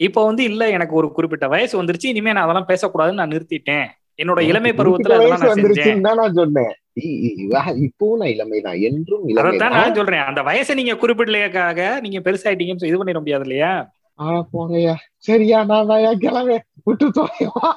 இப்ப 0.00 0.24
வந்து 0.24 0.42
இல்ல 0.44 0.62
எனக்கு 0.70 0.94
ஒரு 0.94 1.08
குறிப்பிட்ட 1.12 1.46
வயசு 1.48 1.74
வந்துருச்சு 1.80 2.12
இனிமே 2.12 2.32
நான் 2.32 2.46
அதெல்லாம் 2.46 2.70
பேசக்கூடாதுன்னு 2.70 3.20
நான் 3.22 3.34
நிறுத்திட்டேன். 3.34 3.88
என்னோட 4.16 4.40
இளமை 4.40 4.70
பருவத்துல 4.70 5.12
அதெல்லாம் 5.12 5.38
நான் 5.38 5.52
செஞ்சேன். 5.52 6.00
தான் 6.00 6.16
நான் 6.16 6.32
சொன்னேன். 6.32 6.74
இ- 7.00 7.08
இ- 7.08 7.50
வா- 7.50 7.86
இப்பவும் 7.86 8.16
நான் 8.16 8.28
இளமைதான் 8.28 8.80
என்றும் 8.80 9.22
அதைத்தான் 9.22 9.52
இளமைதான் 9.52 9.70
நான் 9.70 9.94
சொல்றேன். 9.94 10.20
அந்த 10.20 10.42
வயசை 10.42 10.74
நீங்க 10.74 10.92
குறிப்பிடலையாக்காக 10.92 12.00
நீங்க 12.00 12.18
பெருசாயிட்டீங்கன்னு 12.18 12.84
இது 12.84 13.04
பண்ணிட 13.04 13.12
முடியாது 13.12 13.42
இல்லையா? 13.42 13.92
ஆ 14.20 14.46
போங்கய்யா. 14.52 14.94
சரியா 15.16 15.64
நான் 15.64 15.88
தான்யா 15.88 16.12
கிளம்பு? 16.12 16.60
விட்டு 16.84 17.08
தோயவா 17.08 17.70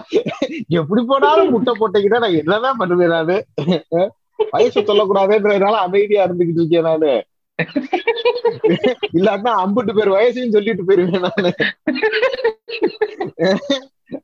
எப்படி 0.67 1.03
போனாலும் 1.03 1.49
முட்டை 1.49 1.73
போட்டீங்கன்னா 1.79 2.19
நான் 2.19 2.35
என்னதான் 2.35 2.77
பண்ணுவேன் 2.77 3.07
நானு? 3.07 3.45
வயசு 4.51 4.81
சொல்லக்கூடாதுன்றதுனால 4.81 5.71
அமைதியா 5.71 6.27
இருந்துகிட்டு 6.27 6.53
இருக்கேன் 6.53 6.81
நானு. 6.81 7.23
இல்லாட்டினா 9.13 9.51
அம்புட்டு 9.65 9.93
பேர் 9.93 10.09
வயசையும் 10.09 10.51
சொல்லிட்டு 10.51 10.83
போயிருவேன் 10.83 11.19
நானு. 11.19 11.53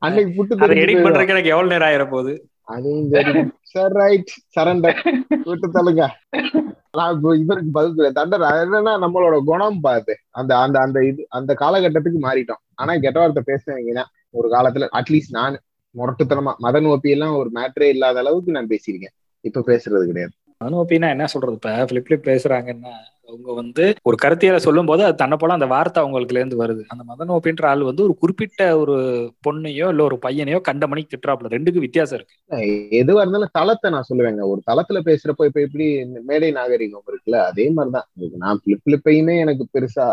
அன்னைக்கு 0.06 0.32
புட்டு 0.36 0.62
அதை 0.66 0.76
எடிட். 0.84 1.04
பண்றதுக்கு 1.04 1.34
எனக்கு 1.34 1.52
எவ்வளவு 1.54 1.72
நேரம் 1.72 1.88
ஆயிர 1.90 2.04
போகுது? 2.14 2.32
சரி 3.72 3.92
ரைட் 4.00 4.32
சரண்டர் 4.56 5.00
விட்டு 5.50 5.68
தள்ளுங்க. 5.76 6.04
நான் 6.98 7.12
இப்போ 7.16 7.30
இவருக்கு 7.42 7.70
பதில் 7.76 7.96
சொல்ல 7.96 8.10
தண்டர் 8.18 8.44
என்னன்னா 8.62 8.92
நம்மளோட 9.04 9.36
குணம் 9.50 9.80
பார்த்து 9.86 10.14
அந்த 10.40 10.52
அந்த 10.64 10.76
அந்த 10.86 10.98
இது 11.10 11.22
அந்த 11.38 11.54
காலகட்டத்துக்கு 11.62 12.20
மாறிட்டோம். 12.26 12.60
ஆனா 12.80 12.92
கெட்ட 13.04 13.18
வார்த்தை 13.20 13.42
பேசுனீங்கன்னா 13.50 14.04
ஒரு 14.38 14.48
காலத்துல 14.54 14.88
அட்லீஸ்ட் 15.00 15.36
நான் 15.38 15.56
முரட்டுத்தனமா 15.94 16.52
மதன் 16.66 16.88
ஓப்பி 16.92 17.14
எல்லாம் 17.16 17.36
ஒரு 17.40 17.50
மேட்டரே 17.58 17.88
இல்லாத 17.94 18.18
அளவுக்கு 18.24 18.56
நான் 18.56 18.70
பேசியிருக்கேன். 18.72 19.14
இப்ப 19.44 19.64
பேசுறது 19.70 20.04
கிடையாது. 20.10 20.34
அனுப்பினா 20.60 21.08
என்ன 21.10 21.26
சொல்றது? 21.26 21.56
இப்ப 21.58 21.70
பிளிப் 21.84 22.06
பிளிப் 22.06 22.26
பேசுறாங்கன்னா 22.26 22.92
அவங்க 23.28 23.52
வந்து 23.54 23.84
ஒரு 24.02 24.16
கருத்தியலை 24.22 24.56
சொல்லும் 24.56 24.86
போது 24.86 25.02
அது 25.04 25.14
தன்னை 25.14 25.36
போல 25.40 25.52
அந்த 25.52 25.66
வார்த்தை 25.66 26.00
அவங்களுக்குல 26.02 26.40
இருந்து 26.40 26.58
வருது. 26.62 26.82
அந்த 26.88 27.02
மதன் 27.10 27.32
ஓப்பின்ற 27.34 27.64
ஆள் 27.64 27.82
வந்து 27.82 28.02
ஒரு 28.02 28.14
குறிப்பிட்ட 28.14 28.60
ஒரு 28.78 28.96
பொண்ணையோ 29.46 29.86
இல்ல 29.88 30.02
ஒரு 30.02 30.16
பையனையோ 30.22 30.58
கண்ட 30.60 30.84
மணிக்கு 30.86 31.12
திட்டுறாப்புல. 31.12 31.50
ரெண்டுக்கு 31.54 31.84
வித்தியாசம் 31.84 32.18
இருக்கு. 32.18 32.34
எதுவா 33.00 33.22
இருந்தாலும் 33.22 33.52
தளத்தை 33.52 33.90
நான் 33.90 34.08
சொல்லுவேங்க. 34.10 34.42
ஒரு 34.52 34.60
தளத்துல 34.70 35.00
பேசுறப்போ 35.08 35.46
இப்ப 35.50 35.60
எப்படி 35.60 35.86
இந்த 36.00 36.20
மேடை 36.24 36.50
நாகரிகம் 36.50 37.06
இருக்குல்ல 37.10 37.38
அதே 37.50 37.66
மாதிரிதான். 37.70 38.08
நான் 38.44 38.60
பிளிப் 38.64 38.84
பிளிப்பையுமே 38.86 39.36
எனக்கு 39.38 39.66
பெருசா 39.74 40.08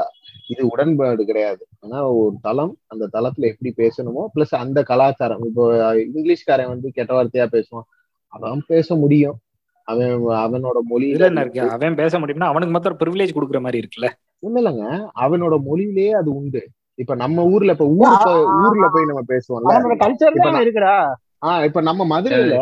இது 0.48 0.64
உடன்பாடு 0.68 1.24
கிடையாது. 1.26 1.64
ஆனா 1.80 2.00
ஒரு 2.20 2.36
தளம் 2.42 2.74
அந்த 2.88 3.06
தளத்துல 3.14 3.50
எப்படி 3.54 3.72
பேசணுமோ 3.78 4.24
பிளஸ் 4.36 4.56
அந்த 4.58 4.80
கலாச்சாரம். 4.84 5.44
இப்போ 5.46 5.66
இங்கிலீஷ்காரன் 6.06 6.72
வந்து 6.74 6.90
கெட்ட 6.92 7.12
வார்த்தையா 7.18 7.48
பேசுவான். 7.56 7.88
அதான் 8.34 8.62
பேச 8.68 8.96
முடியும். 8.96 9.38
அவன் 9.88 10.14
அவனோட 10.38 10.78
மொழியில 10.90 11.26
என்ன 11.26 11.42
இருக்கு 11.42 11.62
அவன் 11.68 11.96
பேச 11.96 12.20
முடியும்னா 12.20 12.48
அவனுக்கு 12.48 12.74
மாத்திரம் 12.74 12.98
ப்ரிவிலேஜ் 12.98 13.36
கொடுக்குற 13.36 13.60
மாதிரி 13.62 13.82
இருக்குல்ல? 13.84 14.08
ஒண்ணு 14.44 14.60
இல்லைங்க. 14.62 14.86
அவனோட 15.22 15.56
மொழியிலேயே 15.64 16.14
அது 16.14 16.36
உண்டு. 16.36 16.62
இப்ப 17.00 17.16
நம்ம 17.16 17.44
ஊர்ல 17.46 17.72
இப்ப 17.72 17.88
ஊர் 17.98 18.14
ஊர்ல 18.62 18.86
போய் 18.90 19.06
நம்ம 19.06 19.24
பேசுவோம்ல. 19.28 19.72
அவனோட 19.72 19.96
கல்ச்சர் 19.98 20.36
இருக்குடா. 20.64 20.96
ஆஹ் 21.42 21.64
இப்ப 21.64 21.82
நம்ம 21.82 22.06
மதுரையில? 22.06 22.56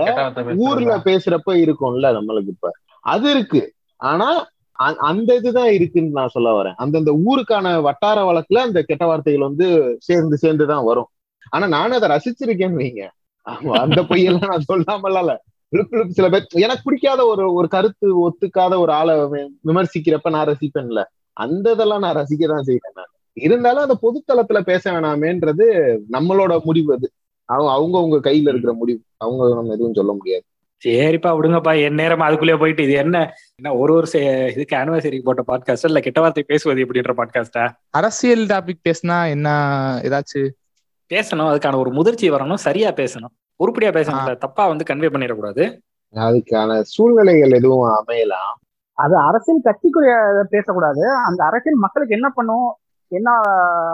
ஊர்ல 0.63 0.95
பேசுறப்ப 1.05 1.53
இருக்கும்ல 1.61 2.09
நம்மளுக்கு 2.13 2.47
இப்ப. 2.47 2.69
அது 3.05 3.31
இருக்கு. 3.31 3.61
ஆனா 3.99 4.27
அந்த 5.01 5.35
இதுதான் 5.35 5.71
இருக்குன்னு 5.71 6.09
நான் 6.11 6.27
சொல்ல 6.27 6.49
வரேன். 6.51 6.75
அந்தந்த 6.75 7.11
ஊருக்கான 7.25 7.81
வட்டார 7.81 8.23
வழக்குல 8.23 8.59
அந்த 8.59 8.81
கெட்ட 8.81 9.05
வார்த்தைகள் 9.05 9.47
வந்து 9.47 9.67
சேர்ந்து 9.99 10.37
சேர்ந்து 10.37 10.65
தான் 10.65 10.85
வரும். 10.85 11.09
ஆனா 11.49 11.67
நானும் 11.67 11.97
அதை 11.97 12.09
ரசிச்சிருக்கேன்னு 12.09 12.81
வைங்க. 12.81 13.03
ஆமா, 13.47 13.73
அந்த 13.75 14.01
பொய்யெல்லாம் 14.01 14.51
நான் 14.51 14.67
சொல்லாமல 14.69 15.35
சில 16.09 16.29
பேர் 16.29 16.45
எனக்கு 16.49 16.81
பிடிக்காத 16.83 17.25
ஒரு 17.25 17.53
ஒரு 17.53 17.67
கருத்து 17.67 18.29
ஒத்துக்காத 18.29 18.77
ஒரு 18.79 18.91
ஆளை 18.91 19.15
விமர்சிக்கிறப்ப 19.65 20.29
நான் 20.29 20.47
ரசிப்பேன்ல. 20.47 21.03
அந்த 21.33 21.71
இதெல்லாம் 21.71 21.99
நான் 21.99 22.15
ரசிக்க 22.15 22.47
தான் 22.47 22.63
செய்வேன் 22.63 22.93
நான். 22.93 23.09
இருந்தாலும் 23.33 23.89
அந்த 23.89 23.97
பொதுத்தளத்துல 24.01 24.59
பேச 24.61 24.91
வேணாமேன்றது 24.91 25.97
நம்மளோட 26.11 26.63
முடிவு 26.63 26.93
அது. 26.93 27.11
அவங்க 27.45 27.97
அவங்கவங்க 27.97 28.27
கையில 28.27 28.49
இருக்கிற 28.49 28.73
முடிவு. 28.73 29.01
அவங்க 29.17 29.53
நம்ம 29.53 29.73
எதுவும் 29.73 29.93
சொல்ல 29.93 30.11
முடியாது. 30.11 30.43
சரிப்பா 30.85 31.27
விடுங்கப்பா. 31.27 31.83
என் 31.83 31.93
நேரம் 31.93 32.19
அதுக்குள்ளேயே 32.19 32.59
போயிட்டு 32.59 32.83
இது 32.83 32.91
என்ன 32.91 33.33
என்ன 33.55 33.77
ஒரு 33.77 33.93
ஒரு 33.93 34.07
சே- 34.11 34.51
இதுக்கு 34.51 34.75
ஆனிவர்சரிக்கு 34.75 35.23
போட்ட 35.23 35.43
பாட்காஸ்ட் 35.47 35.85
இல்ல 35.85 35.99
கெட்ட 35.99 36.21
வார்த்தை 36.21 36.43
பேசுவது 36.47 36.85
எப்படின்ற 36.85 37.13
பாட்காஸ்டா 37.17 37.71
அரசியல் 37.89 38.45
டாபிக் 38.45 38.81
பேசினா 38.89 39.29
என்ன 39.29 39.49
ஏதாச்சும் 40.03 40.49
பேசணும் 41.13 41.47
அதுக்கான 41.47 41.75
ஒரு 41.77 41.91
முதிர்ச்சி 41.91 42.31
வரணும் 42.31 42.53
சரியா 42.53 42.91
பேசணும். 42.91 43.44
உருப்படியா 43.55 43.91
பேசணும்ல 43.91 44.37
தப்பா 44.37 44.67
வந்து 44.67 44.83
கன்வே 44.93 44.97
பண்ணிடக்கூடாது. 44.97 45.77
அதுக்கான 46.13 46.81
சூழ்நிலைகள் 46.81 47.51
எதுவும் 47.51 47.89
அமையலாம் 47.89 48.53
அது 48.93 49.17
அரசியல் 49.17 49.61
கட்சிக்குரிய 49.63 50.43
பேசக்கூடாது. 50.49 51.09
அந்த 51.09 51.43
அரசியல் 51.43 51.77
மக்களுக்கு 51.77 52.15
என்ன 52.15 52.29
பண்ணும்? 52.29 52.75
என்ன 53.07 53.39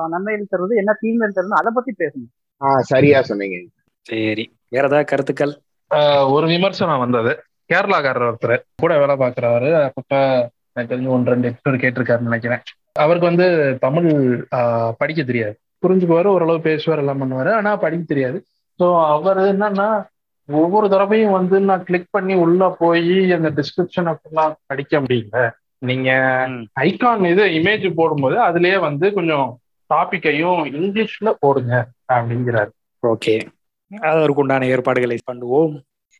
நன்மைகள் 0.09 0.45
தருவது? 0.49 0.75
என்ன 0.75 0.95
தீமைகள் 0.99 1.31
தருவது? 1.31 1.55
அதை 1.55 1.71
பத்தி 1.75 1.93
பேசணும். 1.97 2.59
ஆஹ் 2.59 2.79
சரியா 2.79 3.21
சொன்னீங்க. 3.21 3.55
சரி. 4.01 4.57
வேற 4.69 4.85
ஏதாவது 4.85 5.05
கருத்துக்கள்? 5.05 5.59
ஆஹ் 5.95 6.31
ஒரு 6.31 6.47
விமர்சனம் 6.47 6.99
வந்தது. 6.99 7.43
கேரளாக்காரர் 7.73 8.33
ஒருத்தர் 8.33 8.61
கூட 8.75 8.97
வேலை 8.97 9.15
பார்க்குறவரு 9.15 9.89
அப்பப்ப 9.89 10.47
எனக்கு 10.73 10.95
தெரிஞ்சு 10.95 11.07
ஒன்று 11.07 11.31
ரெண்டு 11.31 11.49
எபிசோடு 11.49 11.71
கேட்டிருக்காருன்னு 11.71 12.19
நினைக்கிறேன். 12.19 12.59
அவருக்கு 12.91 13.27
வந்து 13.27 13.77
தமிழ் 13.79 14.47
ஆஹ் 14.55 14.91
படிக்க 14.97 15.23
தெரியாது. 15.23 15.59
புரிஞ்சுக்குவாரு 15.87 16.25
ஓரளவு 16.25 16.61
பேசுவார் 16.61 16.99
எல்லாம் 16.99 17.21
பண்ணுவாரு. 17.21 17.53
ஆனா 17.53 17.75
படிக்க 17.75 18.03
தெரியாது. 18.07 18.43
ஸோ 18.81 18.87
அவர் 19.07 19.39
என்னன்னா 19.51 19.87
ஒவ்வொரு 20.49 20.89
தடவையும் 20.89 21.31
வந்து 21.31 21.59
நான் 21.59 21.83
கிளிக் 21.83 22.07
பண்ணி 22.11 22.33
உள்ள 22.33 22.75
போய் 22.79 23.31
அந்த 23.31 23.49
டிஸ்கிரிப்ஷனை 23.49 24.13
ஃபுல்லாக 24.17 24.53
படிக்க 24.65 24.99
முடியல. 24.99 25.49
நீங்க. 25.77 26.09
ஐகான் 26.79 27.23
இது 27.25 27.43
இமேஜ் 27.59 27.85
போடும்போது 27.95 28.35
அதுலயே 28.47 28.79
வந்து 28.79 29.13
கொஞ்சம் 29.13 29.47
டாபிக்கையும் 29.89 30.59
இங்கிலீஷ்ல 30.79 31.31
போடுங்க 31.39 31.73
அப்படிங்கிறாரு. 32.13 32.71
ஓகே 33.03 33.35
அதற்கு 33.91 34.41
உண்டான 34.41 34.65
ஏற்பாடுகளை 34.65 35.17
பண்ணுவோம். 35.31 35.73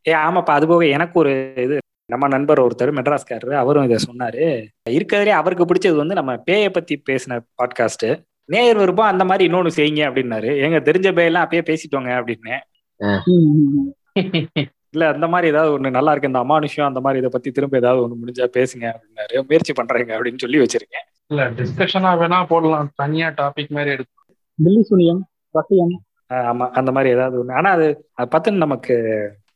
ஏ 0.07 0.13
ஆமாப்பா 0.13 0.53
அது 0.57 0.67
போக 0.67 0.85
எனக்கு 0.85 1.19
ஒரு 1.19 1.53
இது 1.57 1.75
நம்ம 2.05 2.27
நண்பர் 2.27 2.61
ஒருத்தர் 2.61 2.95
மெட்ராஸ்காரரு 2.97 3.53
அவரும் 3.53 3.83
இதை 3.83 3.97
சொன்னாரு. 4.07 4.45
இருக்கிறதுலே 4.89 5.33
அவருக்கு 5.41 5.65
பிடிச்சது 5.65 5.95
வந்து 5.95 6.13
நம்ம 6.13 6.33
பேயை 6.47 6.69
பத்தி 6.69 6.95
பேசின 7.09 7.39
பாட்காஸ்ட் 7.59 8.07
நேயர் 8.51 8.77
விருப்பம் 8.77 9.11
அந்த 9.13 9.25
மாதிரி 9.25 9.43
இன்னொன்னு 9.47 9.71
செய்யுங்க 9.75 10.03
அப்படின்னாரு. 10.09 10.49
எங்க 10.61 10.77
தெரிஞ்ச 10.79 11.07
பேயெல்லாம் 11.17 11.45
அப்பயே 11.45 11.63
பேசிட்டோங்க 11.69 12.11
அப்படின்னு. 12.21 12.55
இல்ல 14.93 15.07
அந்த 15.07 15.27
மாதிரி 15.27 15.47
ஏதாவது 15.51 15.73
ஒண்ணு 15.75 15.89
நல்லா 15.89 16.11
இருக்கு 16.11 16.31
இந்த 16.31 16.39
அமானுஷம் 16.39 16.85
அந்த 16.85 16.99
மாதிரி 16.99 17.19
இதை 17.19 17.29
பத்தி 17.31 17.49
திரும்ப 17.51 17.77
ஏதாவது 17.77 18.01
ஒண்ணு 18.03 18.17
முடிஞ்சா 18.21 18.45
பேசுங்க 18.57 18.85
அப்படின்னாரு. 18.93 19.35
முயற்சி 19.47 19.73
பண்றேங்க 19.73 20.11
அப்படின்னு 20.15 20.37
சொல்லி 20.37 20.57
வச்சிருக்கேன். 20.59 21.05
இல்ல 21.27 21.41
டிஸ்கஷனா 21.49 22.11
வேணா 22.21 22.39
போடலாம். 22.45 22.89
தனியா 22.95 23.27
டாபிக் 23.29 23.69
மாதிரி 23.69 23.91
எடுத்து. 23.91 24.15
பில்லி 24.59 24.81
சுனியம் 24.89 25.21
வசியம் 25.53 25.95
ஆஹ் 26.29 26.47
ஆமா 26.49 26.67
அந்த 26.71 26.91
மாதிரி 26.91 27.13
ஏதாவது 27.13 27.37
ஒண்ணு. 27.41 27.53
ஆனா 27.53 27.69
அது 27.71 27.85
அதை 28.13 28.29
பார்த்து 28.29 28.51
நமக்கு 28.51 28.95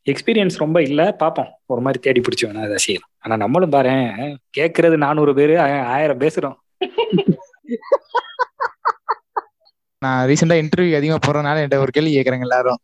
எக்ஸ்பீரியன்ஸ் 0.10 0.58
ரொம்ப 0.58 0.82
இல்ல. 0.82 1.16
பாப்போம். 1.20 1.52
ஒரு 1.66 1.82
மாதிரி 1.82 2.00
தேடி 2.02 2.22
பிடிச்சி 2.22 2.46
வேணா 2.46 2.64
அதை 2.64 2.78
செய்யலாம். 2.78 3.12
ஆனா 3.18 3.36
நம்மளும் 3.38 3.70
பாரு 3.70 3.90
கேட்கறது 4.58 4.98
நானூறு 4.98 5.34
பேரு 5.34 5.60
ஆயிரம் 5.96 6.20
பேசுறோம். 6.20 6.58
நான் 10.06 10.28
ரீசெண்டா 10.28 10.68
இன்டர்வியூ 10.68 10.96
அதிகமா 10.96 11.20
போறதுனால 11.28 11.58
என்கிட்ட 11.58 11.76
ஒரு 11.76 11.92
கேள்வி 11.92 12.16
கேக்குறாங்க 12.16 12.40
எல்லாரும். 12.40 12.78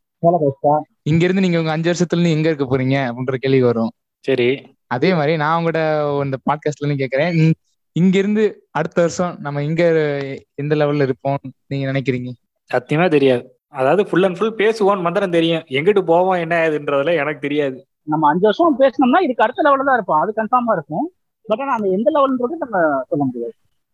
இங்க 1.03 1.23
இருந்து 1.23 1.41
நீங்க 1.41 1.59
உங்க 1.59 1.71
அஞ்சு 1.71 1.91
வருஷத்துல 1.91 2.17
இருந்து 2.17 2.31
எங்க 2.31 2.49
இருக்க 2.49 2.77
போறீங்க? 2.77 3.11
அப்படின்ற 3.11 3.35
கேள்வி 3.35 3.61
வரும். 3.61 3.91
சரி. 4.19 4.75
அதே 4.87 5.13
மாதிரி 5.13 5.37
நான் 5.37 5.63
உங்கள்கிட்ட 5.63 6.23
இந்த 6.23 6.37
பாட்காஸ்ட்ல 6.49 6.85
இருந்து 6.85 7.07
கேக்குறேன். 7.07 7.53
இங்க- 7.91 8.17
இருந்து 8.17 8.67
அடுத்த 8.71 9.01
வருஷம் 9.01 9.37
நம்ம 9.39 9.63
இங்க 9.63 9.83
எந்த 10.55 10.75
லெவல்ல 10.75 11.01
இருப்போம்? 11.01 11.37
நீங்க 11.67 11.91
நினைக்கிறீங்க? 11.91 12.29
சத்தியமா 12.73 13.09
தெரியாது. 13.09 13.59
அதாவது 13.67 14.05
ஃபுல் 14.05 14.23
அண்ட் 14.23 14.37
ஃபுல் 14.37 14.55
பேசுவோம் 14.55 15.01
மந்திரம் 15.01 15.31
தெரியும். 15.31 15.63
எங்கிட்டு 15.69 16.01
போவோம் 16.01 16.39
என்ன 16.39 16.69
ஏதுன்றதுல 16.69 17.13
எனக்கு 17.13 17.39
தெரியாது. 17.39 17.85
நம்ம 18.03 18.29
அஞ்சு 18.29 18.41
வருஷம் 18.41 18.79
பேசணும்னா 18.79 19.21
இதுக்கு 19.21 19.43
அடுத்த 19.43 19.61
லெவலில் 19.61 19.85
தான் 19.85 19.93
இருப்போம். 19.93 20.21
அது 20.21 20.33
கன்ஃபார்மா 20.35 20.71
இருக்கும். 20.73 21.11
பட் 21.47 21.59
ஆனா 21.59 21.73
அந்த 21.73 21.87
எந்த 21.87 22.11
லெவல்ன்றது 22.11 22.55
நம்ம 22.59 23.03
சொல்ல 23.09 23.25
முடியாது. 23.25 23.53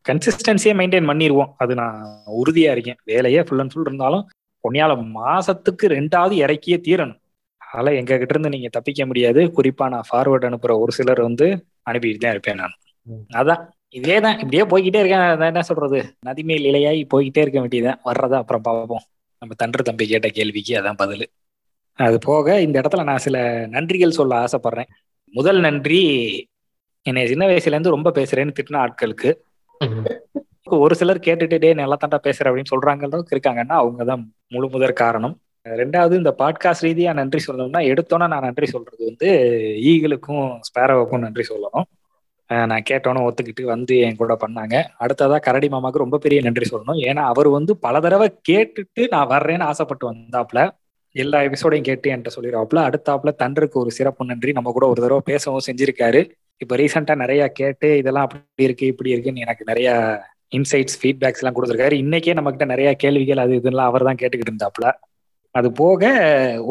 கன்சிஸ்டன்சியை 0.09 0.73
மெயின்டைன் 0.79 1.09
பண்ணிடுவோம் 1.09 1.51
அது 1.57 1.75
நான் 1.75 2.03
உறுதியா 2.43 2.71
இருக்கேன். 2.71 2.95
வேலையே 3.03 3.43
ஃபுல் 3.43 3.59
அண்ட் 3.59 3.71
ஃபுல் 3.73 3.83
இருந்தாலும் 3.85 4.27
பொன்னியால 4.63 4.93
மாசத்துக்கு 5.15 5.87
ரெண்டாவது 5.87 6.35
இறக்கியே 6.43 6.77
தீரணும். 6.87 7.19
அதனால 7.57 7.95
எங்க 7.95 8.17
கிட்ட 8.17 8.25
இருந்து 8.29 8.49
நீங்க 8.49 8.67
தப்பிக்க 8.67 9.05
முடியாது. 9.05 9.41
குறிப்பா 9.43 9.89
நான் 9.89 10.07
ஃபார்வர்ட் 10.11 10.45
அனுப்புற 10.49 10.79
ஒரு 10.79 10.91
சிலர் 10.91 11.21
வந்து 11.21 11.65
அனுப்பிட்டு 11.89 12.17
தான் 12.17 12.31
இருப்பேன் 12.31 12.55
நான். 12.55 12.75
அதான். 13.35 13.67
இதே 13.89 14.19
தான். 14.19 14.39
இப்படியே 14.39 14.63
போய்கிட்டே 14.63 14.99
இருக்கேன். 14.99 15.41
என்ன 15.41 15.61
சொல்றது? 15.61 16.15
நதிமேல் 16.25 16.65
இலையாய் 16.69 17.07
போய்கிட்டே 17.13 17.37
இருக்க 17.37 17.59
வேண்டியதுதான். 17.59 18.01
வர்றதா 18.05 18.35
அப்புறம் 18.35 18.61
பார்ப்போம். 18.61 19.03
நம்ம 19.39 19.55
தன்று 19.57 19.83
தம்பி 19.83 20.07
கேட்ட 20.07 20.27
கேள்விக்கு 20.27 20.77
அதான் 20.77 20.97
பதில். 20.97 21.27
அது 21.93 22.17
போக 22.17 22.61
இந்த 22.61 22.81
இடத்துல 22.81 23.03
நான் 23.03 23.17
சில 23.17 23.67
நன்றிகள் 23.67 24.09
சொல்ல 24.09 24.43
ஆசைப்படுறேன். 24.43 24.89
முதல் 25.33 25.59
நன்றி 25.59 26.01
என்னை 27.01 27.27
சின்ன 27.27 27.45
வயசுல 27.45 27.67
இருந்து 27.67 27.89
ரொம்ப 27.89 28.11
பேசுறேன்னு 28.15 28.55
திட்டின 28.59 28.87
ஆட்களுக்கு. 28.87 29.33
ஒரு 30.77 30.95
சிலர் 30.95 31.25
கேட்டுட்டு 31.25 31.57
டே 31.57 31.73
நல்லா 31.73 31.97
தாண்டா 32.01 32.17
பேசுற 32.23 32.45
அப்படின்னு 32.49 32.71
சொல்றாங்க 32.73 33.03
அளவுக்கு 33.07 33.35
இருக்காங்கன்னா 33.35 33.75
அவங்க 33.81 34.03
தான் 34.03 34.33
முழு 34.47 34.69
முதற் 34.69 34.93
காரணம். 34.93 35.35
ரெண்டாவது 35.65 36.15
இந்த 36.15 36.35
பாட்காஸ்ட் 36.37 36.85
ரீதியா 36.87 37.13
நன்றி 37.13 37.39
சொல்லணும்னா 37.47 37.79
எடுத்தோன்னே 37.91 38.27
நான் 38.27 38.45
நன்றி 38.47 38.65
சொல்றது 38.65 39.05
வந்து 39.05 39.29
ஈகிளுக்கும் 39.83 40.59
ஸ்பேரோவுக்கும் 40.67 41.23
நன்றி 41.25 41.43
சொல்லணும். 41.49 41.87
நான் 42.49 42.87
கேட்டோன்னு 42.89 43.23
ஒத்துக்கிட்டு 43.27 43.63
வந்து 43.63 43.99
என் 43.99 44.15
கூட 44.15 44.37
பண்ணாங்க. 44.47 44.75
அடுத்ததா 44.99 45.39
கரடி 45.39 45.67
மாமாவுக்கு 45.67 46.03
ரொம்ப 46.03 46.17
பெரிய 46.17 46.41
நன்றி 46.41 46.65
சொல்லணும். 46.71 46.99
ஏன்னா 47.09 47.23
அவர் 47.31 47.47
வந்து 47.47 47.77
பல 47.77 47.99
தடவை 47.99 48.27
கேட்டுட்டு 48.49 49.07
நான் 49.09 49.29
வர்றேன்னு 49.29 49.63
ஆசைப்பட்டு 49.63 50.11
வந்தாப்புல 50.11 50.69
எல்லா 51.11 51.39
எபிசோடையும் 51.39 51.87
கேட்டு 51.89 52.11
என்கிட்ட 52.11 52.31
சொல்லிடுவாப்புல. 52.35 52.81
அடுத்தாப்புல 52.89 53.31
தண்டருக்கு 53.43 53.81
ஒரு 53.83 53.91
சிறப்பு 53.91 54.25
நன்றி. 54.25 54.51
நம்ம 54.51 54.71
கூட 54.71 54.87
ஒரு 54.87 55.01
தடவை 55.01 55.21
பேசவும் 55.25 55.65
செஞ்சிருக்காரு. 55.67 56.21
இப்போ 56.61 56.75
ரீசெண்டா 56.75 57.15
நிறைய 57.15 57.41
கேட்டு 57.59 57.97
இதெல்லாம் 57.97 58.25
அப்படி 58.27 58.65
இருக்கு 58.67 58.85
இப்படி 58.93 59.09
இருக்குன்னு 59.13 59.43
எனக்கு 59.45 59.63
நிறைய 59.65 59.89
இன்சைட்ஸ் 60.57 60.97
ஃபீட்பேக்ஸ் 61.01 61.41
எல்லாம் 61.41 61.55
கொடுத்துருக்காரு. 61.57 61.95
இன்னைக்கே 62.03 62.33
நம்ம 62.33 62.51
கிட்ட 62.51 62.65
நிறைய 62.65 62.89
கேள்விகள் 62.95 63.43
அது 63.43 63.55
இதெல்லாம் 63.55 63.89
அவர் 63.91 64.07
தான் 64.09 64.19
கேட்டுக்கிட்டு 64.21 64.53
இருந்தாப்புல. 64.53 64.87
அது 65.55 65.71
போக 65.71 66.01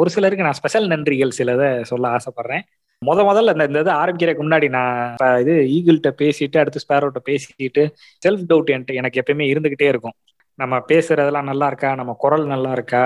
ஒரு 0.00 0.10
சிலருக்கு 0.10 0.44
நான் 0.44 0.58
ஸ்பெஷல் 0.60 0.88
நன்றிகள் 0.88 1.36
சிலதை 1.38 1.68
சொல்ல 1.82 2.08
ஆசைப்படுறேன். 2.16 2.64
முத 3.02 3.20
முதல்ல 3.30 3.52
இந்த 3.52 3.64
இந்த 3.64 3.80
இது 3.80 3.92
ஆரம்பிக்கிறதுக்கு 3.92 4.44
முன்னாடி 4.46 4.68
நான் 4.68 5.40
இது 5.40 5.54
ஈகிள்கிட்ட 5.76 6.10
பேசிட்டு 6.22 6.58
அடுத்து 6.58 6.82
ஸ்பேரோட்ட 6.84 7.20
பேசிட்டு 7.30 7.82
செல்ஃப் 8.26 8.46
டவுட் 8.50 8.72
என்கிட்ட 8.74 8.94
எனக்கு 8.94 9.20
எப்பயுமே 9.22 9.46
இருந்துகிட்டே 9.52 9.88
இருக்கும். 9.92 10.16
நம்ம 10.58 10.74
பேசுறதெல்லாம் 10.88 11.50
நல்லா 11.50 11.66
இருக்கா? 11.66 11.94
நம்ம 11.94 12.12
குரல் 12.18 12.46
நல்லா 12.46 12.72
இருக்கா? 12.72 13.02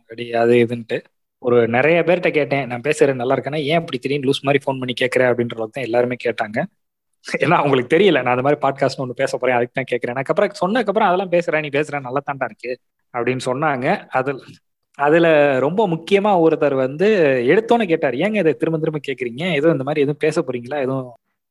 அப்படி 0.00 0.24
அது 0.32 0.54
இதுன்ட்டு. 0.66 0.98
ஒரு 1.42 1.68
நிறைய 1.68 1.98
பேர்கிட்ட 2.06 2.30
கேட்டேன் 2.30 2.66
நான் 2.66 2.80
பேசுறது 2.80 3.14
நல்லா 3.14 3.34
இருக்கேன்னா 3.36 3.60
ஏன் 3.64 3.80
இப்படி 3.80 3.98
திடீர்னு 3.98 4.30
லூஸ் 4.30 4.42
மாதிரி 4.42 4.62
ஃபோன் 4.64 4.78
பண்ணி 4.80 4.94
கேட்கறேன் 5.00 5.28
அப்படின்ற 5.30 5.54
அளவுக்கு 5.54 5.76
தான் 5.76 5.88
எல்லாருமே 5.88 6.16
கேட்டாங்க. 6.24 6.58
ஏன்னா 7.38 7.56
அவங்களுக்கு 7.62 7.96
தெரியல 7.96 8.18
நான் 8.22 8.34
அந்த 8.36 8.42
மாதிரி 8.42 8.60
பாட்காஸ்ட் 8.60 8.96
ஒன்று 8.96 9.14
பேச 9.14 9.38
போறேன் 9.38 9.56
அதுக்கு 9.56 9.76
தான் 9.78 9.90
கேட்கறேன். 9.92 10.18
அதுக்கப்புறம் 10.18 10.52
சொன்னதுக்கப்புறம் 10.62 11.08
அதெல்லாம் 11.08 11.32
பேசுறேன் 11.32 11.60
நீ 11.60 11.68
பேசுறேன் 11.68 12.00
நல்லா 12.00 12.22
தாண்டா 12.30 12.44
இருக்கு. 12.44 12.72
அப்படின்னு 13.14 13.44
சொன்னாங்க. 13.44 13.86
அதில் 14.10 14.40
அதுல 14.98 15.26
ரொம்ப 15.58 15.88
முக்கியமா 15.88 16.30
ஒருத்தர் 16.44 16.74
வந்து 16.74 17.06
எடுத்தோன்னு 17.46 17.86
கேட்டார் 17.86 18.14
ஏங்க 18.14 18.34
இதை 18.34 18.52
திரும்ப 18.54 18.78
திரும்ப 18.78 19.00
கேட்குறீங்க? 19.08 19.42
எதுவும் 19.52 19.72
இந்த 19.72 19.84
மாதிரி 19.84 20.02
எதுவும் 20.02 20.18
பேச 20.18 20.40
போறீங்களா? 20.40 20.78
எதுவும் 20.80 21.08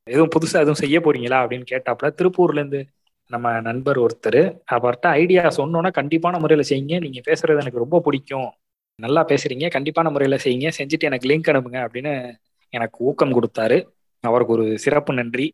எதுவும் 0.08 0.30
புதுசா 0.36 0.58
எதுவும் 0.66 0.82
செய்ய 0.84 1.00
போறீங்களா? 1.00 1.38
அப்படின்னு 1.44 1.66
கேட்டாப்புல 1.72 2.10
திருப்பூர்ல 2.20 2.62
இருந்து 2.62 2.82
நம்ம 3.32 3.62
நண்பர் 3.62 4.00
ஒருத்தர் 4.00 4.42
அவர்கிட்ட 4.72 5.08
ஐடியா 5.22 5.44
சொன்னோன்னா 5.58 5.92
கண்டிப்பான 6.00 6.40
முறையில 6.40 6.64
செய்யுங்க. 6.70 6.96
நீங்க 7.00 7.20
பேசுறது 7.32 7.64
எனக்கு 7.64 7.84
ரொம்ப 7.86 8.00
பிடிக்கும். 8.00 8.50
நல்லா 9.00 9.22
பேசுறீங்க 9.28 9.66
கண்டிப்பான 9.76 10.10
முறையில 10.10 10.38
செய்யுங்க. 10.43 10.70
செஞ்சுட்டு 10.78 11.08
எனக்கு 11.10 11.30
லிங்க் 11.30 11.50
அனுப்புங்க 11.52 11.80
அப்படின்னு 11.86 12.14
எனக்கு 12.74 12.97
ஊக்கம் 13.06 13.36
கொடுத்தாரு. 13.38 13.78
அவருக்கு 14.24 14.54
ஒரு 14.54 14.66
சிறப்பு 14.80 15.14
நன்றி. 15.14 15.45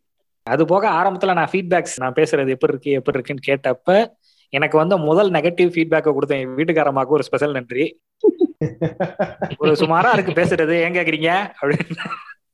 அது 0.44 0.66
போக 0.66 0.86
ஆரம்பத்துல 0.90 1.34
நான் 1.34 1.52
ஃபீட்பேக்ஸ் 1.52 1.98
நான் 1.98 2.18
பேசுறது 2.20 2.54
எப்படி 2.56 2.72
இருக்கு 2.74 2.92
எப்படி 2.92 3.18
இருக்குன்னு 3.18 3.48
கேட்டப்ப 3.50 3.92
எனக்கு 4.54 4.78
வந்து 4.78 4.96
முதல் 4.98 5.30
நெகட்டிவ் 5.32 5.70
ஃபீட்பேக்கை 5.74 6.12
கொடுத்தேன் 6.16 6.42
என் 6.44 6.56
வீட்டுக்காரமாக்கு 6.56 7.16
ஒரு 7.18 7.24
ஸ்பெஷல் 7.24 7.52
நன்றி. 7.52 7.86
ஒரு 9.58 9.72
சுமாரா 9.72 10.12
இருக்கு 10.14 10.34
பேசுறது 10.42 10.76
ஏன் 10.86 10.94
கேக்குறீங்க? 10.94 11.32
அப்படின்னு 11.62 11.96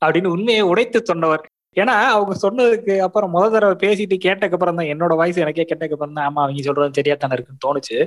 அப்படின்னு 0.06 0.28
உண்மையை 0.28 0.62
உடைத்து 0.62 1.00
சொன்னவர். 1.06 1.44
ஏன்னா 1.76 1.96
அவங்க 2.14 2.34
சொன்னதுக்கு 2.46 2.94
அப்புறம் 2.98 3.30
முதல் 3.30 3.52
தடவை 3.52 3.76
பேசிட்டு 3.84 4.16
கேட்டக்கப்புறம் 4.28 4.78
தான் 4.80 4.92
என்னோட 4.94 5.16
வாய்ஸ் 5.16 5.38
எனக்கே 5.38 5.66
கேட்டக்கப்புறம் 5.70 6.18
தான் 6.18 6.28
ஆமா 6.30 6.42
அவங்க 6.46 6.62
சொல்றது 6.62 6.98
சரியா 7.00 7.16
தானே 7.16 7.36
இருக்குன்னு 7.38 7.66
தோணுச்சு. 7.68 7.98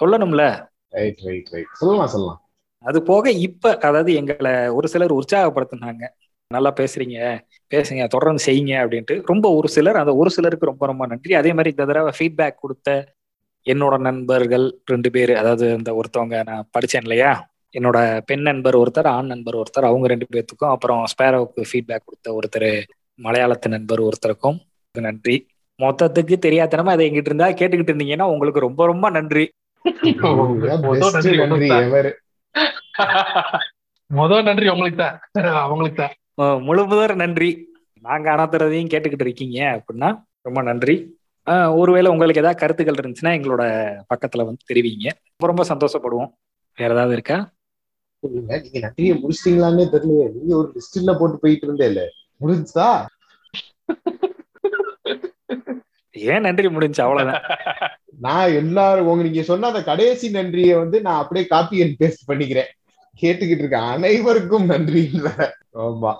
சொல்லணும்ல. 0.00 0.44
ரைட் 0.98 1.22
ரைட் 1.28 1.50
ரைட் 1.54 1.72
சொல்லலாம் 1.80 2.12
சொல்லலாம். 2.14 2.40
அது 2.84 2.98
போக 3.02 3.30
இப்ப 3.46 3.72
அதாவது 3.88 4.10
எங்களை 4.20 4.52
ஒரு 4.78 4.86
சிலர் 4.92 5.18
உற்சாகப்படுத்தினாங்க. 5.20 6.04
நல்லா 6.50 6.70
பேசுறீங்க 6.80 7.18
பேசுங்க 7.72 8.02
தொடர்ந்து 8.06 8.42
செய்யுங்க 8.46 8.74
அப்படின்ட்டு. 8.82 9.14
ரொம்ப 9.30 9.46
ஒரு 9.58 9.68
சிலர் 9.68 10.00
அந்த 10.02 10.12
ஒரு 10.20 10.30
சிலருக்கு 10.30 10.70
ரொம்ப 10.70 10.86
ரொம்ப 10.86 11.04
நன்றி. 11.06 11.32
அதே 11.34 11.52
மாதிரி 11.52 11.72
இந்த 11.74 11.84
தடவை 11.90 12.12
ஃபீட்பேக் 12.18 12.62
கொடுத்த 12.62 12.88
என்னோட 13.66 13.94
நண்பர்கள் 13.98 14.66
ரெண்டு 14.92 15.10
பேர் 15.10 15.32
அதாவது 15.40 15.66
இந்த 15.78 15.90
ஒருத்தவங்க 16.00 16.38
நான் 16.44 16.68
படிச்சேன் 16.74 17.04
இல்லையா? 17.06 17.32
என்னோட 17.74 17.98
பெண் 18.26 18.44
நண்பர் 18.48 18.76
ஒருத்தர் 18.82 19.08
ஆண் 19.14 19.26
நண்பர் 19.26 19.58
ஒருத்தர் 19.60 19.88
அவங்க 19.88 20.06
ரெண்டு 20.12 20.26
பேர்த்துக்கும் 20.32 20.72
அப்புறம் 20.74 21.00
ஸ்பேரோவுக்கு 21.12 21.62
ஃபீட்பேக் 21.70 22.04
கொடுத்த 22.04 22.34
ஒருத்தர் 22.38 22.70
மலையாளத்து 23.18 23.68
நண்பர் 23.68 24.00
ஒருத்தருக்கும் 24.00 24.58
நன்றி. 24.94 25.36
மொத்தத்துக்கு 25.80 26.34
தெரியாதனமா 26.46 26.92
அதை 26.96 27.04
எங்கிட்ட 27.08 27.30
இருந்தா 27.32 27.48
கேட்டுக்கிட்டு 27.60 27.92
இருந்தீங்கன்னா 27.92 28.26
உங்களுக்கு 28.34 28.60
ரொம்ப 28.60 28.82
ரொம்ப 28.86 29.06
நன்றி. 29.10 29.44
முதல் 30.84 31.12
நன்றி 31.14 31.32
உங்களுக்கு 31.38 31.68
தான். 31.68 31.86
ever. 31.86 32.04
முதல் 34.10 34.42
நன்றி 34.42 34.68
உங்களுக்கு 34.68 34.98
தான். 34.98 35.16
அவங்களுக்கு 35.62 35.98
தான். 36.02 36.14
அஹ் 36.38 36.60
முழு 36.62 36.82
முதற் 36.86 37.14
நன்றி. 37.14 37.50
நாங்க 38.04 38.26
அனாத்துறதையும் 38.34 38.92
கேட்டுக்கிட்டு 38.92 39.26
இருக்கீங்க 39.26 39.58
அப்படின்னா 39.74 40.08
ரொம்ப 40.42 40.62
நன்றி. 40.62 40.96
ஒருவேளை 41.72 42.08
உங்களுக்கு 42.10 42.42
ஏதாவது 42.42 42.60
கருத்துக்கள் 42.60 43.00
இருந்துச்சுன்னா 43.00 43.32
எங்களோட 43.38 43.62
பக்கத்துல 44.12 44.44
வந்து 44.44 44.68
தெரிவிங்க. 44.70 45.08
ரொம்ப 45.32 45.46
ரொம்ப 45.52 45.64
சந்தோஷப்படுவோம். 45.72 46.30
வேற 46.78 46.90
ஏதாவது 46.92 47.12
இருக்கா? 47.12 47.38
நீங்க 48.22 48.78
நன்றியை 48.78 49.14
முடிச்சிட்டீங்களான்னே 49.16 49.84
தெரியலையே. 49.94 50.26
நீங்க 50.36 50.52
ஒரு 50.56 50.68
லிஸ்ட்ல 50.76 51.18
போட்டு 51.18 51.38
போயிட்டு 51.38 51.66
இருந்தே 51.66 51.86
இல்ல 51.86 52.02
முடிஞ்சா 52.40 52.88
ஏன் 56.14 56.40
நன்றி 56.40 56.68
முடிஞ்சு 56.68 57.02
அவ்வளவுதான். 57.02 57.42
நான் 58.24 58.56
எல்லாரும் 58.62 59.08
உங்க 59.10 59.24
நீங்க 59.26 59.42
சொன்ன 59.42 59.68
அந்த 59.72 59.82
கடைசி 59.82 60.26
நன்றியை 60.30 60.74
வந்து 60.74 60.98
நான் 61.00 61.20
அப்படியே 61.22 61.46
காப்பி 61.46 61.82
அண்ட் 61.82 61.98
பேஸ்ட் 62.02 62.28
பண்ணிக்கிறேன். 62.30 62.70
கேட்டுக்கிட்டு 63.22 63.64
இருக்கேன் 63.64 63.90
அனைவருக்கும் 63.94 64.68
நன்றின்ற 64.72 65.28
ஆமா. 65.82 66.12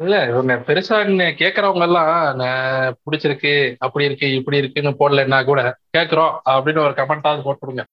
இல்ல 0.00 0.14
இவங்க 0.30 0.54
பெருசா 0.68 0.96
கேக்குறவங்க 1.40 1.84
எல்லாம் 1.88 2.12
நான் 2.40 2.96
பிடிச்சிருக்கு 3.04 3.52
அப்படி 3.78 4.04
இருக்கு 4.04 4.28
இப்படி 4.34 4.56
இருக்குன்னு 4.56 4.92
போடலைன்னா 5.00 5.38
கூட 5.44 5.60
கேக்குறோம் 5.96 6.32
அப்படின்னு 6.54 6.84
ஒரு 6.86 6.94
கமெண்டாவது 7.00 7.44
போட்டுருங்க 7.46 7.84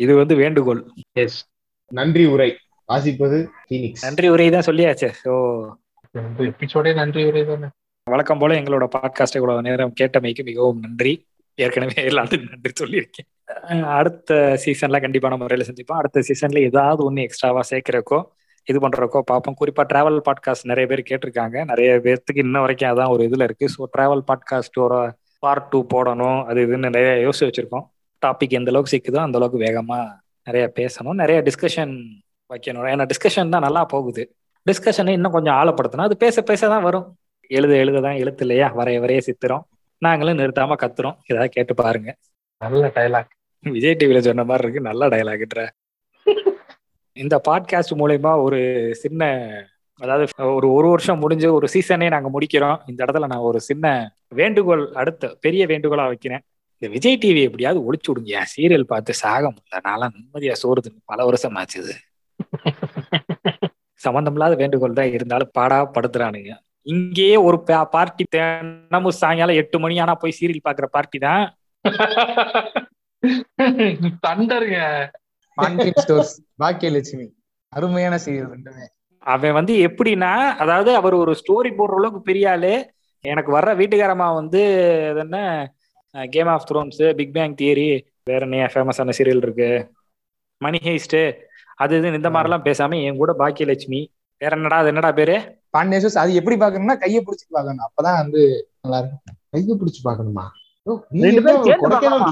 இது 0.00 0.12
வந்து 0.20 0.34
வேண்டுகோள். 0.34 0.80
எஸ் 1.22 1.40
நன்றி 1.90 2.24
உரை. 2.26 2.50
வாசிப்பது 2.88 3.36
பீனிக்ஸ் 3.68 4.04
நன்றி 4.06 4.28
உரை 4.28 4.46
தான் 4.50 4.66
சொல்லியாச்சு. 4.68 5.08
ஸோ 5.24 5.34
எபிசோடே 6.48 6.92
நன்றி 6.94 7.22
உரை 7.28 7.42
தானே. 7.44 7.68
வழக்கம் 8.06 8.40
போல 8.40 8.56
எங்களோட 8.60 8.86
பாட்காஸ்ட் 8.96 9.38
இவ்வளவு 9.40 9.66
நேரம் 9.68 9.94
கேட்டமைக்கு 10.00 10.42
மிகவும் 10.44 10.80
நன்றி. 10.80 11.12
ஏற்கனவே 11.58 11.96
எல்லாத்துக்கும் 12.10 12.52
நன்றி 12.52 12.72
சொல்லியிருக்கேன். 12.80 13.28
அடுத்த 13.98 14.38
சீசன்ல 14.64 14.98
கண்டிப்பான 15.04 15.36
முறையில 15.40 15.66
செஞ்சுப்போம் 15.68 16.00
அடுத்த 16.00 16.22
சீசன்ல 16.28 16.60
ஏதாவது 16.70 17.00
ஒன்று 17.08 17.26
எக்ஸ்ட்ராவா 17.26 17.62
சேர்க்கிறக்கோ 17.70 18.18
இது 18.66 18.78
பண்றக்கோ 18.84 19.20
பார்ப்போம். 19.30 19.56
குறிப்பா 19.60 19.82
டிராவல் 19.90 20.18
பாட்காஸ்ட் 20.28 20.68
நிறைய 20.70 20.86
பேர் 20.90 21.08
கேட்டிருக்காங்க. 21.10 21.56
நிறைய 21.70 21.90
பேர்த்துக்கு 22.04 22.44
இன்ன 22.46 22.60
வரைக்கும் 22.64 22.90
அதான் 22.92 23.12
ஒரு 23.14 23.22
இதுல 23.28 23.46
இருக்கு. 23.48 23.66
ஸோ 23.74 23.88
டிராவல் 23.96 24.24
பாட்காஸ்டோட 24.30 24.94
பார்ட் 25.44 25.68
டூ 25.72 25.80
போடணும் 25.94 26.38
அது 26.50 26.60
இதுன்னு 26.66 26.88
நிறைய 26.88 27.10
யோசிச்சு 27.26 27.48
வச்சிருக்கோம். 27.48 27.84
டாபிக் 28.22 28.56
எந்த 28.58 28.70
அளவுக்கு 28.72 28.92
சிக்குதோ 28.94 29.20
அந்த 29.26 29.38
அளவுக்கு 29.40 29.60
வேகமா 29.66 29.98
நிறைய 30.46 30.64
பேசணும். 30.78 31.18
நிறைய 31.22 31.38
டிஸ்கஷன் 31.48 31.92
வைக்கணும். 32.50 32.88
ஏன்னா 32.92 33.06
டிஸ்கஷன் 33.12 33.52
தான் 33.54 33.66
நல்லா 33.66 33.82
போகுது. 33.94 34.24
டிஸ்கஷனை 34.66 35.12
இன்னும் 35.18 35.36
கொஞ்சம் 35.36 35.56
ஆழப்படுத்தணும். 35.60 36.08
அது 36.08 36.16
பேச 36.24 36.42
பேச 36.50 36.62
தான் 36.74 36.84
வரும். 36.88 37.06
எழுத 37.50 37.72
எழுத 37.84 37.98
தான் 38.00 38.18
எழுத்து 38.22 38.44
இல்லையா? 38.46 38.68
வரைய 38.78 38.98
வரைய 39.04 39.20
சித்திரம் 39.28 39.64
நாங்களும் 39.98 40.38
நிறுத்தாம 40.38 40.76
கத்துறோம். 40.80 41.16
ஏதாவது 41.26 41.48
கேட்டு 41.48 41.74
பாருங்க. 41.74 42.16
நல்ல 42.58 42.86
டைலாக் 42.94 43.32
விஜய் 43.60 43.96
டிவில 43.98 44.18
சொன்ன 44.18 44.44
மாதிரி 44.44 44.68
இருக்கு. 44.68 44.88
நல்ல 44.88 45.08
டயலாக்ன்ற 45.08 45.68
இந்த 47.12 47.40
பாட்காஸ்ட் 47.48 47.94
மூலயமா 47.96 48.42
ஒரு 48.42 48.60
சின்ன 48.94 49.22
அதாவது 50.00 50.54
ஒரு 50.54 50.72
ஒரு 50.72 50.88
வருஷம் 50.88 51.18
முடிஞ்சு 51.18 51.52
ஒரு 51.52 51.68
சீசனே 51.72 52.08
நாங்க 52.08 52.30
முடிக்கிறோம். 52.30 52.78
இந்த 52.86 53.04
இடத்துல 53.04 53.26
நான் 53.26 53.46
ஒரு 53.50 53.60
சின்ன 53.60 54.14
வேண்டுகோள் 54.28 54.92
அடுத்த 54.92 55.36
பெரிய 55.40 55.66
வேண்டுகோளா 55.66 56.06
வைக்கிறேன். 56.06 56.42
இந்த 56.78 56.92
விஜய் 56.92 57.18
டிவி 57.22 57.42
எப்படியாவது 57.42 57.80
ஒழிச்சு 57.86 58.10
விடுங்க. 58.10 58.42
சீரியல் 58.56 58.82
பார்த்து 58.82 59.14
சாக 59.14 59.52
முடியல. 59.52 59.80
நான்லாம் 59.84 60.14
நிம்மதியா 60.16 60.54
சோறுது 60.62 60.90
பல 61.04 61.24
வருஷம் 61.24 61.56
ஆச்சுது 61.56 61.94
சம்பந்தமில்லாத 63.94 64.54
வேண்டுகோள் 64.54 64.92
தான் 64.92 65.12
இருந்தாலும் 65.12 65.50
பாடா 65.52 65.90
படுத்துறானுங்க. 65.90 66.52
இங்கேயே 66.92 67.36
ஒரு 67.48 67.58
பார்ட்டி 67.94 68.24
தினமும் 68.34 69.18
சாயங்காலம் 69.20 69.58
எட்டு 69.60 69.78
மணி 69.84 69.98
ஆனா 70.04 70.14
போய் 70.14 70.36
சீரியல் 70.40 70.66
பாக்குற 70.68 70.86
பார்ட்டி 70.96 71.18
தான். 71.18 71.44
தண்டருங்க. 74.26 74.80
பாக்கியலட்சுமி. 76.62 77.26
அருமையான 77.76 78.16
சீரியல் 78.24 78.50
ரெண்டுமே. 78.54 78.84
அவன் 79.34 79.56
வந்து 79.58 79.74
எப்படின்னா 79.86 80.32
அதாவது 80.62 80.90
அவர் 81.00 81.14
ஒரு 81.22 81.32
ஸ்டோரி 81.40 81.70
போடுற 81.78 81.94
அளவுக்கு 81.98 82.20
பெரிய 82.30 82.50
ஆளு. 82.50 82.74
எனக்கு 83.24 83.50
வர்ற 83.58 83.72
வீட்டுக்காரமா 83.80 84.28
வந்து 84.40 84.62
என்ன? 85.22 85.36
Game 86.30 86.50
of 86.54 86.66
Thrones 86.70 87.00
Big 87.20 87.32
Bang 87.36 87.54
Theory 87.60 87.88
வேற 88.30 88.42
என்ன 88.46 88.70
ஃபேமஸான 88.74 89.12
சீரியல் 89.18 89.42
இருக்கு. 89.46 89.70
மணி 90.64 90.78
ஹேஸ்ட் 90.88 91.20
அது 91.82 91.94
இது 91.98 92.12
இந்த 92.18 92.30
மாதிரிலாம் 92.30 92.66
பேசாம 92.68 92.92
என் 93.04 93.20
கூட 93.22 93.32
பாக்கியலட்சுமி 93.38 94.00
வேற 94.40 94.52
என்னடா 94.56 94.78
அது 94.78 94.90
என்னடா 94.92 95.10
பேரு? 95.12 95.36
ஸ்டோர்ஸ் 95.74 96.20
அது 96.22 96.38
எப்படி 96.40 96.56
பாக்கணும்னா 96.56 96.96
கையை 96.96 97.20
பிடிச்சி 97.20 97.46
பாக்கணும் 97.50 97.84
அப்பதான் 97.86 98.18
வந்து 98.20 98.40
நல்லா 98.84 98.98
இருக்கும். 99.00 99.22
கைய 99.52 99.74
பிடிச்சு 99.80 100.00
பாக்கணுமா? 100.06 100.44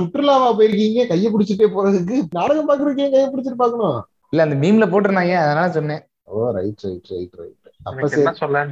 சுற்றுலாவா 0.01 0.49
போயிருக்கீங்க? 0.59 1.03
கைய 1.11 1.29
பிடிச்சிட்டே 1.35 1.69
போறதுக்கு 1.75 2.17
நாடகம் 2.39 2.69
பாக்குறதுக்கு 2.71 3.05
ஏன் 3.07 3.15
கைய 3.15 3.29
பிடிச்சிட்டு 3.33 3.63
பாக்கணும் 3.63 3.97
இல்ல 4.33 4.47
அந்த 4.47 4.57
மீம்ல 4.63 4.87
போட்டிருந்தாங்க. 4.93 5.35
அதனால 5.45 5.71
சொன்னேன். 5.79 6.03
Oh 6.29 6.51
right 6.59 6.85
right 6.87 7.09
right 7.13 7.35
right 7.41 7.57
அப்ப 7.87 8.09
சரி. 8.09 8.25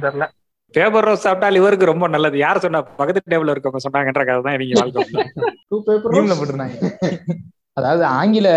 தெரியல. 0.03 0.27
பேப்பர் 0.73 1.07
ரோஸ் 1.07 1.25
சாப்பிட்டால் 1.25 1.59
இவருக்கு 1.61 1.91
ரொம்ப 1.91 2.05
நல்லது. 2.07 2.37
யார் 2.37 2.63
சொன்னா 2.65 2.81
பக்கத்து 2.99 3.31
டேபிள் 3.33 3.51
இருக்கவங்க 3.53 3.81
சொன்னாங்கன்ற 3.85 4.23
கதை 4.29 4.41
தான் 4.41 4.55
இவங்க 4.57 4.77
வாழ்க்கை. 4.81 5.23
டூ 5.71 5.77
பேப்பர் 5.87 6.13
மீம்ல 6.15 6.37
போட்டிருந்தாங்க. 6.39 6.77
அதாவது 7.77 8.03
ஆங்கில 8.15 8.47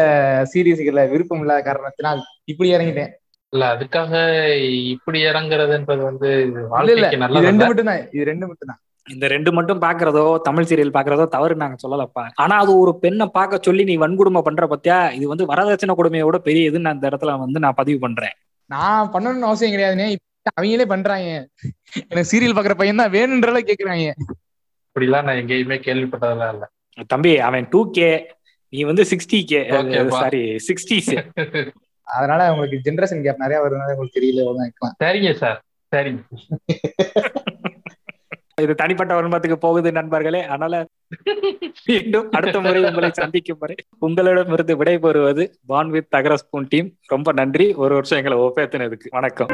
சீரீஸ்களை 0.53 1.03
விருப்பம் 1.11 1.43
இல்லாத 1.43 1.61
காரணத்தினால் 1.63 2.21
இப்படி 2.45 2.69
இறங்கிட்டேன். 2.75 3.13
இல்ல 3.55 3.65
அதுக்காக 3.75 4.13
இப்படி 4.95 5.19
இறங்குறதுன்றது 5.31 6.03
வந்து 6.11 6.29
இது 6.49 6.61
ரெண்டு 7.49 7.67
மட்டும் 7.69 7.91
தான் 7.91 8.03
இது 8.17 8.25
ரெண்டு 8.31 8.47
மட்டும் 8.51 8.71
தான் 8.73 8.81
இந்த 9.07 9.27
ரெண்டு 9.33 9.51
மட்டும் 9.57 9.81
பாக்குறதோ 9.85 10.25
தமிழ் 10.47 10.67
சீரியல் 10.69 10.95
பாக்குறதோ 10.97 11.25
தவறு 11.35 11.55
நாங்க 11.63 11.77
சொல்லலப்பா. 11.83 12.23
ஆனா 12.43 12.55
அது 12.63 12.73
ஒரு 12.83 12.93
பெண்ணை 13.03 13.27
பார்க்க 13.39 13.67
சொல்லி 13.67 13.83
நீ 13.91 13.95
வன்கொடுமை 14.03 14.41
பண்ற 14.47 14.67
பத்தியா? 14.73 14.99
இது 15.17 15.27
வந்து 15.33 15.49
வரதட்சணை 15.51 15.95
கொடுமையோட 15.99 16.39
பெரிய 16.47 16.69
இதுன்னு 16.71 16.87
நான் 16.87 16.97
இந்த 16.99 17.11
இடத்துல 17.11 17.35
வந்து 17.43 17.63
நான் 17.65 17.79
பதிவு 17.81 17.99
பண்றேன். 18.05 18.35
நான் 18.71 19.11
பண்ணணும்னு 19.15 19.49
அவசியம் 19.51 19.75
கிடையாதுனே. 19.75 20.07
அவங்களே 20.53 20.87
பண்றாங்க. 20.95 21.29
எனக்கு 22.11 22.31
சீரியல் 22.33 22.57
பாக்குற 22.57 22.77
பையன் 22.81 23.03
தான் 23.03 23.15
வேணுன்றல 23.17 23.61
கேக்குறாங்க. 23.71 24.07
இப்படிலாம் 24.87 25.27
நான் 25.29 25.41
எங்கேயுமே 25.43 25.79
கேள்விப்பட்டதெல்லாம் 25.89 26.55
இல்ல. 26.57 26.65
தம்பி 27.13 27.35
அவன் 27.49 27.69
டூ 27.75 27.83
கே 27.99 28.11
நீ 28.73 28.81
வந்து 28.91 29.05
சிக்ஸ்டி 29.13 29.41
கே. 29.53 29.63
சாரி 30.21 30.43
சிக்ஸ்டி 30.69 30.99
அதனால 32.19 32.53
உங்களுக்கு 32.53 32.91
ஜென்ரேஷன் 32.91 33.23
கேப் 33.23 33.43
நிறைய 33.43 33.59
வருதுனால 33.65 33.93
உங்களுக்கு 33.95 34.21
தெரியல 34.21 34.45
இருக்கலாம் 34.67 34.97
சரிங்க 35.05 35.33
சார். 35.43 35.59
சரிங்க. 35.97 36.23
இது 38.61 38.75
தனிப்பட்ட 38.75 39.21
வன்மத்துக்கு 39.21 39.53
போகுது 39.53 39.93
நண்பர்களே. 39.93 40.43
அதனால 40.43 40.87
மீண்டும் 41.87 42.31
அடுத்த 42.31 42.61
முறை 42.61 42.85
உங்களை 42.85 43.11
சந்திக்கும் 43.13 43.57
வரை 43.61 43.75
உங்களிடமிருந்து 43.99 44.77
விடைபெறுவது 44.77 45.45
வான் 45.67 45.91
வித் 45.91 46.11
தகர 46.11 46.37
ஸ்பூன் 46.37 46.67
டீம். 46.69 46.91
ரொம்ப 47.07 47.33
நன்றி. 47.33 47.75
ஒரு 47.75 47.95
வருஷம் 47.95 48.19
எங்களை 48.19 48.39
ஒப்பேத்தினதுக்கு. 48.39 49.09
வணக்கம். 49.11 49.53